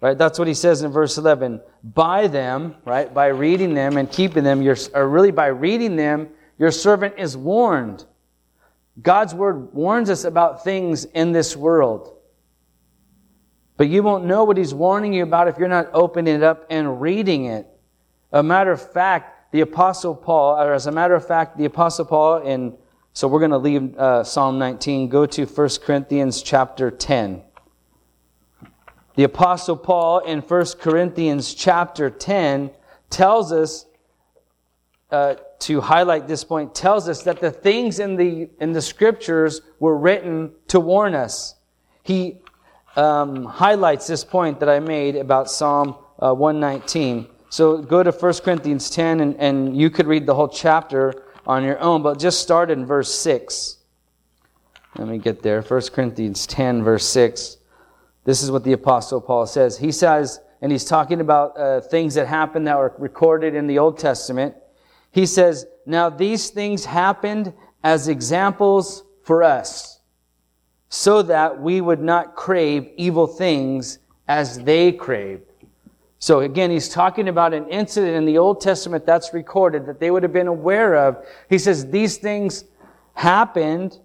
Right? 0.00 0.16
That's 0.16 0.38
what 0.38 0.48
he 0.48 0.54
says 0.54 0.82
in 0.82 0.92
verse 0.92 1.18
11. 1.18 1.60
By 1.82 2.26
them, 2.26 2.76
right? 2.84 3.12
By 3.12 3.28
reading 3.28 3.74
them 3.74 3.96
and 3.96 4.10
keeping 4.10 4.44
them, 4.44 4.62
you're, 4.62 4.76
or 4.94 5.08
really 5.08 5.30
by 5.30 5.46
reading 5.46 5.96
them, 5.96 6.28
your 6.58 6.70
servant 6.70 7.14
is 7.18 7.36
warned. 7.36 8.04
God's 9.00 9.34
word 9.34 9.74
warns 9.74 10.08
us 10.08 10.24
about 10.24 10.64
things 10.64 11.04
in 11.04 11.32
this 11.32 11.56
world. 11.56 12.15
But 13.76 13.88
you 13.88 14.02
won't 14.02 14.24
know 14.24 14.44
what 14.44 14.56
he's 14.56 14.72
warning 14.72 15.12
you 15.12 15.22
about 15.22 15.48
if 15.48 15.58
you're 15.58 15.68
not 15.68 15.90
opening 15.92 16.34
it 16.34 16.42
up 16.42 16.66
and 16.70 17.00
reading 17.00 17.46
it. 17.46 17.66
A 18.32 18.42
matter 18.42 18.72
of 18.72 18.92
fact, 18.92 19.52
the 19.52 19.60
apostle 19.60 20.14
Paul, 20.14 20.58
or 20.58 20.72
as 20.72 20.86
a 20.86 20.92
matter 20.92 21.14
of 21.14 21.26
fact, 21.26 21.58
the 21.58 21.66
apostle 21.66 22.04
Paul 22.04 22.38
in, 22.38 22.76
so 23.12 23.28
we're 23.28 23.38
going 23.38 23.50
to 23.50 23.58
leave 23.58 23.96
uh, 23.96 24.24
Psalm 24.24 24.58
19, 24.58 25.08
go 25.08 25.26
to 25.26 25.44
1 25.44 25.68
Corinthians 25.82 26.42
chapter 26.42 26.90
10. 26.90 27.42
The 29.14 29.24
apostle 29.24 29.76
Paul 29.76 30.18
in 30.20 30.40
1 30.40 30.66
Corinthians 30.78 31.54
chapter 31.54 32.10
10 32.10 32.70
tells 33.08 33.52
us, 33.52 33.86
uh, 35.10 35.36
to 35.60 35.80
highlight 35.80 36.26
this 36.26 36.44
point, 36.44 36.74
tells 36.74 37.08
us 37.08 37.22
that 37.22 37.40
the 37.40 37.50
things 37.50 37.98
in 37.98 38.16
the, 38.16 38.50
in 38.60 38.72
the 38.72 38.82
scriptures 38.82 39.62
were 39.78 39.96
written 39.96 40.52
to 40.68 40.80
warn 40.80 41.14
us. 41.14 41.54
He 42.02 42.42
um, 42.96 43.44
highlights 43.44 44.06
this 44.06 44.24
point 44.24 44.60
that 44.60 44.68
I 44.68 44.80
made 44.80 45.16
about 45.16 45.50
Psalm 45.50 45.96
uh, 46.18 46.34
119. 46.34 47.26
So 47.48 47.78
go 47.78 48.02
to 48.02 48.10
1 48.10 48.34
Corinthians 48.44 48.90
10 48.90 49.20
and, 49.20 49.36
and 49.36 49.76
you 49.76 49.90
could 49.90 50.06
read 50.06 50.26
the 50.26 50.34
whole 50.34 50.48
chapter 50.48 51.24
on 51.46 51.62
your 51.62 51.78
own, 51.78 52.02
but 52.02 52.18
just 52.18 52.40
start 52.40 52.70
in 52.70 52.84
verse 52.84 53.12
6. 53.14 53.76
Let 54.98 55.08
me 55.08 55.18
get 55.18 55.42
there. 55.42 55.62
1 55.62 55.82
Corinthians 55.92 56.46
10, 56.46 56.82
verse 56.82 57.06
6. 57.06 57.58
This 58.24 58.42
is 58.42 58.50
what 58.50 58.64
the 58.64 58.72
Apostle 58.72 59.20
Paul 59.20 59.46
says. 59.46 59.78
He 59.78 59.92
says, 59.92 60.40
and 60.60 60.72
he's 60.72 60.84
talking 60.84 61.20
about 61.20 61.58
uh, 61.58 61.80
things 61.80 62.14
that 62.14 62.26
happened 62.26 62.66
that 62.66 62.78
were 62.78 62.94
recorded 62.98 63.54
in 63.54 63.66
the 63.66 63.78
Old 63.78 63.98
Testament. 63.98 64.54
He 65.12 65.26
says, 65.26 65.66
Now 65.84 66.08
these 66.10 66.50
things 66.50 66.84
happened 66.84 67.52
as 67.84 68.08
examples 68.08 69.04
for 69.22 69.42
us, 69.42 69.95
so 70.88 71.22
that 71.22 71.60
we 71.60 71.80
would 71.80 72.00
not 72.00 72.34
crave 72.34 72.90
evil 72.96 73.26
things 73.26 73.98
as 74.28 74.60
they 74.60 74.92
craved. 74.92 75.42
So 76.18 76.40
again, 76.40 76.70
he's 76.70 76.88
talking 76.88 77.28
about 77.28 77.52
an 77.52 77.68
incident 77.68 78.16
in 78.16 78.24
the 78.24 78.38
Old 78.38 78.60
Testament 78.60 79.04
that's 79.04 79.34
recorded 79.34 79.86
that 79.86 80.00
they 80.00 80.10
would 80.10 80.22
have 80.22 80.32
been 80.32 80.46
aware 80.46 80.96
of. 80.96 81.24
He 81.48 81.58
says 81.58 81.90
these 81.90 82.16
things 82.16 82.64
happened, 83.14 83.98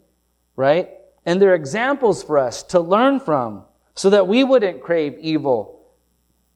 right? 0.56 0.90
And 1.26 1.42
they're 1.42 1.56
examples 1.56 2.24
for 2.24 2.38
us 2.38 2.64
to 2.64 2.80
learn 2.80 3.20
from 3.20 3.64
so 3.96 4.10
that 4.10 4.28
we 4.28 4.44
wouldn't 4.44 4.82
crave 4.82 5.18
evil 5.20 5.82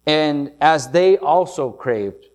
and 0.05 0.51
as 0.61 0.89
they 0.89 1.17
also 1.17 1.71
craved. 1.71 2.25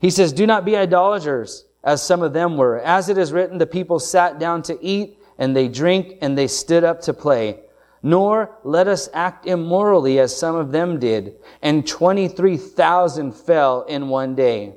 He 0.00 0.10
says, 0.10 0.32
do 0.32 0.46
not 0.46 0.64
be 0.64 0.76
idolaters 0.76 1.64
as 1.84 2.02
some 2.02 2.22
of 2.22 2.32
them 2.32 2.56
were. 2.56 2.80
As 2.80 3.08
it 3.08 3.18
is 3.18 3.32
written, 3.32 3.58
the 3.58 3.66
people 3.66 3.98
sat 3.98 4.38
down 4.38 4.62
to 4.62 4.78
eat 4.84 5.17
and 5.38 5.56
they 5.56 5.68
drink 5.68 6.18
and 6.20 6.36
they 6.36 6.48
stood 6.48 6.84
up 6.84 7.00
to 7.02 7.14
play. 7.14 7.60
Nor 8.02 8.58
let 8.62 8.86
us 8.86 9.08
act 9.12 9.46
immorally 9.46 10.18
as 10.18 10.36
some 10.36 10.54
of 10.54 10.70
them 10.70 10.98
did, 10.98 11.36
and 11.62 11.86
23,000 11.86 13.32
fell 13.32 13.82
in 13.82 14.08
one 14.08 14.34
day. 14.34 14.74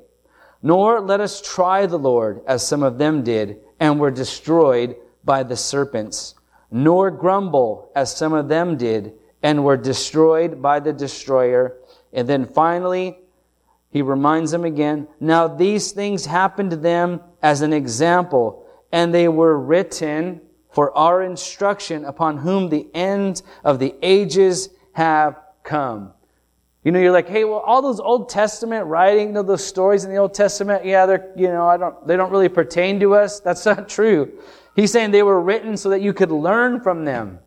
Nor 0.64 1.00
let 1.02 1.20
us 1.20 1.42
try 1.42 1.86
the 1.86 2.00
Lord 2.00 2.42
as 2.48 2.66
some 2.66 2.84
of 2.84 2.98
them 2.98 3.24
did, 3.24 3.60
and 3.80 4.00
were 4.00 4.12
destroyed 4.12 4.96
by 5.24 5.44
the 5.44 5.58
serpents. 5.58 6.36
Nor 6.72 7.12
grumble 7.12 7.92
as 7.96 8.16
some 8.16 8.34
of 8.34 8.48
them 8.48 8.78
did, 8.78 9.14
and 9.44 9.64
were 9.64 9.78
destroyed 9.78 10.62
by 10.62 10.80
the 10.80 10.94
destroyer. 10.94 11.78
And 12.14 12.28
then 12.28 12.46
finally, 12.46 13.18
he 13.92 14.02
reminds 14.02 14.52
them 14.52 14.66
again, 14.66 15.08
now 15.20 15.48
these 15.48 15.92
things 15.92 16.26
happened 16.26 16.72
to 16.72 16.78
them 16.78 17.22
as 17.42 17.62
an 17.62 17.74
example, 17.74 18.66
and 18.92 19.14
they 19.14 19.28
were 19.28 19.60
written 19.60 20.42
for 20.72 20.98
our 20.98 21.22
instruction 21.22 22.06
upon 22.06 22.38
whom 22.38 22.70
the 22.70 22.88
end 22.94 23.42
of 23.64 23.80
the 23.80 23.94
ages 24.02 24.70
have 24.94 25.40
come. 25.64 26.14
You 26.84 26.92
know, 26.92 27.00
you're 27.00 27.12
like, 27.12 27.30
hey, 27.30 27.44
well, 27.44 27.60
all 27.60 27.82
those 27.82 28.00
Old 28.00 28.30
Testament 28.30 28.88
writing, 28.88 29.28
you 29.28 29.34
know, 29.34 29.44
those 29.44 29.66
stories 29.66 30.04
in 30.04 30.10
the 30.10 30.18
Old 30.18 30.34
Testament, 30.34 30.84
yeah, 30.84 31.06
they're, 31.06 31.32
you 31.36 31.48
know, 31.48 31.68
I 31.68 31.78
don't, 31.78 32.08
they 32.08 32.18
don't 32.18 32.32
really 32.32 32.50
pertain 32.50 33.00
to 33.02 33.14
us. 33.14 33.40
That's 33.40 33.66
not 33.68 33.88
true. 33.88 34.32
He's 34.76 34.92
saying 34.92 35.12
they 35.12 35.24
were 35.24 35.40
written 35.40 35.78
so 35.78 35.90
that 35.90 36.02
you 36.02 36.14
could 36.14 36.32
learn 36.32 36.82
from 36.82 37.06
them. 37.06 37.40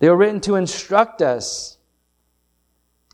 They 0.00 0.08
were 0.08 0.16
written 0.16 0.40
to 0.42 0.56
instruct 0.56 1.22
us. 1.22 1.78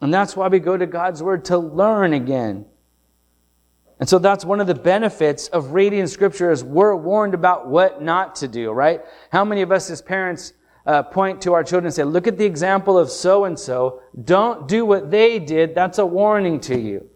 And 0.00 0.12
that's 0.12 0.36
why 0.36 0.48
we 0.48 0.58
go 0.58 0.76
to 0.76 0.86
God's 0.86 1.22
Word 1.22 1.44
to 1.46 1.58
learn 1.58 2.12
again. 2.12 2.66
And 3.99 4.09
so 4.09 4.18
that's 4.18 4.44
one 4.44 4.61
of 4.61 4.66
the 4.66 4.74
benefits 4.74 5.49
of 5.49 5.72
reading 5.72 6.07
Scripture 6.07 6.51
is 6.51 6.62
we're 6.62 6.94
warned 6.94 7.34
about 7.34 7.68
what 7.68 8.03
not 8.03 8.36
to 8.36 8.49
do, 8.49 8.70
right? 8.72 9.01
How 9.32 9.44
many 9.44 9.62
of 9.62 9.72
us 9.72 9.90
as 9.90 10.03
parents 10.03 10.53
uh, 10.86 11.03
point 11.03 11.40
to 11.42 11.53
our 11.53 11.64
children 11.64 11.86
and 11.86 11.94
say, 11.94 12.05
look 12.05 12.26
at 12.26 12.38
the 12.38 12.44
example 12.44 12.97
of 12.97 13.11
so 13.11 13.44
and 13.44 13.59
so. 13.59 14.01
Don't 14.24 14.68
do 14.68 14.86
what 14.86 15.11
they 15.11 15.38
did. 15.38 15.74
That's 15.74 15.99
a 15.99 16.07
warning 16.07 16.61
to 16.61 16.78
you. 16.78 17.09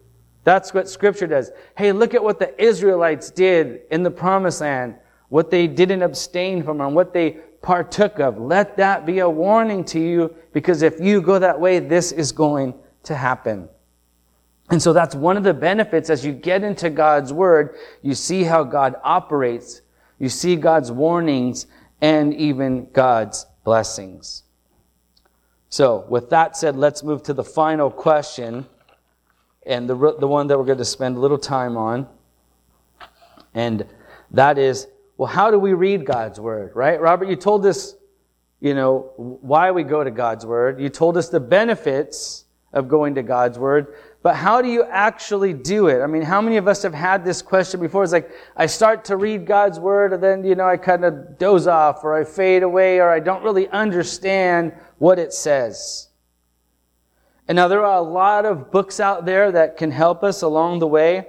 That's 0.43 0.73
what 0.73 0.89
Scripture 0.89 1.27
does. 1.27 1.51
Hey, 1.77 1.91
look 1.91 2.13
at 2.13 2.23
what 2.23 2.39
the 2.39 2.61
Israelites 2.61 3.31
did 3.31 3.81
in 3.91 4.03
the 4.03 4.11
promised 4.11 4.61
land, 4.61 4.95
what 5.29 5.49
they 5.49 5.67
didn't 5.67 6.01
abstain 6.01 6.63
from, 6.63 6.81
and 6.81 6.95
what 6.95 7.13
they 7.13 7.37
partook 7.61 8.19
of. 8.19 8.39
Let 8.39 8.75
that 8.77 9.05
be 9.05 9.19
a 9.19 9.29
warning 9.29 9.85
to 9.85 9.99
you 9.99 10.35
because 10.51 10.81
if 10.81 10.99
you 10.99 11.21
go 11.21 11.39
that 11.39 11.59
way, 11.59 11.79
this 11.79 12.11
is 12.11 12.31
going 12.31 12.73
to 13.03 13.15
happen. 13.15 13.69
And 14.71 14.81
so 14.81 14.93
that's 14.93 15.13
one 15.13 15.37
of 15.37 15.43
the 15.43 15.53
benefits 15.53 16.09
as 16.09 16.25
you 16.25 16.31
get 16.31 16.63
into 16.63 16.89
God's 16.89 17.33
Word, 17.33 17.75
you 18.01 18.15
see 18.15 18.43
how 18.43 18.63
God 18.63 18.95
operates, 19.03 19.81
you 20.17 20.29
see 20.29 20.55
God's 20.55 20.91
warnings, 20.91 21.67
and 21.99 22.33
even 22.33 22.87
God's 22.91 23.45
blessings. 23.63 24.43
So, 25.69 26.05
with 26.09 26.29
that 26.31 26.57
said, 26.57 26.75
let's 26.75 27.03
move 27.03 27.23
to 27.23 27.33
the 27.33 27.43
final 27.43 27.91
question, 27.91 28.65
and 29.65 29.89
the, 29.89 29.95
the 30.19 30.27
one 30.27 30.47
that 30.47 30.57
we're 30.57 30.65
going 30.65 30.77
to 30.79 30.85
spend 30.85 31.17
a 31.17 31.19
little 31.19 31.37
time 31.37 31.77
on. 31.77 32.07
And 33.53 33.85
that 34.31 34.57
is 34.57 34.87
well, 35.21 35.27
how 35.27 35.51
do 35.51 35.59
we 35.59 35.73
read 35.73 36.03
God's 36.03 36.39
word, 36.39 36.71
right? 36.73 36.99
Robert, 36.99 37.27
you 37.29 37.35
told 37.35 37.63
us, 37.67 37.93
you 38.59 38.73
know, 38.73 39.11
why 39.17 39.69
we 39.69 39.83
go 39.83 40.03
to 40.03 40.09
God's 40.09 40.47
word. 40.47 40.81
You 40.81 40.89
told 40.89 41.15
us 41.15 41.29
the 41.29 41.39
benefits 41.39 42.45
of 42.73 42.87
going 42.87 43.13
to 43.13 43.21
God's 43.21 43.59
word. 43.59 43.93
But 44.23 44.35
how 44.35 44.61
do 44.61 44.69
you 44.69 44.83
actually 44.83 45.53
do 45.53 45.87
it? 45.87 46.01
I 46.01 46.07
mean, 46.07 46.21
how 46.21 46.41
many 46.41 46.57
of 46.57 46.67
us 46.67 46.83
have 46.83 46.93
had 46.93 47.25
this 47.25 47.41
question 47.41 47.79
before? 47.79 48.03
It's 48.03 48.13
like, 48.13 48.29
I 48.55 48.67
start 48.67 49.03
to 49.05 49.17
read 49.17 49.47
God's 49.47 49.79
word 49.79 50.13
and 50.13 50.21
then, 50.21 50.43
you 50.43 50.53
know, 50.53 50.67
I 50.67 50.77
kind 50.77 51.03
of 51.03 51.39
doze 51.39 51.65
off 51.65 52.03
or 52.03 52.15
I 52.15 52.23
fade 52.23 52.61
away 52.61 52.99
or 52.99 53.09
I 53.09 53.19
don't 53.19 53.43
really 53.43 53.67
understand 53.69 54.73
what 54.99 55.17
it 55.17 55.33
says. 55.33 56.09
And 57.47 57.55
now 57.55 57.67
there 57.67 57.83
are 57.83 57.97
a 57.97 58.01
lot 58.01 58.45
of 58.45 58.71
books 58.71 58.99
out 58.99 59.25
there 59.25 59.51
that 59.53 59.77
can 59.77 59.89
help 59.89 60.23
us 60.23 60.43
along 60.43 60.79
the 60.79 60.87
way. 60.87 61.25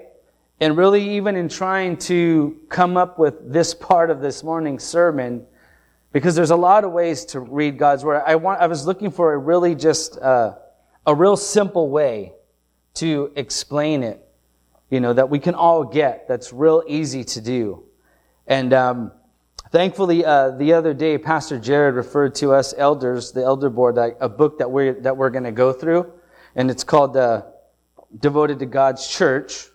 And 0.60 0.76
really, 0.76 1.16
even 1.16 1.34
in 1.34 1.48
trying 1.48 1.96
to 1.98 2.60
come 2.68 2.98
up 2.98 3.18
with 3.18 3.52
this 3.52 3.72
part 3.72 4.10
of 4.10 4.20
this 4.20 4.44
morning's 4.44 4.84
sermon, 4.84 5.46
because 6.12 6.36
there's 6.36 6.50
a 6.50 6.56
lot 6.56 6.84
of 6.84 6.92
ways 6.92 7.24
to 7.24 7.40
read 7.40 7.78
God's 7.78 8.04
Word. 8.04 8.22
I 8.24 8.36
want, 8.36 8.60
I 8.60 8.66
was 8.66 8.86
looking 8.86 9.10
for 9.10 9.32
a 9.32 9.38
really 9.38 9.74
just, 9.74 10.18
uh, 10.18 10.54
a 11.06 11.14
real 11.14 11.36
simple 11.36 11.88
way 11.88 12.34
to 12.94 13.32
explain 13.36 14.02
it, 14.02 14.26
you 14.90 15.00
know, 15.00 15.12
that 15.12 15.30
we 15.30 15.38
can 15.38 15.54
all 15.54 15.84
get, 15.84 16.28
that's 16.28 16.52
real 16.52 16.82
easy 16.86 17.24
to 17.24 17.40
do. 17.40 17.84
And, 18.46 18.72
um, 18.72 19.12
thankfully, 19.70 20.24
uh, 20.24 20.50
the 20.50 20.74
other 20.74 20.92
day, 20.92 21.16
Pastor 21.18 21.58
Jared 21.58 21.94
referred 21.94 22.34
to 22.36 22.52
us 22.52 22.74
elders, 22.76 23.32
the 23.32 23.42
elder 23.42 23.70
board, 23.70 23.96
a 23.98 24.28
book 24.28 24.58
that 24.58 24.70
we're, 24.70 24.94
that 25.00 25.16
we're 25.16 25.30
going 25.30 25.44
to 25.44 25.52
go 25.52 25.72
through. 25.72 26.12
And 26.54 26.70
it's 26.70 26.84
called, 26.84 27.16
uh, 27.16 27.42
Devoted 28.18 28.58
to 28.58 28.66
God's 28.66 29.08
Church. 29.08 29.68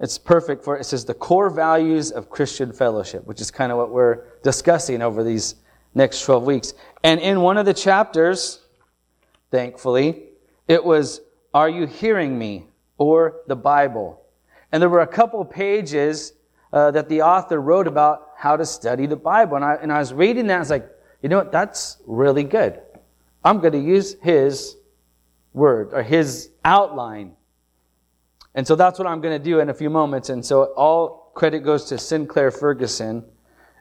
It's 0.00 0.18
perfect 0.18 0.64
for, 0.64 0.76
it 0.76 0.84
says 0.84 1.04
the 1.06 1.14
core 1.14 1.48
values 1.48 2.10
of 2.10 2.28
Christian 2.28 2.72
fellowship, 2.72 3.26
which 3.26 3.40
is 3.40 3.50
kind 3.50 3.72
of 3.72 3.78
what 3.78 3.90
we're 3.90 4.24
discussing 4.42 5.00
over 5.00 5.24
these 5.24 5.54
next 5.94 6.22
12 6.24 6.44
weeks. 6.44 6.74
And 7.02 7.20
in 7.20 7.40
one 7.40 7.56
of 7.56 7.66
the 7.66 7.74
chapters, 7.74 8.60
thankfully, 9.50 10.24
it 10.68 10.84
was, 10.84 11.20
Are 11.52 11.68
you 11.68 11.86
hearing 11.86 12.38
me? 12.38 12.66
or 13.00 13.40
the 13.46 13.56
Bible. 13.56 14.20
And 14.70 14.80
there 14.80 14.90
were 14.90 15.00
a 15.00 15.06
couple 15.06 15.42
pages 15.44 16.34
uh, 16.72 16.90
that 16.92 17.08
the 17.08 17.22
author 17.22 17.60
wrote 17.60 17.86
about 17.86 18.28
how 18.36 18.56
to 18.58 18.66
study 18.66 19.06
the 19.06 19.16
Bible. 19.16 19.56
And 19.56 19.64
I, 19.64 19.74
and 19.76 19.90
I 19.90 19.98
was 19.98 20.12
reading 20.12 20.46
that, 20.48 20.56
I 20.56 20.58
was 20.58 20.70
like, 20.70 20.88
you 21.22 21.30
know 21.30 21.38
what? 21.38 21.50
That's 21.50 21.96
really 22.06 22.44
good. 22.44 22.78
I'm 23.42 23.58
going 23.58 23.72
to 23.72 23.80
use 23.80 24.16
his 24.20 24.76
word 25.54 25.94
or 25.94 26.02
his 26.02 26.50
outline. 26.62 27.32
And 28.54 28.66
so 28.66 28.76
that's 28.76 28.98
what 28.98 29.08
I'm 29.08 29.22
going 29.22 29.36
to 29.36 29.42
do 29.42 29.60
in 29.60 29.70
a 29.70 29.74
few 29.74 29.88
moments. 29.88 30.28
And 30.28 30.44
so 30.44 30.64
all 30.76 31.32
credit 31.34 31.60
goes 31.60 31.86
to 31.86 31.96
Sinclair 31.96 32.50
Ferguson 32.50 33.24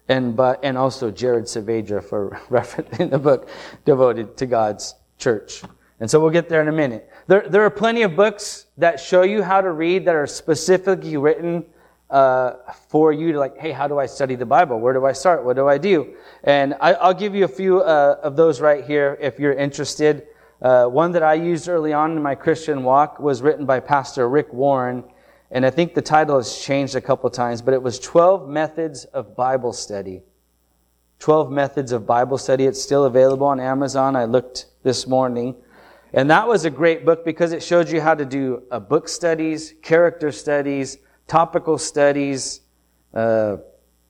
and, 0.07 0.33
but, 0.33 0.63
and 0.63 0.77
also 0.77 1.11
Jared 1.11 1.43
Saavedra 1.43 2.01
for 2.01 2.39
referencing 2.49 3.09
the 3.11 3.19
book 3.19 3.49
devoted 3.83 4.37
to 4.37 4.45
God's 4.45 4.95
church. 5.17 5.61
And 5.99 6.09
so 6.09 6.21
we'll 6.21 6.29
get 6.29 6.47
there 6.47 6.61
in 6.61 6.69
a 6.69 6.73
minute. 6.73 7.09
There, 7.29 7.47
there 7.47 7.61
are 7.61 7.69
plenty 7.69 8.01
of 8.01 8.15
books 8.15 8.65
that 8.79 8.99
show 8.99 9.21
you 9.21 9.43
how 9.43 9.61
to 9.61 9.71
read 9.71 10.05
that 10.05 10.15
are 10.15 10.25
specifically 10.25 11.15
written 11.15 11.63
uh, 12.09 12.53
for 12.87 13.13
you 13.13 13.33
to 13.33 13.37
like, 13.37 13.55
hey, 13.55 13.71
how 13.71 13.87
do 13.87 13.99
I 13.99 14.07
study 14.07 14.33
the 14.33 14.47
Bible? 14.47 14.79
Where 14.79 14.93
do 14.93 15.05
I 15.05 15.11
start? 15.11 15.45
What 15.45 15.55
do 15.55 15.67
I 15.67 15.77
do? 15.77 16.15
And 16.43 16.73
I, 16.81 16.93
will 16.93 17.13
give 17.13 17.35
you 17.35 17.45
a 17.45 17.47
few 17.47 17.81
uh, 17.81 18.19
of 18.23 18.35
those 18.35 18.61
right 18.61 18.83
here 18.83 19.15
if 19.21 19.37
you're 19.37 19.53
interested. 19.53 20.25
Uh, 20.59 20.87
one 20.87 21.11
that 21.11 21.21
I 21.21 21.35
used 21.35 21.69
early 21.69 21.93
on 21.93 22.13
in 22.13 22.23
my 22.23 22.33
Christian 22.33 22.81
walk 22.81 23.19
was 23.19 23.43
written 23.43 23.63
by 23.63 23.79
Pastor 23.79 24.27
Rick 24.27 24.51
Warren, 24.51 25.03
and 25.51 25.67
I 25.67 25.69
think 25.69 25.93
the 25.93 26.01
title 26.01 26.37
has 26.37 26.57
changed 26.57 26.95
a 26.95 27.01
couple 27.01 27.29
times, 27.29 27.61
but 27.61 27.75
it 27.75 27.83
was 27.83 27.99
12 27.99 28.49
Methods 28.49 29.05
of 29.05 29.35
Bible 29.35 29.71
Study. 29.73 30.23
12 31.19 31.51
Methods 31.51 31.91
of 31.91 32.07
Bible 32.07 32.39
Study. 32.39 32.65
It's 32.65 32.81
still 32.81 33.05
available 33.05 33.45
on 33.45 33.59
Amazon. 33.59 34.15
I 34.15 34.25
looked 34.25 34.65
this 34.81 35.05
morning. 35.05 35.55
And 36.13 36.29
that 36.31 36.47
was 36.47 36.65
a 36.65 36.69
great 36.69 37.05
book 37.05 37.23
because 37.23 37.51
it 37.51 37.61
showed 37.61 37.89
you 37.89 38.01
how 38.01 38.15
to 38.15 38.25
do 38.25 38.63
uh, 38.71 38.79
book 38.79 39.07
studies, 39.07 39.75
character 39.81 40.31
studies, 40.31 40.97
topical 41.27 41.77
studies, 41.77 42.61
uh, 43.13 43.57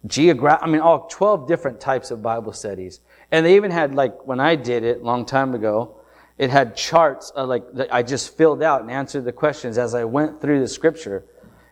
geograph, 0.05 0.59
I 0.61 0.67
mean, 0.67 0.81
all 0.81 1.07
12 1.07 1.47
different 1.47 1.79
types 1.79 2.11
of 2.11 2.21
Bible 2.21 2.53
studies. 2.53 3.01
And 3.31 3.45
they 3.45 3.55
even 3.55 3.71
had, 3.71 3.95
like, 3.95 4.25
when 4.25 4.39
I 4.39 4.55
did 4.55 4.83
it 4.83 5.01
a 5.01 5.03
long 5.03 5.25
time 5.25 5.53
ago, 5.53 5.99
it 6.37 6.49
had 6.49 6.75
charts, 6.75 7.31
uh, 7.35 7.45
like, 7.45 7.71
that 7.73 7.93
I 7.93 8.01
just 8.01 8.37
filled 8.37 8.63
out 8.63 8.81
and 8.81 8.89
answered 8.89 9.25
the 9.25 9.33
questions 9.33 9.77
as 9.77 9.93
I 9.93 10.05
went 10.05 10.41
through 10.41 10.61
the 10.61 10.67
scripture. 10.67 11.25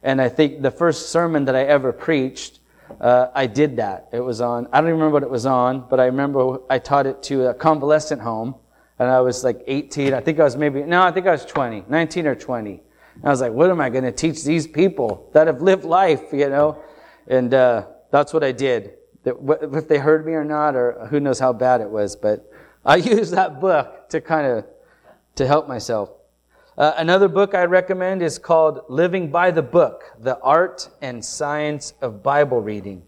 And 0.04 0.22
I 0.22 0.30
think 0.30 0.62
the 0.62 0.72
first 0.72 1.10
sermon 1.10 1.46
that 1.46 1.56
I 1.56 1.64
ever 1.64 1.94
preached, 1.94 2.60
uh, 3.00 3.28
I 3.34 3.48
did 3.48 3.78
that. 3.78 4.10
It 4.12 4.20
was 4.20 4.42
on, 4.42 4.68
I 4.72 4.82
don't 4.82 4.92
remember 4.92 5.12
what 5.12 5.24
it 5.24 5.30
was 5.30 5.46
on, 5.46 5.88
but 5.90 6.00
I 6.00 6.06
remember 6.06 6.60
I 6.70 6.80
taught 6.80 7.08
it 7.08 7.24
to 7.24 7.48
a 7.48 7.54
convalescent 7.54 8.22
home. 8.22 8.56
And 9.00 9.10
I 9.10 9.22
was 9.22 9.44
like 9.44 9.64
18. 9.68 10.14
I 10.14 10.20
think 10.22 10.40
I 10.40 10.44
was 10.44 10.56
maybe, 10.56 10.84
no, 10.84 11.04
I 11.04 11.12
think 11.12 11.28
I 11.28 11.32
was 11.32 11.46
20, 11.46 11.86
19 11.88 12.28
or 12.28 12.36
20. 12.36 12.72
And 12.72 13.26
I 13.26 13.30
was 13.30 13.42
like, 13.42 13.52
what 13.52 13.70
am 13.70 13.80
I 13.82 13.90
going 13.90 14.04
to 14.04 14.12
teach 14.12 14.44
these 14.44 14.68
people 14.68 15.30
that 15.34 15.48
have 15.48 15.62
lived 15.62 15.86
life, 15.86 16.32
you 16.32 16.50
know? 16.50 16.82
And 17.28 17.54
uh, 17.54 17.88
that's 18.12 18.34
what 18.34 18.44
I 18.44 18.52
did. 18.52 18.94
If 19.26 19.88
they 19.88 19.98
heard 19.98 20.26
me 20.26 20.34
or 20.34 20.46
not, 20.46 20.76
or 20.76 21.08
who 21.10 21.20
knows 21.20 21.40
how 21.40 21.52
bad 21.54 21.82
it 21.82 21.90
was, 21.90 22.16
but 22.16 22.50
I 22.86 22.96
used 22.96 23.34
that 23.34 23.60
book 23.60 24.10
to 24.10 24.22
kind 24.22 24.48
of 24.48 24.66
to 25.36 25.46
help 25.46 25.68
myself. 25.68 26.12
Uh, 26.78 26.94
another 26.98 27.28
book 27.28 27.54
I 27.54 27.66
recommend 27.66 28.22
is 28.22 28.38
called 28.38 28.82
Living 28.88 29.30
by 29.30 29.52
the 29.52 29.62
Book: 29.62 30.04
The 30.20 30.40
Art 30.40 30.90
and 31.02 31.24
Science 31.24 31.94
of 32.02 32.24
Bible 32.24 32.62
Reading, 32.62 33.04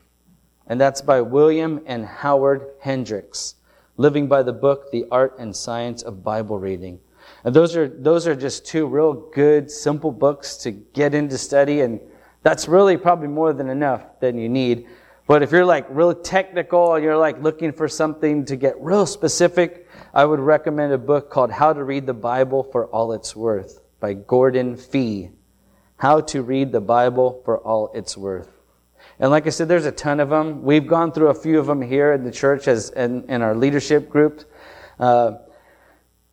and 0.67 0.81
that's 0.81 1.01
by 1.01 1.21
William 1.21 1.81
and 1.85 2.05
Howard 2.05 2.71
Hendricks. 2.81 3.55
Living 3.99 4.27
by 4.29 4.41
the 4.43 4.53
Book: 4.53 4.91
The 4.91 5.05
Art 5.11 5.35
and 5.39 5.53
Science 5.53 6.03
of 6.03 6.23
Bible 6.23 6.57
Reading. 6.57 7.01
And 7.43 7.53
those 7.53 7.75
are, 7.75 7.85
those 7.85 8.27
are 8.27 8.35
just 8.35 8.65
two 8.65 8.87
real 8.87 9.13
good, 9.13 9.69
simple 9.69 10.13
books 10.13 10.55
to 10.57 10.71
get 10.71 11.13
into 11.13 11.37
study. 11.37 11.81
And 11.81 11.99
that's 12.41 12.69
really 12.69 12.95
probably 12.95 13.27
more 13.27 13.51
than 13.51 13.69
enough 13.69 14.21
than 14.21 14.37
you 14.37 14.47
need. 14.47 14.87
But 15.27 15.43
if 15.43 15.51
you're 15.51 15.65
like 15.65 15.85
real 15.89 16.13
technical 16.13 16.95
and 16.95 17.03
you're 17.03 17.17
like 17.17 17.43
looking 17.43 17.73
for 17.73 17.89
something 17.89 18.45
to 18.45 18.55
get 18.55 18.79
real 18.79 19.05
specific, 19.05 19.89
I 20.13 20.23
would 20.23 20.39
recommend 20.39 20.93
a 20.93 20.97
book 20.97 21.29
called 21.29 21.51
How 21.51 21.73
to 21.73 21.83
Read 21.83 22.05
the 22.05 22.13
Bible 22.13 22.63
for 22.63 22.87
All 22.87 23.11
It's 23.11 23.35
Worth 23.35 23.81
by 23.99 24.13
Gordon 24.13 24.77
Fee. 24.77 25.31
How 25.97 26.21
to 26.21 26.41
Read 26.41 26.71
the 26.71 26.79
Bible 26.79 27.41
for 27.43 27.59
All 27.59 27.91
It's 27.93 28.15
Worth. 28.15 28.58
And 29.19 29.31
like 29.31 29.47
I 29.47 29.49
said, 29.49 29.67
there's 29.67 29.85
a 29.85 29.91
ton 29.91 30.19
of 30.19 30.29
them. 30.29 30.63
We've 30.63 30.87
gone 30.87 31.11
through 31.11 31.27
a 31.27 31.33
few 31.33 31.59
of 31.59 31.65
them 31.65 31.81
here 31.81 32.13
in 32.13 32.23
the 32.23 32.31
church 32.31 32.67
as 32.67 32.89
in, 32.91 33.29
in 33.29 33.41
our 33.41 33.53
leadership 33.53 34.09
group. 34.09 34.49
Uh, 34.97 35.33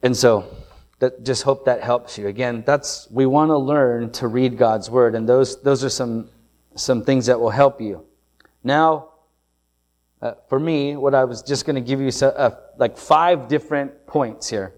and 0.03 0.17
so 0.17 0.45
that 1.01 1.25
just 1.25 1.43
hope 1.43 1.65
that 1.65 1.83
helps 1.83 2.17
you. 2.17 2.29
Again, 2.29 2.63
that's 2.65 3.09
we 3.11 3.27
want 3.27 3.51
to 3.51 3.59
learn 3.59 4.13
to 4.13 4.29
read 4.29 4.57
God's 4.57 4.89
word, 4.89 5.15
and 5.15 5.29
those 5.29 5.61
those 5.63 5.85
are 5.85 5.91
some 5.91 6.31
some 6.75 7.03
things 7.03 7.27
that 7.27 7.41
will 7.41 7.51
help 7.51 7.81
you. 7.81 8.05
Now, 8.63 9.11
uh, 10.23 10.35
for 10.49 10.59
me, 10.59 10.97
what 10.97 11.15
I 11.15 11.25
was 11.25 11.43
just 11.43 11.67
going 11.67 11.77
to 11.77 11.83
give 11.83 12.01
you 12.01 12.11
so, 12.11 12.29
uh, 12.29 12.57
like 12.79 12.97
five 12.97 13.49
different 13.49 14.07
points 14.07 14.49
here. 14.49 14.75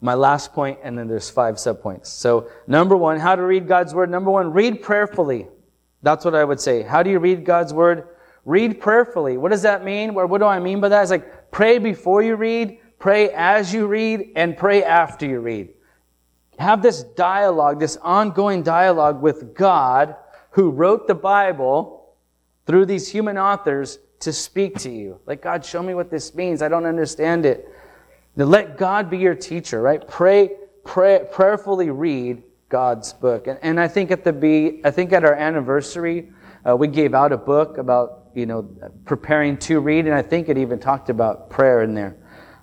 My 0.00 0.14
last 0.14 0.52
point, 0.52 0.78
and 0.82 0.96
then 0.96 1.08
there's 1.08 1.28
five 1.28 1.56
subpoints. 1.56 2.06
So, 2.06 2.48
number 2.66 2.96
one, 2.96 3.18
how 3.18 3.34
to 3.34 3.42
read 3.42 3.66
God's 3.66 3.94
word. 3.94 4.10
Number 4.10 4.30
one, 4.30 4.52
read 4.52 4.82
prayerfully. 4.82 5.48
That's 6.02 6.24
what 6.24 6.34
I 6.34 6.44
would 6.44 6.60
say. 6.60 6.82
How 6.82 7.02
do 7.02 7.10
you 7.10 7.18
read 7.18 7.44
God's 7.44 7.72
word? 7.72 8.08
Read 8.44 8.80
prayerfully. 8.80 9.36
What 9.36 9.50
does 9.50 9.62
that 9.62 9.84
mean? 9.84 10.14
What 10.14 10.38
do 10.38 10.44
I 10.44 10.58
mean 10.58 10.80
by 10.80 10.88
that? 10.88 11.02
It's 11.02 11.10
like 11.10 11.50
pray 11.50 11.78
before 11.78 12.22
you 12.22 12.36
read, 12.36 12.78
Pray 12.98 13.30
as 13.30 13.72
you 13.72 13.86
read 13.86 14.32
and 14.34 14.56
pray 14.56 14.82
after 14.82 15.24
you 15.24 15.40
read. 15.40 15.68
Have 16.58 16.82
this 16.82 17.04
dialogue, 17.04 17.78
this 17.78 17.96
ongoing 17.98 18.62
dialogue 18.64 19.22
with 19.22 19.54
God 19.54 20.16
who 20.50 20.70
wrote 20.70 21.06
the 21.06 21.14
Bible 21.14 22.16
through 22.66 22.86
these 22.86 23.08
human 23.08 23.38
authors 23.38 24.00
to 24.20 24.32
speak 24.32 24.76
to 24.78 24.90
you. 24.90 25.20
Like, 25.26 25.40
God, 25.40 25.64
show 25.64 25.80
me 25.80 25.94
what 25.94 26.10
this 26.10 26.34
means. 26.34 26.60
I 26.60 26.68
don't 26.68 26.86
understand 26.86 27.46
it. 27.46 27.68
Now, 28.34 28.46
let 28.46 28.76
God 28.76 29.08
be 29.08 29.18
your 29.18 29.36
teacher, 29.36 29.80
right? 29.80 30.06
Pray, 30.08 30.50
pray, 30.84 31.24
prayerfully 31.30 31.90
read 31.90 32.42
God's 32.68 33.12
book. 33.12 33.46
And, 33.46 33.58
and 33.62 33.80
I 33.80 33.88
think 33.88 34.10
at 34.10 34.24
the 34.24 34.32
be, 34.32 34.80
I 34.84 34.90
think 34.90 35.12
at 35.12 35.24
our 35.24 35.34
anniversary, 35.34 36.30
uh, 36.68 36.76
we 36.76 36.88
gave 36.88 37.14
out 37.14 37.32
a 37.32 37.36
book 37.36 37.78
about, 37.78 38.30
you 38.34 38.46
know, 38.46 38.62
preparing 39.04 39.56
to 39.58 39.80
read, 39.80 40.06
and 40.06 40.14
I 40.14 40.22
think 40.22 40.48
it 40.48 40.58
even 40.58 40.78
talked 40.78 41.08
about 41.08 41.48
prayer 41.48 41.82
in 41.82 41.94
there. 41.94 42.16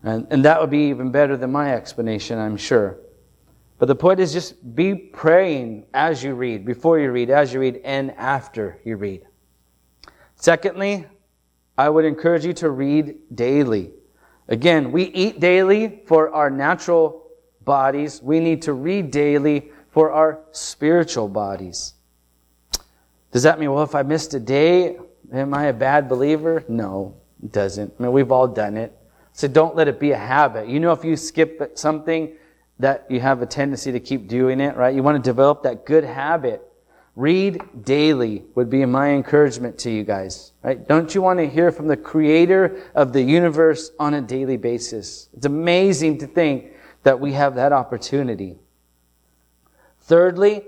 And, 0.04 0.28
and 0.30 0.46
that 0.46 0.62
would 0.62 0.70
be 0.70 0.90
even 0.90 1.12
better 1.12 1.36
than 1.36 1.52
my 1.52 1.74
explanation, 1.74 2.38
I'm 2.38 2.58
sure. 2.58 3.00
But 3.80 3.88
the 3.88 3.96
point 3.96 4.20
is 4.20 4.32
just 4.32 4.76
be 4.76 4.96
praying 4.96 5.88
as 5.94 6.24
you 6.24 6.36
read, 6.36 6.66
before 6.66 7.00
you 7.00 7.12
read, 7.12 7.30
as 7.30 7.52
you 7.54 7.60
read, 7.60 7.82
and 7.84 8.12
after 8.12 8.80
you 8.86 8.98
read. 8.98 9.24
Secondly, 10.36 11.08
I 11.78 11.90
would 11.90 12.06
encourage 12.06 12.46
you 12.46 12.54
to 12.54 12.70
read 12.70 13.16
daily. 13.34 13.92
Again, 14.48 14.92
we 14.92 15.06
eat 15.06 15.40
daily 15.40 16.04
for 16.06 16.30
our 16.34 16.50
natural 16.50 17.32
bodies. 17.64 18.22
We 18.22 18.40
need 18.40 18.62
to 18.62 18.74
read 18.74 19.12
daily 19.12 19.72
for 19.96 20.12
our 20.12 20.42
spiritual 20.52 21.30
bodies. 21.30 21.94
Does 23.32 23.44
that 23.44 23.62
mean, 23.62 23.72
well, 23.72 23.84
if 23.84 23.96
I 23.96 24.04
missed 24.04 24.34
a 24.34 24.42
day, 24.42 24.98
am 25.32 25.54
I 25.54 25.68
a 25.68 25.74
bad 25.74 26.10
believer? 26.10 26.66
No, 26.68 27.16
it 27.42 27.54
doesn't. 27.54 27.94
I 27.98 28.04
mean, 28.04 28.12
we've 28.12 28.30
all 28.30 28.46
done 28.46 28.76
it. 28.76 28.92
So 29.32 29.48
don't 29.48 29.74
let 29.74 29.88
it 29.88 29.98
be 29.98 30.12
a 30.12 30.18
habit. 30.18 30.68
You 30.68 30.82
know, 30.82 30.92
if 30.92 31.06
you 31.06 31.16
skip 31.16 31.78
something, 31.78 32.36
that 32.78 33.06
you 33.10 33.22
have 33.22 33.42
a 33.42 33.46
tendency 33.46 33.94
to 33.94 34.02
keep 34.02 34.28
doing 34.28 34.60
it, 34.60 34.76
right? 34.76 34.94
You 34.94 35.02
want 35.02 35.16
to 35.16 35.30
develop 35.30 35.64
that 35.64 35.86
good 35.86 36.04
habit. 36.04 36.62
Read 37.16 37.62
daily 37.86 38.44
would 38.54 38.70
be 38.70 38.84
my 38.84 39.12
encouragement 39.12 39.78
to 39.80 39.90
you 39.90 40.04
guys, 40.04 40.52
right? 40.62 40.86
Don't 40.86 41.16
you 41.16 41.22
want 41.22 41.40
to 41.40 41.48
hear 41.48 41.72
from 41.72 41.88
the 41.88 41.96
creator 41.96 42.84
of 42.96 43.14
the 43.14 43.22
universe 43.22 43.92
on 43.98 44.16
a 44.16 44.22
daily 44.22 44.58
basis? 44.58 45.30
It's 45.38 45.46
amazing 45.46 46.18
to 46.18 46.28
think 46.28 46.74
that 47.04 47.18
we 47.18 47.32
have 47.32 47.56
that 47.56 47.72
opportunity. 47.72 48.58
Thirdly, 50.06 50.64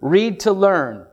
read 0.00 0.40
to 0.40 0.52
learn. 0.52 1.06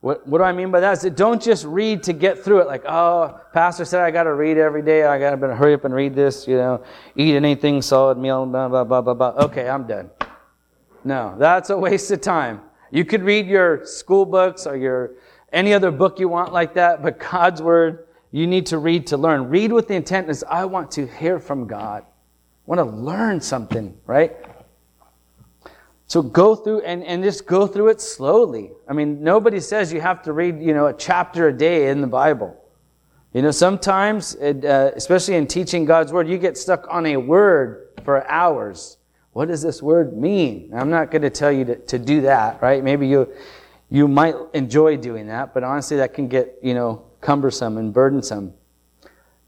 What, 0.00 0.26
what 0.26 0.38
do 0.38 0.44
I 0.44 0.52
mean 0.52 0.72
by 0.72 0.80
that? 0.80 0.94
Is 0.94 1.02
that 1.02 1.16
don't 1.16 1.40
just 1.40 1.64
read 1.64 2.02
to 2.04 2.12
get 2.12 2.42
through 2.42 2.60
it. 2.60 2.66
Like, 2.66 2.84
oh, 2.86 3.40
pastor 3.52 3.84
said 3.84 4.00
I 4.00 4.10
got 4.10 4.24
to 4.24 4.34
read 4.34 4.58
every 4.58 4.82
day. 4.82 5.04
I 5.04 5.18
got 5.18 5.36
to 5.40 5.54
hurry 5.54 5.74
up 5.74 5.84
and 5.84 5.94
read 5.94 6.14
this. 6.14 6.48
You 6.48 6.56
know, 6.56 6.84
eat 7.14 7.36
anything 7.36 7.82
solid 7.82 8.18
meal. 8.18 8.44
Blah 8.46 8.68
blah 8.68 8.84
blah 8.84 9.00
blah 9.00 9.14
blah. 9.14 9.44
Okay, 9.44 9.68
I'm 9.68 9.86
done. 9.86 10.10
No, 11.04 11.36
that's 11.38 11.70
a 11.70 11.78
waste 11.78 12.10
of 12.10 12.20
time. 12.20 12.60
You 12.90 13.04
could 13.04 13.22
read 13.22 13.46
your 13.46 13.84
school 13.84 14.24
books 14.24 14.66
or 14.66 14.76
your 14.76 15.14
any 15.52 15.72
other 15.72 15.90
book 15.90 16.18
you 16.18 16.28
want 16.28 16.52
like 16.52 16.74
that, 16.74 17.02
but 17.02 17.18
God's 17.18 17.62
word 17.62 18.06
you 18.30 18.46
need 18.46 18.66
to 18.66 18.78
read 18.78 19.06
to 19.08 19.16
learn. 19.16 19.48
Read 19.50 19.72
with 19.72 19.88
the 19.88 19.94
intent 19.94 20.30
is 20.30 20.44
I 20.44 20.64
want 20.64 20.90
to 20.92 21.06
hear 21.06 21.38
from 21.38 21.66
God. 21.66 22.02
I 22.02 22.06
want 22.66 22.78
to 22.78 22.96
learn 22.96 23.40
something, 23.40 23.96
right? 24.06 24.36
So 26.12 26.20
go 26.20 26.54
through 26.54 26.82
and, 26.82 27.02
and 27.04 27.24
just 27.24 27.46
go 27.46 27.66
through 27.66 27.88
it 27.88 27.98
slowly. 27.98 28.72
I 28.86 28.92
mean, 28.92 29.24
nobody 29.24 29.60
says 29.60 29.90
you 29.90 30.02
have 30.02 30.20
to 30.24 30.34
read, 30.34 30.60
you 30.60 30.74
know, 30.74 30.88
a 30.88 30.92
chapter 30.92 31.48
a 31.48 31.56
day 31.56 31.88
in 31.88 32.02
the 32.02 32.06
Bible. 32.06 32.54
You 33.32 33.40
know, 33.40 33.50
sometimes, 33.50 34.34
it, 34.34 34.62
uh, 34.62 34.90
especially 34.94 35.36
in 35.36 35.46
teaching 35.46 35.86
God's 35.86 36.12
Word, 36.12 36.28
you 36.28 36.36
get 36.36 36.58
stuck 36.58 36.86
on 36.90 37.06
a 37.06 37.16
word 37.16 37.98
for 38.04 38.30
hours. 38.30 38.98
what 39.32 39.48
does 39.48 39.62
this 39.62 39.82
word 39.82 40.14
mean? 40.14 40.74
I'm 40.74 40.90
not 40.90 41.10
going 41.10 41.22
to 41.22 41.30
tell 41.30 41.50
you 41.50 41.64
to, 41.64 41.76
to 41.76 41.98
do 41.98 42.20
that, 42.20 42.60
right? 42.60 42.84
Maybe 42.84 43.08
you, 43.08 43.32
you 43.88 44.06
might 44.06 44.34
enjoy 44.52 44.98
doing 44.98 45.28
that, 45.28 45.54
but 45.54 45.64
honestly, 45.64 45.96
that 45.96 46.12
can 46.12 46.28
get, 46.28 46.58
you 46.62 46.74
know, 46.74 47.06
cumbersome 47.22 47.78
and 47.78 47.90
burdensome. 47.90 48.52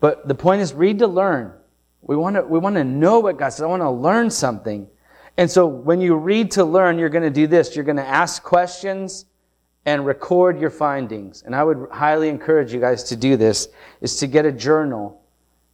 But 0.01 0.27
the 0.29 0.35
point 0.35 0.63
is 0.63 0.73
read 0.73 0.99
to 1.01 1.09
learn. 1.09 1.53
We 2.01 2.17
want 2.17 2.37
to, 2.37 2.43
we 2.43 2.59
want 2.59 2.77
to 2.77 2.85
know 2.85 3.21
what 3.21 3.37
God 3.37 3.51
says. 3.51 3.61
I 3.61 3.67
want 3.67 3.83
to 3.83 3.91
learn 3.91 4.31
something. 4.31 4.89
And 5.37 5.51
so 5.51 5.67
when 5.67 6.01
you 6.01 6.15
read 6.15 6.53
to 6.53 6.65
learn, 6.65 6.99
you're 6.99 7.09
going 7.09 7.25
to 7.25 7.31
do 7.31 7.47
this. 7.47 7.75
You're 7.75 7.85
going 7.85 7.97
to 7.97 8.07
ask 8.07 8.43
questions 8.43 9.27
and 9.85 10.07
record 10.07 10.61
your 10.61 10.71
findings. 10.71 11.43
And 11.43 11.55
I 11.55 11.65
would 11.65 11.89
highly 11.91 12.29
encourage 12.29 12.73
you 12.73 12.81
guys 12.81 13.05
to 13.05 13.17
do 13.17 13.37
this, 13.37 13.69
is 14.01 14.17
to 14.21 14.27
get 14.27 14.47
a 14.47 14.53
journal 14.53 15.23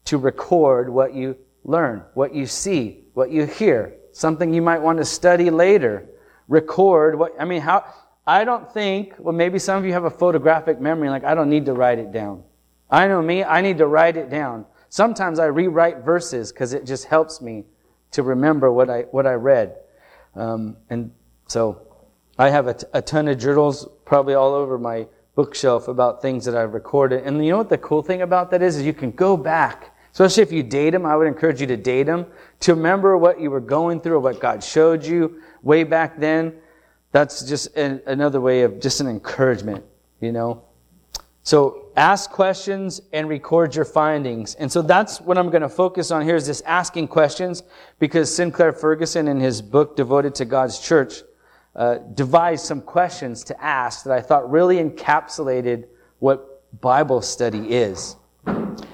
to 0.07 0.19
record 0.19 0.89
what 0.89 1.15
you 1.15 1.37
learn, 1.65 2.03
what 2.15 2.35
you 2.35 2.47
see, 2.47 3.05
what 3.15 3.31
you 3.31 3.45
hear, 3.45 3.95
something 4.13 4.53
you 4.53 4.63
might 4.63 4.81
want 4.81 4.99
to 4.99 5.05
study 5.05 5.51
later. 5.51 6.09
Record 6.49 7.19
what, 7.19 7.33
I 7.39 7.45
mean, 7.45 7.61
how, 7.61 7.85
I 8.27 8.45
don't 8.45 8.73
think, 8.73 9.15
well, 9.19 9.35
maybe 9.35 9.59
some 9.59 9.79
of 9.79 9.85
you 9.85 9.93
have 9.93 10.05
a 10.05 10.11
photographic 10.11 10.81
memory, 10.81 11.11
like, 11.11 11.25
I 11.25 11.35
don't 11.35 11.51
need 11.51 11.67
to 11.67 11.75
write 11.75 11.99
it 11.99 12.13
down. 12.13 12.43
I 12.91 13.07
know 13.07 13.23
me, 13.23 13.45
I 13.45 13.61
need 13.61 13.79
to 13.79 13.87
write 13.87 14.17
it 14.17 14.31
down. 14.31 14.67
Sometimes 14.89 15.39
I 15.39 15.47
rewrite 15.47 15.99
verses 15.99 16.51
because 16.51 16.73
it 16.73 16.85
just 16.85 17.05
helps 17.05 17.41
me 17.41 17.65
to 18.13 18.23
remember 18.23 18.73
what 18.73 18.91
I, 18.91 19.03
what 19.11 19.27
I 19.27 19.35
read. 19.35 19.77
Um, 20.35 20.77
and 20.89 21.13
so 21.47 21.87
I 22.39 22.51
have 22.51 22.67
a, 22.67 22.75
t- 22.75 22.87
a 22.93 23.03
ton 23.03 23.29
of 23.29 23.39
journals 23.39 23.89
probably 24.05 24.35
all 24.35 24.55
over 24.55 24.79
my 24.79 25.07
bookshelf 25.35 25.89
about 25.89 26.23
things 26.23 26.45
that 26.45 26.57
I've 26.57 26.75
recorded. 26.75 27.25
And 27.25 27.45
you 27.45 27.51
know 27.51 27.59
what 27.59 27.69
the 27.69 27.79
cool 27.79 28.03
thing 28.03 28.23
about 28.23 28.51
that 28.51 28.63
is, 28.63 28.77
is 28.77 28.83
you 28.85 28.93
can 28.93 29.11
go 29.11 29.37
back 29.37 29.95
Especially 30.13 30.43
if 30.43 30.53
you 30.53 30.63
date 30.63 30.91
them, 30.91 31.07
I 31.07 31.17
would 31.17 31.27
encourage 31.27 31.61
you 31.61 31.67
to 31.69 31.77
date 31.77 32.05
them, 32.05 32.27
to 32.61 32.75
remember 32.75 33.17
what 33.17 33.41
you 33.41 33.51
were 33.51 33.61
going 33.61 34.01
through 34.01 34.17
or 34.17 34.21
what 34.21 34.41
God 34.41 34.63
showed 34.63 35.05
you 35.05 35.41
way 35.63 35.85
back 35.85 36.19
then. 36.19 36.55
That's 37.13 37.45
just 37.45 37.77
an, 37.77 38.03
another 38.07 38.41
way 38.41 38.63
of 38.63 38.81
just 38.81 39.01
an 39.01 39.07
encouragement, 39.07 39.85
you 40.21 40.33
know. 40.33 40.65
So 41.43 41.90
ask 42.01 42.31
questions 42.31 43.03
and 43.13 43.29
record 43.29 43.75
your 43.75 43.85
findings. 43.85 44.55
And 44.55 44.73
so 44.73 44.81
that's 44.81 45.21
what 45.21 45.37
I'm 45.37 45.51
going 45.51 45.61
to 45.61 45.69
focus 45.69 46.11
on 46.11 46.25
here 46.25 46.35
is 46.35 46.47
this 46.47 46.63
asking 46.63 47.09
questions 47.09 47.63
because 47.99 48.35
Sinclair 48.35 48.73
Ferguson 48.73 49.29
in 49.29 49.39
his 49.39 49.61
book 49.61 49.97
devoted 49.97 50.35
to 50.37 50.47
God's 50.47 50.79
church 50.79 51.23
uh, 51.77 51.99
devised 52.15 52.65
some 52.65 52.81
questions 52.81 53.45
to 53.45 53.63
ask 53.63 54.05
that 54.05 54.15
I 54.15 54.23
thought 54.23 54.51
really 54.51 54.79
encapsulated 54.79 55.89
what 56.21 56.63
Bible 56.81 57.21
study 57.21 57.75
is. 57.75 58.17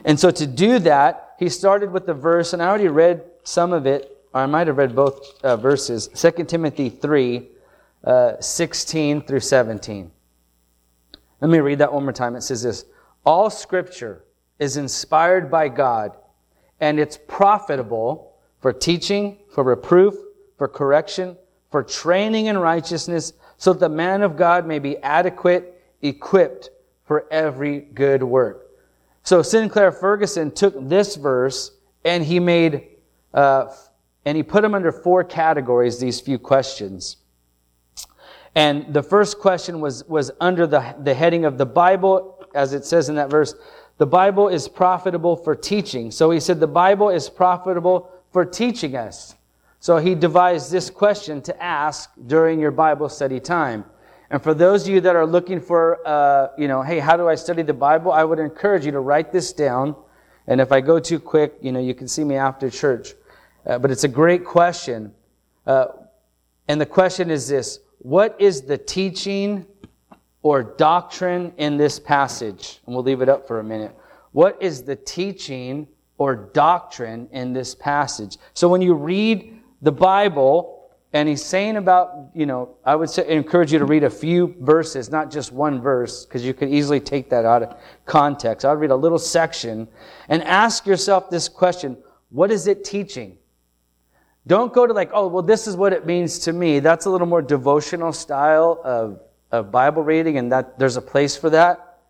And 0.04 0.18
so 0.18 0.32
to 0.32 0.46
do 0.46 0.80
that, 0.80 1.36
he 1.38 1.48
started 1.48 1.92
with 1.92 2.06
the 2.06 2.14
verse, 2.14 2.54
and 2.54 2.60
I 2.60 2.66
already 2.66 2.88
read 2.88 3.22
some 3.44 3.72
of 3.72 3.86
it, 3.86 4.18
or 4.34 4.40
I 4.40 4.46
might 4.46 4.66
have 4.66 4.78
read 4.78 4.96
both 4.96 5.40
uh, 5.44 5.56
verses 5.56 6.08
2 6.08 6.44
Timothy 6.44 6.88
3 6.88 7.48
uh, 8.02 8.40
16 8.40 9.22
through 9.22 9.40
17. 9.40 10.10
Let 11.40 11.50
me 11.50 11.58
read 11.60 11.78
that 11.78 11.92
one 11.92 12.02
more 12.02 12.12
time. 12.12 12.34
It 12.34 12.42
says 12.42 12.64
this 12.64 12.84
All 13.26 13.50
scripture 13.50 14.24
is 14.60 14.76
inspired 14.76 15.50
by 15.50 15.68
God, 15.68 16.16
and 16.80 17.00
it's 17.00 17.18
profitable 17.26 18.36
for 18.60 18.72
teaching, 18.72 19.38
for 19.50 19.64
reproof, 19.64 20.14
for 20.56 20.68
correction, 20.68 21.36
for 21.70 21.82
training 21.82 22.46
in 22.46 22.56
righteousness, 22.56 23.32
so 23.58 23.72
that 23.72 23.80
the 23.80 23.88
man 23.88 24.22
of 24.22 24.36
God 24.36 24.66
may 24.66 24.78
be 24.78 24.96
adequate, 24.98 25.82
equipped 26.02 26.70
for 27.04 27.26
every 27.32 27.80
good 27.80 28.22
work. 28.22 28.70
So 29.24 29.42
Sinclair 29.42 29.90
Ferguson 29.90 30.52
took 30.52 30.74
this 30.88 31.16
verse 31.16 31.72
and 32.04 32.24
he 32.24 32.38
made, 32.38 32.86
uh, 33.34 33.74
and 34.24 34.36
he 34.36 34.44
put 34.44 34.62
them 34.62 34.74
under 34.74 34.92
four 34.92 35.24
categories, 35.24 35.98
these 35.98 36.20
few 36.20 36.38
questions. 36.38 37.16
And 38.54 38.94
the 38.94 39.02
first 39.02 39.40
question 39.40 39.80
was, 39.80 40.04
was 40.04 40.30
under 40.40 40.66
the, 40.66 40.94
the 41.02 41.12
heading 41.12 41.44
of 41.44 41.58
the 41.58 41.66
Bible, 41.66 42.35
as 42.56 42.72
it 42.72 42.84
says 42.84 43.08
in 43.08 43.14
that 43.14 43.30
verse, 43.30 43.54
the 43.98 44.06
Bible 44.06 44.48
is 44.48 44.68
profitable 44.68 45.36
for 45.36 45.54
teaching. 45.54 46.10
So 46.10 46.30
he 46.30 46.40
said 46.40 46.60
the 46.60 46.66
Bible 46.66 47.10
is 47.10 47.30
profitable 47.30 48.10
for 48.32 48.44
teaching 48.44 48.96
us. 48.96 49.34
So 49.80 49.98
he 49.98 50.14
devised 50.14 50.72
this 50.72 50.90
question 50.90 51.40
to 51.42 51.62
ask 51.62 52.10
during 52.26 52.58
your 52.58 52.70
Bible 52.70 53.08
study 53.08 53.40
time. 53.40 53.84
And 54.30 54.42
for 54.42 54.54
those 54.54 54.82
of 54.82 54.92
you 54.92 55.00
that 55.02 55.14
are 55.14 55.26
looking 55.26 55.60
for, 55.60 56.06
uh, 56.06 56.48
you 56.58 56.66
know, 56.66 56.82
hey, 56.82 56.98
how 56.98 57.16
do 57.16 57.28
I 57.28 57.36
study 57.36 57.62
the 57.62 57.72
Bible? 57.72 58.10
I 58.10 58.24
would 58.24 58.40
encourage 58.40 58.84
you 58.84 58.92
to 58.92 59.00
write 59.00 59.32
this 59.32 59.52
down. 59.52 59.94
And 60.48 60.60
if 60.60 60.72
I 60.72 60.80
go 60.80 60.98
too 60.98 61.20
quick, 61.20 61.54
you 61.60 61.72
know, 61.72 61.80
you 61.80 61.94
can 61.94 62.08
see 62.08 62.24
me 62.24 62.34
after 62.34 62.68
church. 62.68 63.14
Uh, 63.64 63.78
but 63.78 63.90
it's 63.90 64.04
a 64.04 64.08
great 64.08 64.44
question. 64.44 65.14
Uh, 65.66 65.86
and 66.68 66.80
the 66.80 66.86
question 66.86 67.30
is 67.30 67.48
this 67.48 67.78
What 67.98 68.36
is 68.40 68.62
the 68.62 68.78
teaching 68.78 69.66
or 70.46 70.62
doctrine 70.62 71.52
in 71.56 71.76
this 71.76 71.98
passage? 71.98 72.80
And 72.86 72.94
we'll 72.94 73.02
leave 73.02 73.20
it 73.20 73.28
up 73.28 73.48
for 73.48 73.58
a 73.58 73.64
minute. 73.64 73.92
What 74.30 74.56
is 74.62 74.84
the 74.84 74.94
teaching 74.94 75.88
or 76.18 76.36
doctrine 76.36 77.28
in 77.32 77.52
this 77.52 77.74
passage? 77.74 78.36
So 78.54 78.68
when 78.68 78.80
you 78.80 78.94
read 78.94 79.58
the 79.82 79.90
Bible, 79.90 80.88
and 81.12 81.28
he's 81.28 81.44
saying 81.44 81.76
about, 81.76 82.30
you 82.32 82.46
know, 82.46 82.76
I 82.84 82.94
would 82.94 83.10
say, 83.10 83.26
encourage 83.28 83.72
you 83.72 83.80
to 83.80 83.86
read 83.86 84.04
a 84.04 84.10
few 84.10 84.54
verses, 84.60 85.10
not 85.10 85.32
just 85.32 85.50
one 85.50 85.80
verse, 85.80 86.24
because 86.24 86.44
you 86.44 86.54
could 86.54 86.68
easily 86.68 87.00
take 87.00 87.28
that 87.30 87.44
out 87.44 87.64
of 87.64 87.76
context. 88.04 88.64
I'd 88.64 88.74
read 88.74 88.92
a 88.92 88.96
little 88.96 89.18
section 89.18 89.88
and 90.28 90.44
ask 90.44 90.86
yourself 90.86 91.28
this 91.28 91.48
question 91.48 91.96
What 92.28 92.52
is 92.52 92.68
it 92.68 92.84
teaching? 92.84 93.38
Don't 94.46 94.72
go 94.72 94.86
to 94.86 94.92
like, 94.92 95.10
oh, 95.12 95.26
well, 95.26 95.42
this 95.42 95.66
is 95.66 95.74
what 95.74 95.92
it 95.92 96.06
means 96.06 96.38
to 96.40 96.52
me. 96.52 96.78
That's 96.78 97.06
a 97.06 97.10
little 97.10 97.26
more 97.26 97.42
devotional 97.42 98.12
style 98.12 98.80
of, 98.84 99.18
of 99.52 99.70
Bible 99.70 100.02
reading, 100.02 100.38
and 100.38 100.50
that 100.52 100.78
there's 100.78 100.96
a 100.96 101.02
place 101.02 101.36
for 101.36 101.50
that. 101.50 102.00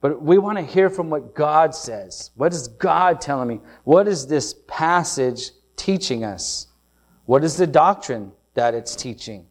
But 0.00 0.20
we 0.20 0.38
want 0.38 0.58
to 0.58 0.64
hear 0.64 0.90
from 0.90 1.08
what 1.08 1.34
God 1.34 1.74
says. 1.74 2.30
What 2.34 2.52
is 2.52 2.68
God 2.68 3.20
telling 3.20 3.48
me? 3.48 3.60
What 3.84 4.06
is 4.06 4.26
this 4.26 4.54
passage 4.66 5.50
teaching 5.76 6.24
us? 6.24 6.66
What 7.24 7.42
is 7.42 7.56
the 7.56 7.66
doctrine 7.66 8.32
that 8.54 8.74
it's 8.74 8.96
teaching. 8.96 9.46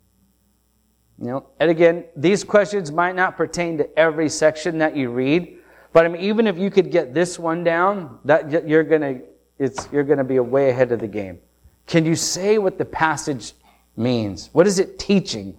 You 1.19 1.27
know, 1.27 1.49
and 1.59 1.69
again, 1.69 2.05
these 2.15 2.43
questions 2.43 2.91
might 2.91 3.15
not 3.15 3.37
pertain 3.37 3.77
to 3.77 3.99
every 3.99 4.29
section 4.29 4.79
that 4.79 4.95
you 4.95 5.09
read, 5.09 5.57
but 5.91 6.05
I 6.05 6.09
mean, 6.09 6.23
even 6.23 6.47
if 6.47 6.57
you 6.57 6.71
could 6.71 6.89
get 6.89 7.13
this 7.13 7.37
one 7.37 7.63
down, 7.63 8.17
that 8.25 8.67
you're 8.67 8.83
gonna, 8.83 9.19
it's, 9.59 9.87
you're 9.91 10.03
gonna 10.03 10.23
be 10.23 10.39
way 10.39 10.71
ahead 10.71 10.91
of 10.91 10.99
the 10.99 11.07
game. 11.07 11.39
Can 11.85 12.03
you 12.05 12.15
say 12.15 12.57
what 12.57 12.77
the 12.77 12.85
passage 12.85 13.53
means? 13.95 14.49
What 14.53 14.65
is 14.65 14.79
it 14.79 14.97
teaching? 14.97 15.57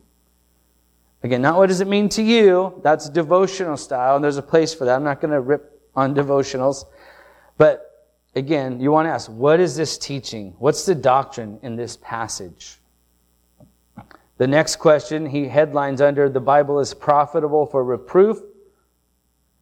Again, 1.24 1.40
not 1.40 1.56
what 1.56 1.70
does 1.70 1.80
it 1.80 1.88
mean 1.88 2.10
to 2.10 2.22
you? 2.22 2.78
That's 2.84 3.08
devotional 3.08 3.78
style, 3.78 4.16
and 4.16 4.22
there's 4.22 4.36
a 4.36 4.42
place 4.42 4.74
for 4.74 4.84
that. 4.84 4.94
I'm 4.94 5.04
not 5.04 5.22
going 5.22 5.32
to 5.32 5.40
rip 5.40 5.80
on 5.96 6.14
devotionals. 6.14 6.84
But 7.56 8.12
again, 8.34 8.78
you 8.78 8.92
want 8.92 9.06
to 9.06 9.10
ask, 9.10 9.30
what 9.30 9.58
is 9.58 9.74
this 9.74 9.96
teaching? 9.96 10.54
What's 10.58 10.84
the 10.84 10.94
doctrine 10.94 11.58
in 11.62 11.76
this 11.76 11.96
passage? 11.96 12.78
The 14.36 14.46
next 14.46 14.76
question 14.76 15.24
he 15.24 15.48
headlines 15.48 16.02
under 16.02 16.28
the 16.28 16.40
Bible 16.40 16.78
is 16.78 16.92
profitable 16.92 17.64
for 17.64 17.82
reproof 17.82 18.40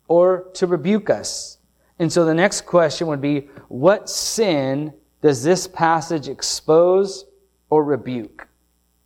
or 0.09 0.49
to 0.55 0.67
rebuke 0.67 1.11
us. 1.11 1.59
And 2.01 2.13
so 2.13 2.25
the 2.25 2.35
next 2.35 2.63
question 2.63 3.07
would 3.07 3.21
be 3.21 3.49
what 3.69 4.11
sin 4.11 4.95
does 5.21 5.45
this 5.45 5.69
passage 5.69 6.27
expose 6.27 7.25
or 7.71 7.85
rebuke? 7.85 8.49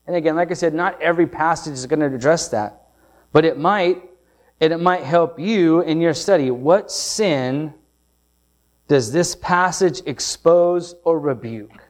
And 0.07 0.16
again, 0.16 0.36
like 0.36 0.50
I 0.50 0.54
said, 0.54 0.72
not 0.74 1.00
every 1.02 1.26
passage 1.26 1.72
is 1.72 1.86
going 1.86 2.00
to 2.00 2.14
address 2.14 2.48
that, 2.48 2.88
but 3.32 3.44
it 3.44 3.59
might, 3.59 4.02
and 4.61 4.72
it 4.72 4.78
might 4.78 5.02
help 5.02 5.38
you 5.38 5.80
in 5.80 6.00
your 6.00 6.14
study. 6.14 6.50
What 6.50 6.90
sin 6.90 7.74
does 8.88 9.12
this 9.12 9.34
passage 9.34 10.02
expose 10.07 10.94
or 11.04 11.18
rebuke? 11.18 11.82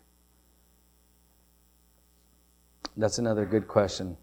That's 2.97 3.19
another 3.19 3.45
good 3.45 3.69
question. 3.69 4.17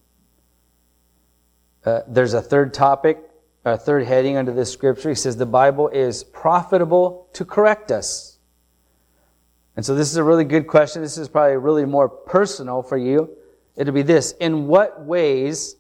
Uh, 1.86 2.02
there's 2.08 2.34
a 2.34 2.42
third 2.42 2.74
topic, 2.74 3.20
a 3.66 3.78
third 3.78 4.06
heading 4.06 4.38
under 4.38 4.52
this 4.52 4.72
scripture. 4.72 5.10
He 5.10 5.16
says 5.16 5.38
the 5.38 5.46
Bible 5.46 5.90
is 5.90 6.24
profitable 6.24 7.28
to 7.34 7.46
correct 7.46 7.92
us. 7.92 8.40
And 9.76 9.86
so 9.86 9.94
this 9.94 10.10
is 10.10 10.18
a 10.18 10.24
really 10.24 10.46
good 10.46 10.66
question. 10.66 11.02
This 11.02 11.18
is 11.18 11.30
probably 11.30 11.58
really 11.58 11.86
more 11.86 12.10
personal 12.10 12.82
for 12.82 12.98
you. 12.98 13.30
It'll 13.76 13.94
be 13.94 14.02
this. 14.02 14.34
In 14.40 14.68
what 14.68 15.04
ways 15.04 15.76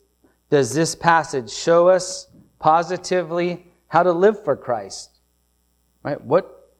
does 0.49 0.73
this 0.73 0.95
passage 0.95 1.51
show 1.51 1.87
us 1.87 2.27
positively 2.59 3.67
how 3.87 4.03
to 4.03 4.11
live 4.11 4.43
for 4.43 4.55
Christ? 4.55 5.19
Right? 6.03 6.19
What, 6.21 6.73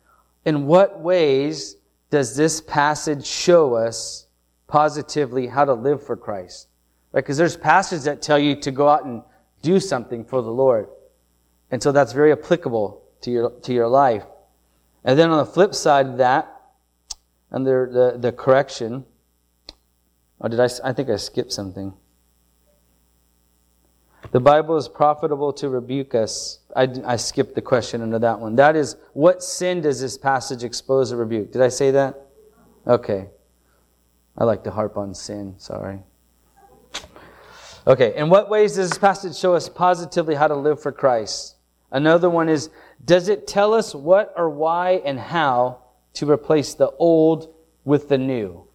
in 0.45 0.65
what 0.65 0.99
ways 0.99 1.75
does 2.09 2.35
this 2.35 2.61
passage 2.61 3.25
show 3.25 3.73
us 3.73 4.27
positively 4.67 5.47
how 5.47 5.65
to 5.65 5.73
live 5.73 6.03
for 6.03 6.15
Christ. 6.17 6.67
Right? 7.11 7.21
Because 7.21 7.37
there's 7.37 7.55
passages 7.55 8.05
that 8.05 8.21
tell 8.21 8.39
you 8.39 8.55
to 8.61 8.71
go 8.71 8.87
out 8.87 9.05
and 9.05 9.21
do 9.61 9.79
something 9.79 10.25
for 10.25 10.41
the 10.41 10.51
Lord. 10.51 10.87
And 11.71 11.81
so 11.81 11.91
that's 11.91 12.11
very 12.11 12.31
applicable 12.31 13.03
to 13.21 13.31
your, 13.31 13.49
to 13.61 13.73
your 13.73 13.87
life. 13.87 14.23
And 15.03 15.17
then 15.17 15.29
on 15.29 15.37
the 15.37 15.45
flip 15.45 15.75
side 15.75 16.07
of 16.07 16.17
that, 16.17 16.61
under 17.51 17.89
the, 17.91 18.17
the 18.17 18.31
correction, 18.31 19.05
Did 20.49 20.59
I? 20.59 20.69
I 20.83 20.93
think 20.93 21.09
I 21.09 21.15
skipped 21.15 21.53
something. 21.53 21.93
The 24.31 24.39
Bible 24.39 24.77
is 24.77 24.87
profitable 24.87 25.53
to 25.53 25.69
rebuke 25.69 26.15
us. 26.15 26.59
I, 26.75 26.89
I 27.05 27.17
skipped 27.17 27.53
the 27.53 27.61
question 27.61 28.01
under 28.01 28.17
that 28.19 28.39
one. 28.39 28.55
That 28.55 28.75
is, 28.75 28.95
what 29.13 29.43
sin 29.43 29.81
does 29.81 30.01
this 30.01 30.17
passage 30.17 30.63
expose 30.63 31.11
or 31.11 31.17
rebuke? 31.17 31.51
Did 31.51 31.61
I 31.61 31.67
say 31.67 31.91
that? 31.91 32.19
Okay. 32.87 33.27
I 34.35 34.43
like 34.43 34.63
to 34.63 34.71
harp 34.71 34.97
on 34.97 35.13
sin. 35.13 35.53
Sorry. 35.57 35.99
Okay. 37.85 38.15
In 38.15 38.29
what 38.29 38.49
ways 38.49 38.75
does 38.75 38.89
this 38.89 38.97
passage 38.97 39.37
show 39.37 39.53
us 39.53 39.69
positively 39.69 40.33
how 40.33 40.47
to 40.47 40.55
live 40.55 40.81
for 40.81 40.91
Christ? 40.91 41.57
Another 41.91 42.29
one 42.29 42.49
is, 42.49 42.71
does 43.05 43.27
it 43.27 43.45
tell 43.45 43.73
us 43.73 43.93
what 43.93 44.33
or 44.35 44.49
why 44.49 45.01
and 45.05 45.19
how 45.19 45.83
to 46.13 46.29
replace 46.29 46.73
the 46.73 46.89
old 46.97 47.53
with 47.83 48.09
the 48.09 48.17
new? 48.17 48.67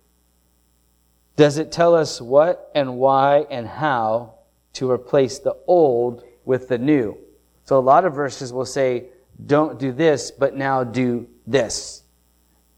Does 1.38 1.56
it 1.56 1.70
tell 1.70 1.94
us 1.94 2.20
what 2.20 2.68
and 2.74 2.98
why 2.98 3.46
and 3.48 3.64
how 3.64 4.34
to 4.72 4.90
replace 4.90 5.38
the 5.38 5.56
old 5.68 6.24
with 6.44 6.66
the 6.66 6.78
new? 6.78 7.16
So 7.62 7.78
a 7.78 7.80
lot 7.80 8.04
of 8.04 8.12
verses 8.12 8.52
will 8.52 8.66
say, 8.66 9.04
don't 9.46 9.78
do 9.78 9.92
this, 9.92 10.32
but 10.32 10.56
now 10.56 10.82
do 10.82 11.28
this. 11.46 12.02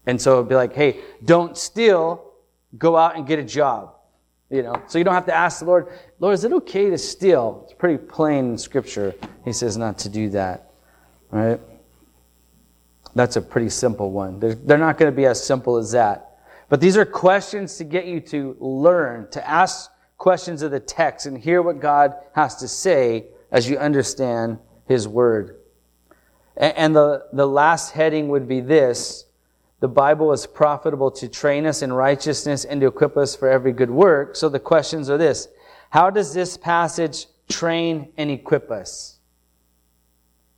And 0.05 0.21
so 0.21 0.33
it'll 0.33 0.43
be 0.43 0.53
like, 0.53 0.75
hey, 0.75 0.99
don't 1.25 1.57
steal, 1.57 2.33
go 2.77 2.95
out 2.95 3.15
and 3.15 3.25
get 3.25 3.39
a 3.39 3.43
job. 3.43 3.95
You 4.51 4.61
know, 4.61 4.79
so 4.85 4.99
you 4.99 5.03
don't 5.03 5.15
have 5.15 5.25
to 5.25 5.35
ask 5.35 5.61
the 5.61 5.65
Lord, 5.65 5.87
Lord, 6.19 6.35
is 6.35 6.43
it 6.43 6.53
okay 6.53 6.91
to 6.91 6.99
steal? 6.99 7.63
It's 7.63 7.73
pretty 7.73 7.97
plain 7.97 8.51
in 8.51 8.57
Scripture. 8.59 9.15
He 9.43 9.53
says 9.53 9.75
not 9.75 9.97
to 9.99 10.09
do 10.09 10.29
that. 10.31 10.71
Right? 11.31 11.59
That's 13.15 13.37
a 13.37 13.41
pretty 13.41 13.69
simple 13.69 14.11
one. 14.11 14.39
They're 14.39 14.77
not 14.77 14.99
going 14.99 15.11
to 15.11 15.15
be 15.15 15.25
as 15.25 15.43
simple 15.43 15.77
as 15.77 15.93
that. 15.93 16.30
But 16.71 16.79
these 16.79 16.95
are 16.95 17.05
questions 17.05 17.75
to 17.79 17.83
get 17.83 18.05
you 18.05 18.21
to 18.21 18.55
learn, 18.61 19.29
to 19.31 19.45
ask 19.45 19.91
questions 20.17 20.61
of 20.61 20.71
the 20.71 20.79
text 20.79 21.25
and 21.25 21.37
hear 21.37 21.61
what 21.61 21.81
God 21.81 22.15
has 22.33 22.55
to 22.55 22.67
say 22.69 23.25
as 23.51 23.69
you 23.69 23.77
understand 23.77 24.57
His 24.87 25.05
Word. 25.05 25.57
And, 26.55 26.95
the, 26.95 27.25
the 27.33 27.45
last 27.45 27.91
heading 27.91 28.29
would 28.29 28.47
be 28.47 28.61
this 28.61 29.25
the 29.81 29.89
Bible 29.89 30.31
is 30.31 30.47
profitable 30.47 31.11
to 31.11 31.27
train 31.27 31.65
us 31.65 31.81
in 31.81 31.91
righteousness 31.91 32.63
and 32.63 32.79
to 32.79 32.87
equip 32.87 33.17
us 33.17 33.35
for 33.35 33.49
every 33.49 33.73
good 33.73 33.91
work. 33.91 34.37
So 34.37 34.47
the 34.47 34.59
questions 34.59 35.09
are 35.09 35.17
this 35.17 35.49
How 35.89 36.09
does 36.09 36.33
this 36.33 36.55
passage 36.55 37.25
train 37.49 38.13
and 38.15 38.31
equip 38.31 38.71
us? 38.71 39.17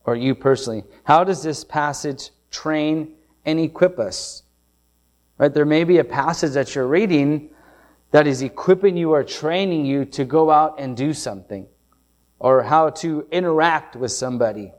Or 0.06 0.16
you 0.16 0.36
personally, 0.36 0.84
how 1.06 1.24
does 1.24 1.42
this 1.42 1.64
passage 1.64 2.30
train 2.54 3.16
and 3.46 3.60
equip 3.60 4.00
us. 4.00 4.43
Right? 5.38 5.54
There 5.54 5.66
may 5.66 5.84
be 5.84 5.98
a 5.98 6.04
passage 6.04 6.52
that 6.52 6.76
you're 6.76 6.88
reading 6.88 7.50
that 8.12 8.28
is 8.28 8.42
equipping 8.42 8.96
you 8.96 9.14
or 9.14 9.24
training 9.24 9.86
you 9.86 10.06
to 10.06 10.24
go 10.24 10.52
out 10.52 10.80
and 10.80 10.96
do 10.96 11.14
something 11.14 11.68
or 12.40 12.62
how 12.62 12.90
to 12.90 13.28
interact 13.32 13.96
with 13.96 14.12
somebody. 14.12 14.72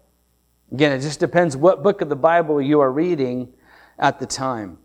Again, 0.71 0.93
it 0.93 1.01
just 1.01 1.19
depends 1.19 1.57
what 1.57 1.83
book 1.83 2.01
of 2.01 2.09
the 2.09 2.17
Bible 2.17 2.61
you 2.61 2.81
are 2.81 2.93
reading 2.93 3.53
at 3.99 4.21
the 4.21 4.27
time. 4.27 4.79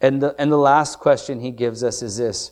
And 0.00 0.20
the, 0.20 0.34
and 0.38 0.50
the 0.50 0.58
last 0.58 0.98
question 0.98 1.40
he 1.40 1.50
gives 1.50 1.82
us 1.84 2.02
is 2.02 2.16
this 2.16 2.50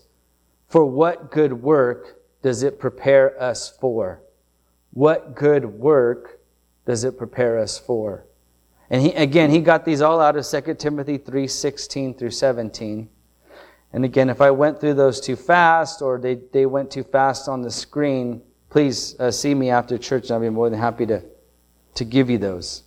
For 0.69 0.85
what 0.85 1.31
good 1.31 1.53
work 1.53 2.23
does 2.43 2.63
it 2.63 2.79
prepare 2.79 3.41
us 3.43 3.69
for? 3.69 4.23
What 4.93 5.35
good 5.35 5.65
work 5.65 6.41
does 6.87 7.05
it 7.05 7.19
prepare 7.19 7.59
us 7.59 7.79
for? 7.79 8.25
And 8.91 9.03
he, 9.03 9.12
again, 9.12 9.51
he 9.51 9.61
got 9.61 9.84
these 9.84 10.03
all 10.03 10.20
out 10.20 10.36
of 10.36 10.47
2 10.47 10.74
Timothy 10.74 11.16
3 11.16 11.47
16 11.47 12.14
through 12.14 12.30
17. 12.30 13.09
And 13.93 14.05
again, 14.05 14.28
if 14.28 14.41
I 14.41 14.51
went 14.51 14.80
through 14.80 14.95
those 14.95 15.20
too 15.20 15.36
fast 15.36 16.03
or 16.03 16.18
they, 16.18 16.41
they 16.53 16.66
went 16.66 16.91
too 16.91 17.05
fast 17.05 17.49
on 17.49 17.62
the 17.62 17.70
screen, 17.70 18.43
please 18.68 19.18
uh, 19.18 19.30
see 19.30 19.55
me 19.55 19.70
after 19.70 19.97
church 19.99 20.24
and 20.24 20.32
I'll 20.32 20.41
be 20.41 20.49
more 20.49 20.70
than 20.70 20.78
happy 20.78 21.07
to, 21.07 21.22
to 21.95 22.05
give 22.05 22.30
you 22.30 22.38
those. 22.38 22.84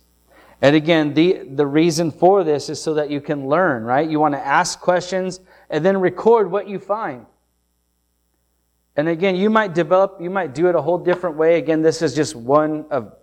And 0.62 0.76
again, 0.76 1.12
the, 1.12 1.42
the 1.50 1.66
reason 1.66 2.10
for 2.10 2.42
this 2.44 2.68
is 2.70 2.80
so 2.80 2.94
that 2.94 3.10
you 3.10 3.20
can 3.20 3.48
learn, 3.48 3.84
right? 3.84 4.08
You 4.08 4.18
want 4.20 4.34
to 4.34 4.46
ask 4.46 4.80
questions 4.80 5.40
and 5.68 5.84
then 5.84 5.98
record 5.98 6.50
what 6.50 6.68
you 6.68 6.78
find. 6.78 7.26
And 8.96 9.08
again, 9.08 9.36
you 9.36 9.50
might 9.50 9.74
develop, 9.74 10.18
you 10.20 10.30
might 10.30 10.54
do 10.54 10.68
it 10.68 10.74
a 10.74 10.80
whole 10.80 10.98
different 10.98 11.36
way. 11.36 11.58
Again, 11.58 11.82
this 11.82 12.00
is 12.00 12.14
just 12.14 12.34
one 12.34 12.86
of 12.90 13.14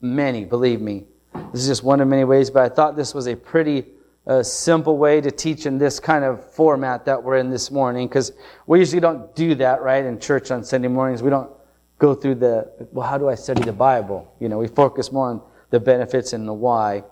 many, 0.00 0.44
believe 0.44 0.80
me. 0.80 1.04
This 1.52 1.62
is 1.62 1.68
just 1.68 1.82
one 1.82 2.00
of 2.00 2.08
many 2.08 2.24
ways, 2.24 2.50
but 2.50 2.62
I 2.62 2.74
thought 2.74 2.96
this 2.96 3.14
was 3.14 3.26
a 3.26 3.36
pretty 3.36 3.86
uh, 4.26 4.42
simple 4.42 4.98
way 4.98 5.20
to 5.20 5.30
teach 5.30 5.66
in 5.66 5.78
this 5.78 6.00
kind 6.00 6.24
of 6.24 6.44
format 6.52 7.04
that 7.04 7.22
we're 7.22 7.36
in 7.36 7.50
this 7.50 7.70
morning, 7.70 8.08
because 8.08 8.32
we 8.66 8.78
usually 8.78 9.00
don't 9.00 9.34
do 9.34 9.54
that, 9.56 9.82
right, 9.82 10.04
in 10.04 10.18
church 10.18 10.50
on 10.50 10.64
Sunday 10.64 10.88
mornings. 10.88 11.22
We 11.22 11.30
don't 11.30 11.50
go 11.98 12.14
through 12.14 12.36
the, 12.36 12.88
well, 12.92 13.08
how 13.08 13.18
do 13.18 13.28
I 13.28 13.34
study 13.34 13.62
the 13.62 13.72
Bible? 13.72 14.34
You 14.40 14.48
know, 14.48 14.58
we 14.58 14.68
focus 14.68 15.12
more 15.12 15.28
on 15.28 15.42
the 15.70 15.80
benefits 15.80 16.32
and 16.32 16.46
the 16.46 16.52
why. 16.52 17.04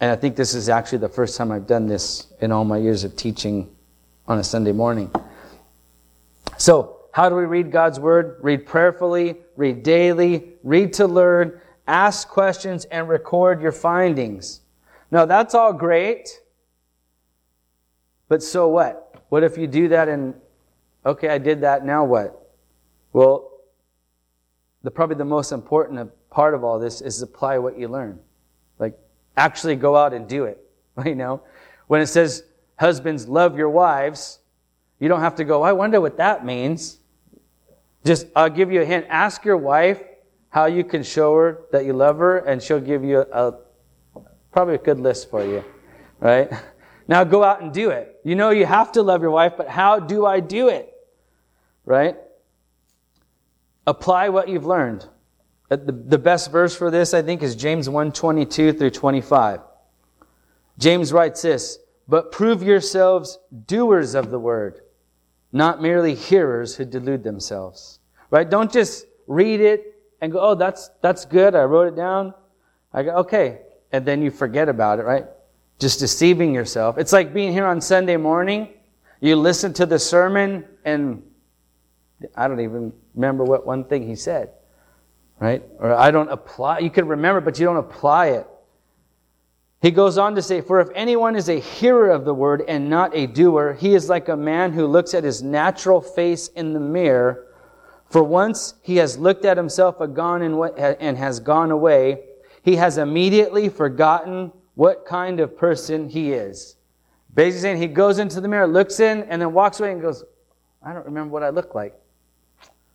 And 0.00 0.10
I 0.10 0.16
think 0.16 0.36
this 0.36 0.54
is 0.54 0.68
actually 0.68 0.98
the 0.98 1.08
first 1.08 1.36
time 1.36 1.50
I've 1.50 1.66
done 1.66 1.86
this 1.86 2.26
in 2.40 2.52
all 2.52 2.64
my 2.64 2.78
years 2.78 3.04
of 3.04 3.16
teaching 3.16 3.74
on 4.28 4.38
a 4.38 4.44
Sunday 4.44 4.72
morning. 4.72 5.10
So, 6.58 6.92
how 7.12 7.30
do 7.30 7.34
we 7.34 7.44
read 7.44 7.72
God's 7.72 7.98
Word? 7.98 8.38
Read 8.42 8.66
prayerfully, 8.66 9.36
read 9.56 9.82
daily, 9.82 10.52
read 10.62 10.92
to 10.94 11.06
learn, 11.06 11.58
ask 11.86 12.28
questions, 12.28 12.84
and 12.86 13.08
record 13.08 13.60
your 13.60 13.72
findings. 13.72 14.60
Now, 15.10 15.24
that's 15.24 15.54
all 15.54 15.72
great, 15.72 16.40
but 18.28 18.42
so 18.42 18.68
what? 18.68 19.24
What 19.28 19.44
if 19.44 19.56
you 19.56 19.66
do 19.66 19.88
that 19.88 20.08
and, 20.08 20.34
okay, 21.04 21.28
I 21.28 21.38
did 21.38 21.60
that, 21.60 21.84
now 21.84 22.04
what? 22.04 22.54
Well, 23.12 23.50
the, 24.82 24.90
probably 24.90 25.16
the 25.16 25.24
most 25.24 25.52
important 25.52 26.10
part 26.30 26.54
of 26.54 26.64
all 26.64 26.78
this 26.78 27.00
is 27.00 27.22
apply 27.22 27.58
what 27.58 27.78
you 27.78 27.88
learn. 27.88 28.18
Like, 28.78 28.98
actually 29.36 29.76
go 29.76 29.96
out 29.96 30.12
and 30.12 30.28
do 30.28 30.44
it. 30.44 30.62
You 31.04 31.14
know? 31.14 31.42
When 31.88 32.00
it 32.00 32.06
says, 32.06 32.44
husbands, 32.78 33.28
love 33.28 33.56
your 33.56 33.68
wives, 33.68 34.38
you 34.98 35.08
don't 35.08 35.20
have 35.20 35.34
to 35.36 35.44
go, 35.44 35.62
I 35.62 35.72
wonder 35.72 36.00
what 36.00 36.16
that 36.16 36.44
means. 36.44 36.98
Just, 38.04 38.26
I'll 38.34 38.50
give 38.50 38.72
you 38.72 38.80
a 38.80 38.84
hint. 38.84 39.06
Ask 39.08 39.44
your 39.44 39.56
wife 39.56 40.00
how 40.56 40.64
you 40.64 40.82
can 40.82 41.02
show 41.02 41.34
her 41.34 41.66
that 41.70 41.84
you 41.84 41.92
love 41.92 42.16
her, 42.16 42.38
and 42.38 42.62
she'll 42.62 42.80
give 42.80 43.04
you 43.04 43.18
a, 43.30 43.52
probably 44.50 44.74
a 44.74 44.78
good 44.78 44.98
list 44.98 45.28
for 45.28 45.44
you, 45.44 45.62
right? 46.18 46.50
Now 47.08 47.22
go 47.22 47.44
out 47.44 47.62
and 47.62 47.72
do 47.72 47.90
it. 47.90 48.18
You 48.24 48.34
know 48.34 48.50
you 48.50 48.66
have 48.66 48.90
to 48.92 49.02
love 49.02 49.22
your 49.22 49.30
wife, 49.30 49.52
but 49.56 49.68
how 49.68 50.00
do 50.00 50.26
I 50.26 50.40
do 50.40 50.70
it? 50.70 50.92
Right? 51.84 52.16
Apply 53.86 54.30
what 54.30 54.48
you've 54.48 54.66
learned. 54.66 55.06
Uh, 55.70 55.76
the, 55.76 55.92
the 55.92 56.18
best 56.18 56.50
verse 56.50 56.74
for 56.74 56.90
this, 56.90 57.14
I 57.14 57.22
think, 57.22 57.44
is 57.44 57.54
James 57.54 57.88
1 57.88 58.10
22 58.10 58.72
through 58.72 58.90
25. 58.90 59.60
James 60.78 61.12
writes 61.12 61.42
this, 61.42 61.78
but 62.08 62.32
prove 62.32 62.60
yourselves 62.62 63.38
doers 63.66 64.16
of 64.16 64.30
the 64.30 64.40
word, 64.40 64.80
not 65.52 65.80
merely 65.80 66.16
hearers 66.16 66.74
who 66.74 66.84
delude 66.84 67.22
themselves. 67.22 68.00
Right? 68.30 68.50
Don't 68.50 68.72
just 68.72 69.06
read 69.28 69.60
it 69.60 69.95
and 70.20 70.32
go, 70.32 70.40
oh, 70.40 70.54
that's, 70.54 70.90
that's 71.02 71.24
good. 71.24 71.54
I 71.54 71.64
wrote 71.64 71.88
it 71.88 71.96
down. 71.96 72.34
I 72.92 73.02
go, 73.02 73.10
okay. 73.16 73.60
And 73.92 74.06
then 74.06 74.22
you 74.22 74.30
forget 74.30 74.68
about 74.68 74.98
it, 74.98 75.02
right? 75.02 75.26
Just 75.78 76.00
deceiving 76.00 76.54
yourself. 76.54 76.98
It's 76.98 77.12
like 77.12 77.34
being 77.34 77.52
here 77.52 77.66
on 77.66 77.80
Sunday 77.80 78.16
morning. 78.16 78.68
You 79.20 79.36
listen 79.36 79.72
to 79.74 79.86
the 79.86 79.98
sermon 79.98 80.64
and 80.84 81.22
I 82.34 82.48
don't 82.48 82.60
even 82.60 82.92
remember 83.14 83.44
what 83.44 83.66
one 83.66 83.84
thing 83.84 84.06
he 84.06 84.16
said, 84.16 84.50
right? 85.38 85.62
Or 85.78 85.92
I 85.92 86.10
don't 86.10 86.30
apply. 86.30 86.78
You 86.78 86.90
can 86.90 87.06
remember, 87.08 87.40
but 87.40 87.58
you 87.58 87.66
don't 87.66 87.76
apply 87.76 88.28
it. 88.28 88.46
He 89.82 89.90
goes 89.90 90.16
on 90.16 90.34
to 90.34 90.42
say, 90.42 90.62
For 90.62 90.80
if 90.80 90.88
anyone 90.94 91.36
is 91.36 91.48
a 91.48 91.60
hearer 91.60 92.10
of 92.10 92.24
the 92.24 92.32
word 92.32 92.62
and 92.66 92.88
not 92.88 93.14
a 93.14 93.26
doer, 93.26 93.74
he 93.74 93.94
is 93.94 94.08
like 94.08 94.28
a 94.28 94.36
man 94.36 94.72
who 94.72 94.86
looks 94.86 95.12
at 95.12 95.24
his 95.24 95.42
natural 95.42 96.00
face 96.00 96.48
in 96.48 96.72
the 96.72 96.80
mirror 96.80 97.45
for 98.08 98.22
once 98.22 98.74
he 98.82 98.96
has 98.96 99.18
looked 99.18 99.44
at 99.44 99.56
himself 99.56 100.00
and 100.00 101.18
has 101.18 101.40
gone 101.40 101.70
away, 101.70 102.24
he 102.62 102.76
has 102.76 102.98
immediately 102.98 103.68
forgotten 103.68 104.52
what 104.74 105.06
kind 105.06 105.40
of 105.40 105.56
person 105.56 106.08
he 106.08 106.32
is. 106.32 106.76
Basically 107.34 107.60
saying 107.60 107.76
he 107.78 107.86
goes 107.86 108.18
into 108.18 108.40
the 108.40 108.48
mirror, 108.48 108.66
looks 108.66 109.00
in, 109.00 109.22
and 109.24 109.42
then 109.42 109.52
walks 109.52 109.80
away 109.80 109.92
and 109.92 110.00
goes, 110.00 110.24
I 110.82 110.92
don't 110.92 111.04
remember 111.04 111.32
what 111.32 111.42
I 111.42 111.50
look 111.50 111.74
like. 111.74 111.94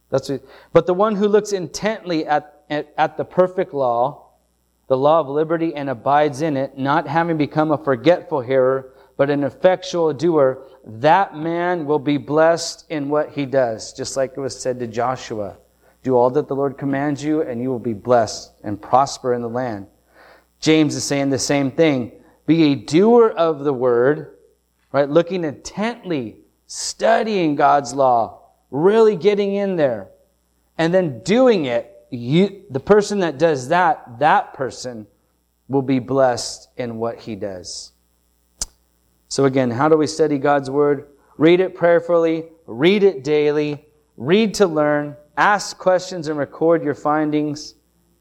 That's 0.09 0.29
what, 0.29 0.43
but 0.73 0.87
the 0.87 0.93
one 0.93 1.15
who 1.15 1.27
looks 1.27 1.53
intently 1.53 2.25
at, 2.25 2.63
at, 2.69 2.93
at 2.97 3.17
the 3.17 3.25
perfect 3.25 3.73
law, 3.73 4.29
the 4.87 4.97
law 4.97 5.19
of 5.19 5.27
liberty, 5.27 5.73
and 5.75 5.89
abides 5.89 6.41
in 6.41 6.57
it, 6.57 6.77
not 6.77 7.07
having 7.07 7.37
become 7.37 7.71
a 7.71 7.77
forgetful 7.77 8.41
hearer, 8.41 8.93
but 9.21 9.29
an 9.29 9.43
effectual 9.43 10.11
doer, 10.11 10.63
that 10.83 11.35
man 11.35 11.85
will 11.85 11.99
be 11.99 12.17
blessed 12.17 12.87
in 12.89 13.07
what 13.07 13.29
he 13.29 13.45
does. 13.45 13.93
Just 13.93 14.17
like 14.17 14.33
it 14.35 14.39
was 14.39 14.59
said 14.59 14.79
to 14.79 14.87
Joshua. 14.87 15.57
Do 16.01 16.15
all 16.15 16.31
that 16.31 16.47
the 16.47 16.55
Lord 16.55 16.75
commands 16.75 17.23
you, 17.23 17.43
and 17.43 17.61
you 17.61 17.69
will 17.69 17.77
be 17.77 17.93
blessed 17.93 18.51
and 18.63 18.81
prosper 18.81 19.35
in 19.35 19.43
the 19.43 19.47
land. 19.47 19.85
James 20.59 20.95
is 20.95 21.03
saying 21.03 21.29
the 21.29 21.37
same 21.37 21.69
thing. 21.69 22.13
Be 22.47 22.63
a 22.63 22.75
doer 22.75 23.29
of 23.29 23.63
the 23.63 23.71
word, 23.71 24.39
right? 24.91 25.07
Looking 25.07 25.43
intently, 25.43 26.37
studying 26.65 27.53
God's 27.53 27.93
law, 27.93 28.41
really 28.71 29.15
getting 29.15 29.53
in 29.53 29.75
there, 29.75 30.07
and 30.79 30.91
then 30.91 31.19
doing 31.19 31.65
it, 31.65 32.07
you, 32.09 32.63
the 32.71 32.79
person 32.79 33.19
that 33.19 33.37
does 33.37 33.67
that, 33.67 34.17
that 34.17 34.55
person 34.55 35.05
will 35.67 35.83
be 35.83 35.99
blessed 35.99 36.69
in 36.75 36.97
what 36.97 37.19
he 37.19 37.35
does. 37.35 37.91
So 39.31 39.45
again, 39.45 39.71
how 39.71 39.87
do 39.87 39.95
we 39.95 40.07
study 40.07 40.37
God's 40.37 40.69
word? 40.69 41.07
Read 41.37 41.61
it 41.61 41.73
prayerfully, 41.73 42.49
read 42.67 43.01
it 43.01 43.23
daily, 43.23 43.85
read 44.17 44.53
to 44.55 44.67
learn, 44.67 45.15
ask 45.37 45.77
questions 45.77 46.27
and 46.27 46.37
record 46.37 46.83
your 46.83 46.95
findings, 46.95 47.75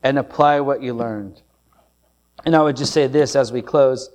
and 0.05 0.21
apply 0.21 0.61
what 0.61 0.85
you 0.85 0.95
learned. 0.95 1.43
And 2.45 2.55
I 2.55 2.63
would 2.63 2.77
just 2.77 2.93
say 2.93 3.09
this 3.09 3.35
as 3.35 3.51
we 3.51 3.61
close. 3.61 4.09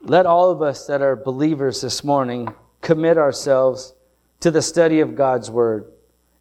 Let 0.00 0.24
all 0.24 0.50
of 0.50 0.62
us 0.62 0.86
that 0.86 1.02
are 1.02 1.14
believers 1.14 1.82
this 1.82 2.02
morning 2.02 2.48
commit 2.80 3.18
ourselves 3.18 3.92
to 4.40 4.50
the 4.50 4.62
study 4.62 5.00
of 5.00 5.14
God's 5.14 5.50
word 5.50 5.92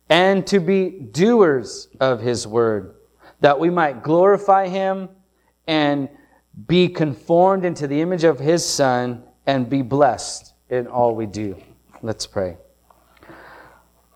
and 0.08 0.47
to 0.47 0.62
be 0.62 0.89
doers 0.91 1.89
of 1.99 2.22
his 2.22 2.47
word, 2.47 2.95
that 3.41 3.60
we 3.60 3.70
might 3.70 4.02
glorify 4.02 4.70
him 4.70 5.10
and 5.68 6.08
be 6.68 6.88
conformed 6.88 7.66
into 7.66 7.86
the 7.86 7.99
image 7.99 8.24
of 8.24 8.39
his 8.39 8.66
son 8.66 9.26
and 9.52 9.70
be 9.70 9.82
blessed 9.82 10.54
in 10.70 10.88
all 10.88 11.14
we 11.14 11.26
do. 11.26 11.62
Let's 12.02 12.26
pray. 12.26 12.56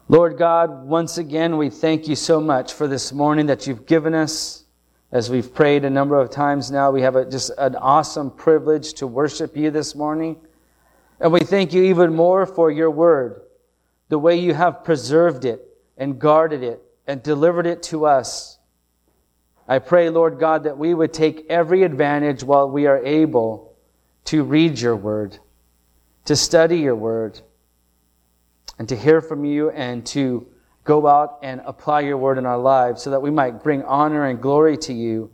Lord 0.07 0.37
God, 0.37 0.85
once 0.85 1.17
again, 1.17 1.57
we 1.57 1.69
thank 1.69 2.07
you 2.07 2.15
so 2.15 2.39
much 2.39 2.71
for 2.71 2.87
this 2.87 3.11
morning 3.11 3.47
that 3.47 3.67
you've 3.67 3.85
given 3.85 4.15
us. 4.15 4.63
As 5.11 5.29
we've 5.29 5.53
prayed 5.53 5.83
a 5.83 5.89
number 5.89 6.17
of 6.17 6.29
times 6.29 6.71
now, 6.71 6.89
we 6.89 7.01
have 7.01 7.17
a, 7.17 7.29
just 7.29 7.51
an 7.57 7.75
awesome 7.75 8.31
privilege 8.31 8.93
to 8.93 9.07
worship 9.07 9.57
you 9.57 9.71
this 9.71 9.93
morning. 9.93 10.37
And 11.19 11.33
we 11.33 11.41
thank 11.41 11.73
you 11.73 11.83
even 11.83 12.15
more 12.15 12.45
for 12.45 12.71
your 12.71 12.89
word, 12.89 13.41
the 14.07 14.17
way 14.17 14.37
you 14.37 14.53
have 14.53 14.85
preserved 14.85 15.43
it 15.43 15.67
and 15.97 16.17
guarded 16.17 16.63
it 16.63 16.81
and 17.07 17.21
delivered 17.21 17.67
it 17.67 17.83
to 17.83 18.05
us. 18.05 18.57
I 19.67 19.79
pray, 19.79 20.09
Lord 20.09 20.39
God, 20.39 20.63
that 20.63 20.77
we 20.77 20.93
would 20.93 21.11
take 21.11 21.45
every 21.49 21.83
advantage 21.83 22.41
while 22.41 22.69
we 22.69 22.87
are 22.87 23.03
able 23.03 23.74
to 24.25 24.43
read 24.43 24.79
your 24.79 24.95
word, 24.95 25.37
to 26.25 26.35
study 26.35 26.79
your 26.79 26.95
word, 26.95 27.39
and 28.77 28.89
to 28.89 28.95
hear 28.95 29.21
from 29.21 29.45
you 29.45 29.69
and 29.71 30.05
to 30.07 30.47
go 30.83 31.07
out 31.07 31.39
and 31.41 31.61
apply 31.65 32.01
your 32.01 32.17
word 32.17 32.37
in 32.37 32.45
our 32.45 32.57
lives 32.57 33.01
so 33.01 33.09
that 33.09 33.21
we 33.21 33.31
might 33.31 33.63
bring 33.63 33.83
honor 33.83 34.25
and 34.25 34.41
glory 34.41 34.77
to 34.77 34.93
you 34.93 35.31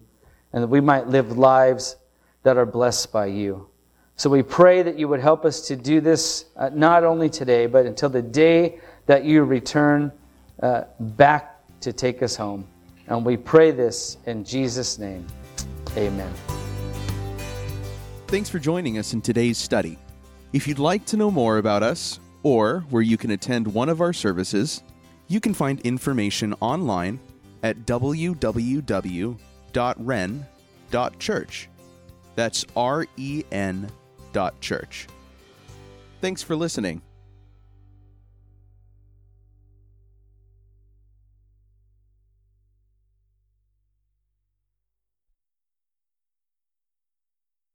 and 0.54 0.64
that 0.64 0.68
we 0.68 0.82
might 0.82 1.08
live 1.08 1.38
lives 1.38 1.98
that 2.44 2.58
are 2.58 2.66
blessed 2.66 3.12
by 3.12 3.26
you. 3.26 3.68
So 4.16 4.30
we 4.30 4.44
pray 4.44 4.84
that 4.84 5.00
you 5.00 5.08
would 5.08 5.20
help 5.20 5.46
us 5.46 5.62
to 5.68 5.76
do 5.76 6.00
this 6.00 6.46
uh, 6.56 6.70
not 6.74 7.04
only 7.04 7.30
today, 7.30 7.66
but 7.66 7.86
until 7.86 8.10
the 8.10 8.22
day 8.22 8.80
that 9.08 9.26
you 9.26 9.44
return 9.44 10.12
uh, 10.62 10.84
back 11.00 11.60
to 11.82 11.92
take 11.92 12.22
us 12.22 12.36
home. 12.36 12.68
And 13.08 13.26
we 13.26 13.36
pray 13.36 13.72
this 13.72 14.18
in 14.26 14.44
Jesus' 14.44 15.00
name. 15.00 15.26
Amen. 15.98 16.61
Thanks 18.32 18.50
for 18.50 18.60
joining 18.60 18.98
us 18.98 19.12
in 19.12 19.20
today's 19.20 19.58
study. 19.58 19.98
If 20.54 20.66
you'd 20.66 20.80
like 20.80 21.06
to 21.08 21.18
know 21.18 21.30
more 21.30 21.58
about 21.58 21.84
us 21.84 22.18
or 22.44 22.86
where 22.90 23.02
you 23.02 23.18
can 23.18 23.32
attend 23.32 23.68
one 23.68 23.90
of 23.90 24.00
our 24.00 24.14
services, 24.14 24.84
you 25.28 25.42
can 25.42 25.54
find 25.54 25.82
information 25.82 26.54
online 26.62 27.20
at 27.62 27.80
www.ren.church. 27.80 28.40
That's 32.36 32.66
R 32.74 33.06
E 33.18 33.44
N 33.52 33.92
dot 34.32 34.62
church. 34.62 35.08
Thanks 36.22 36.42
for 36.42 36.56
listening. 36.56 37.02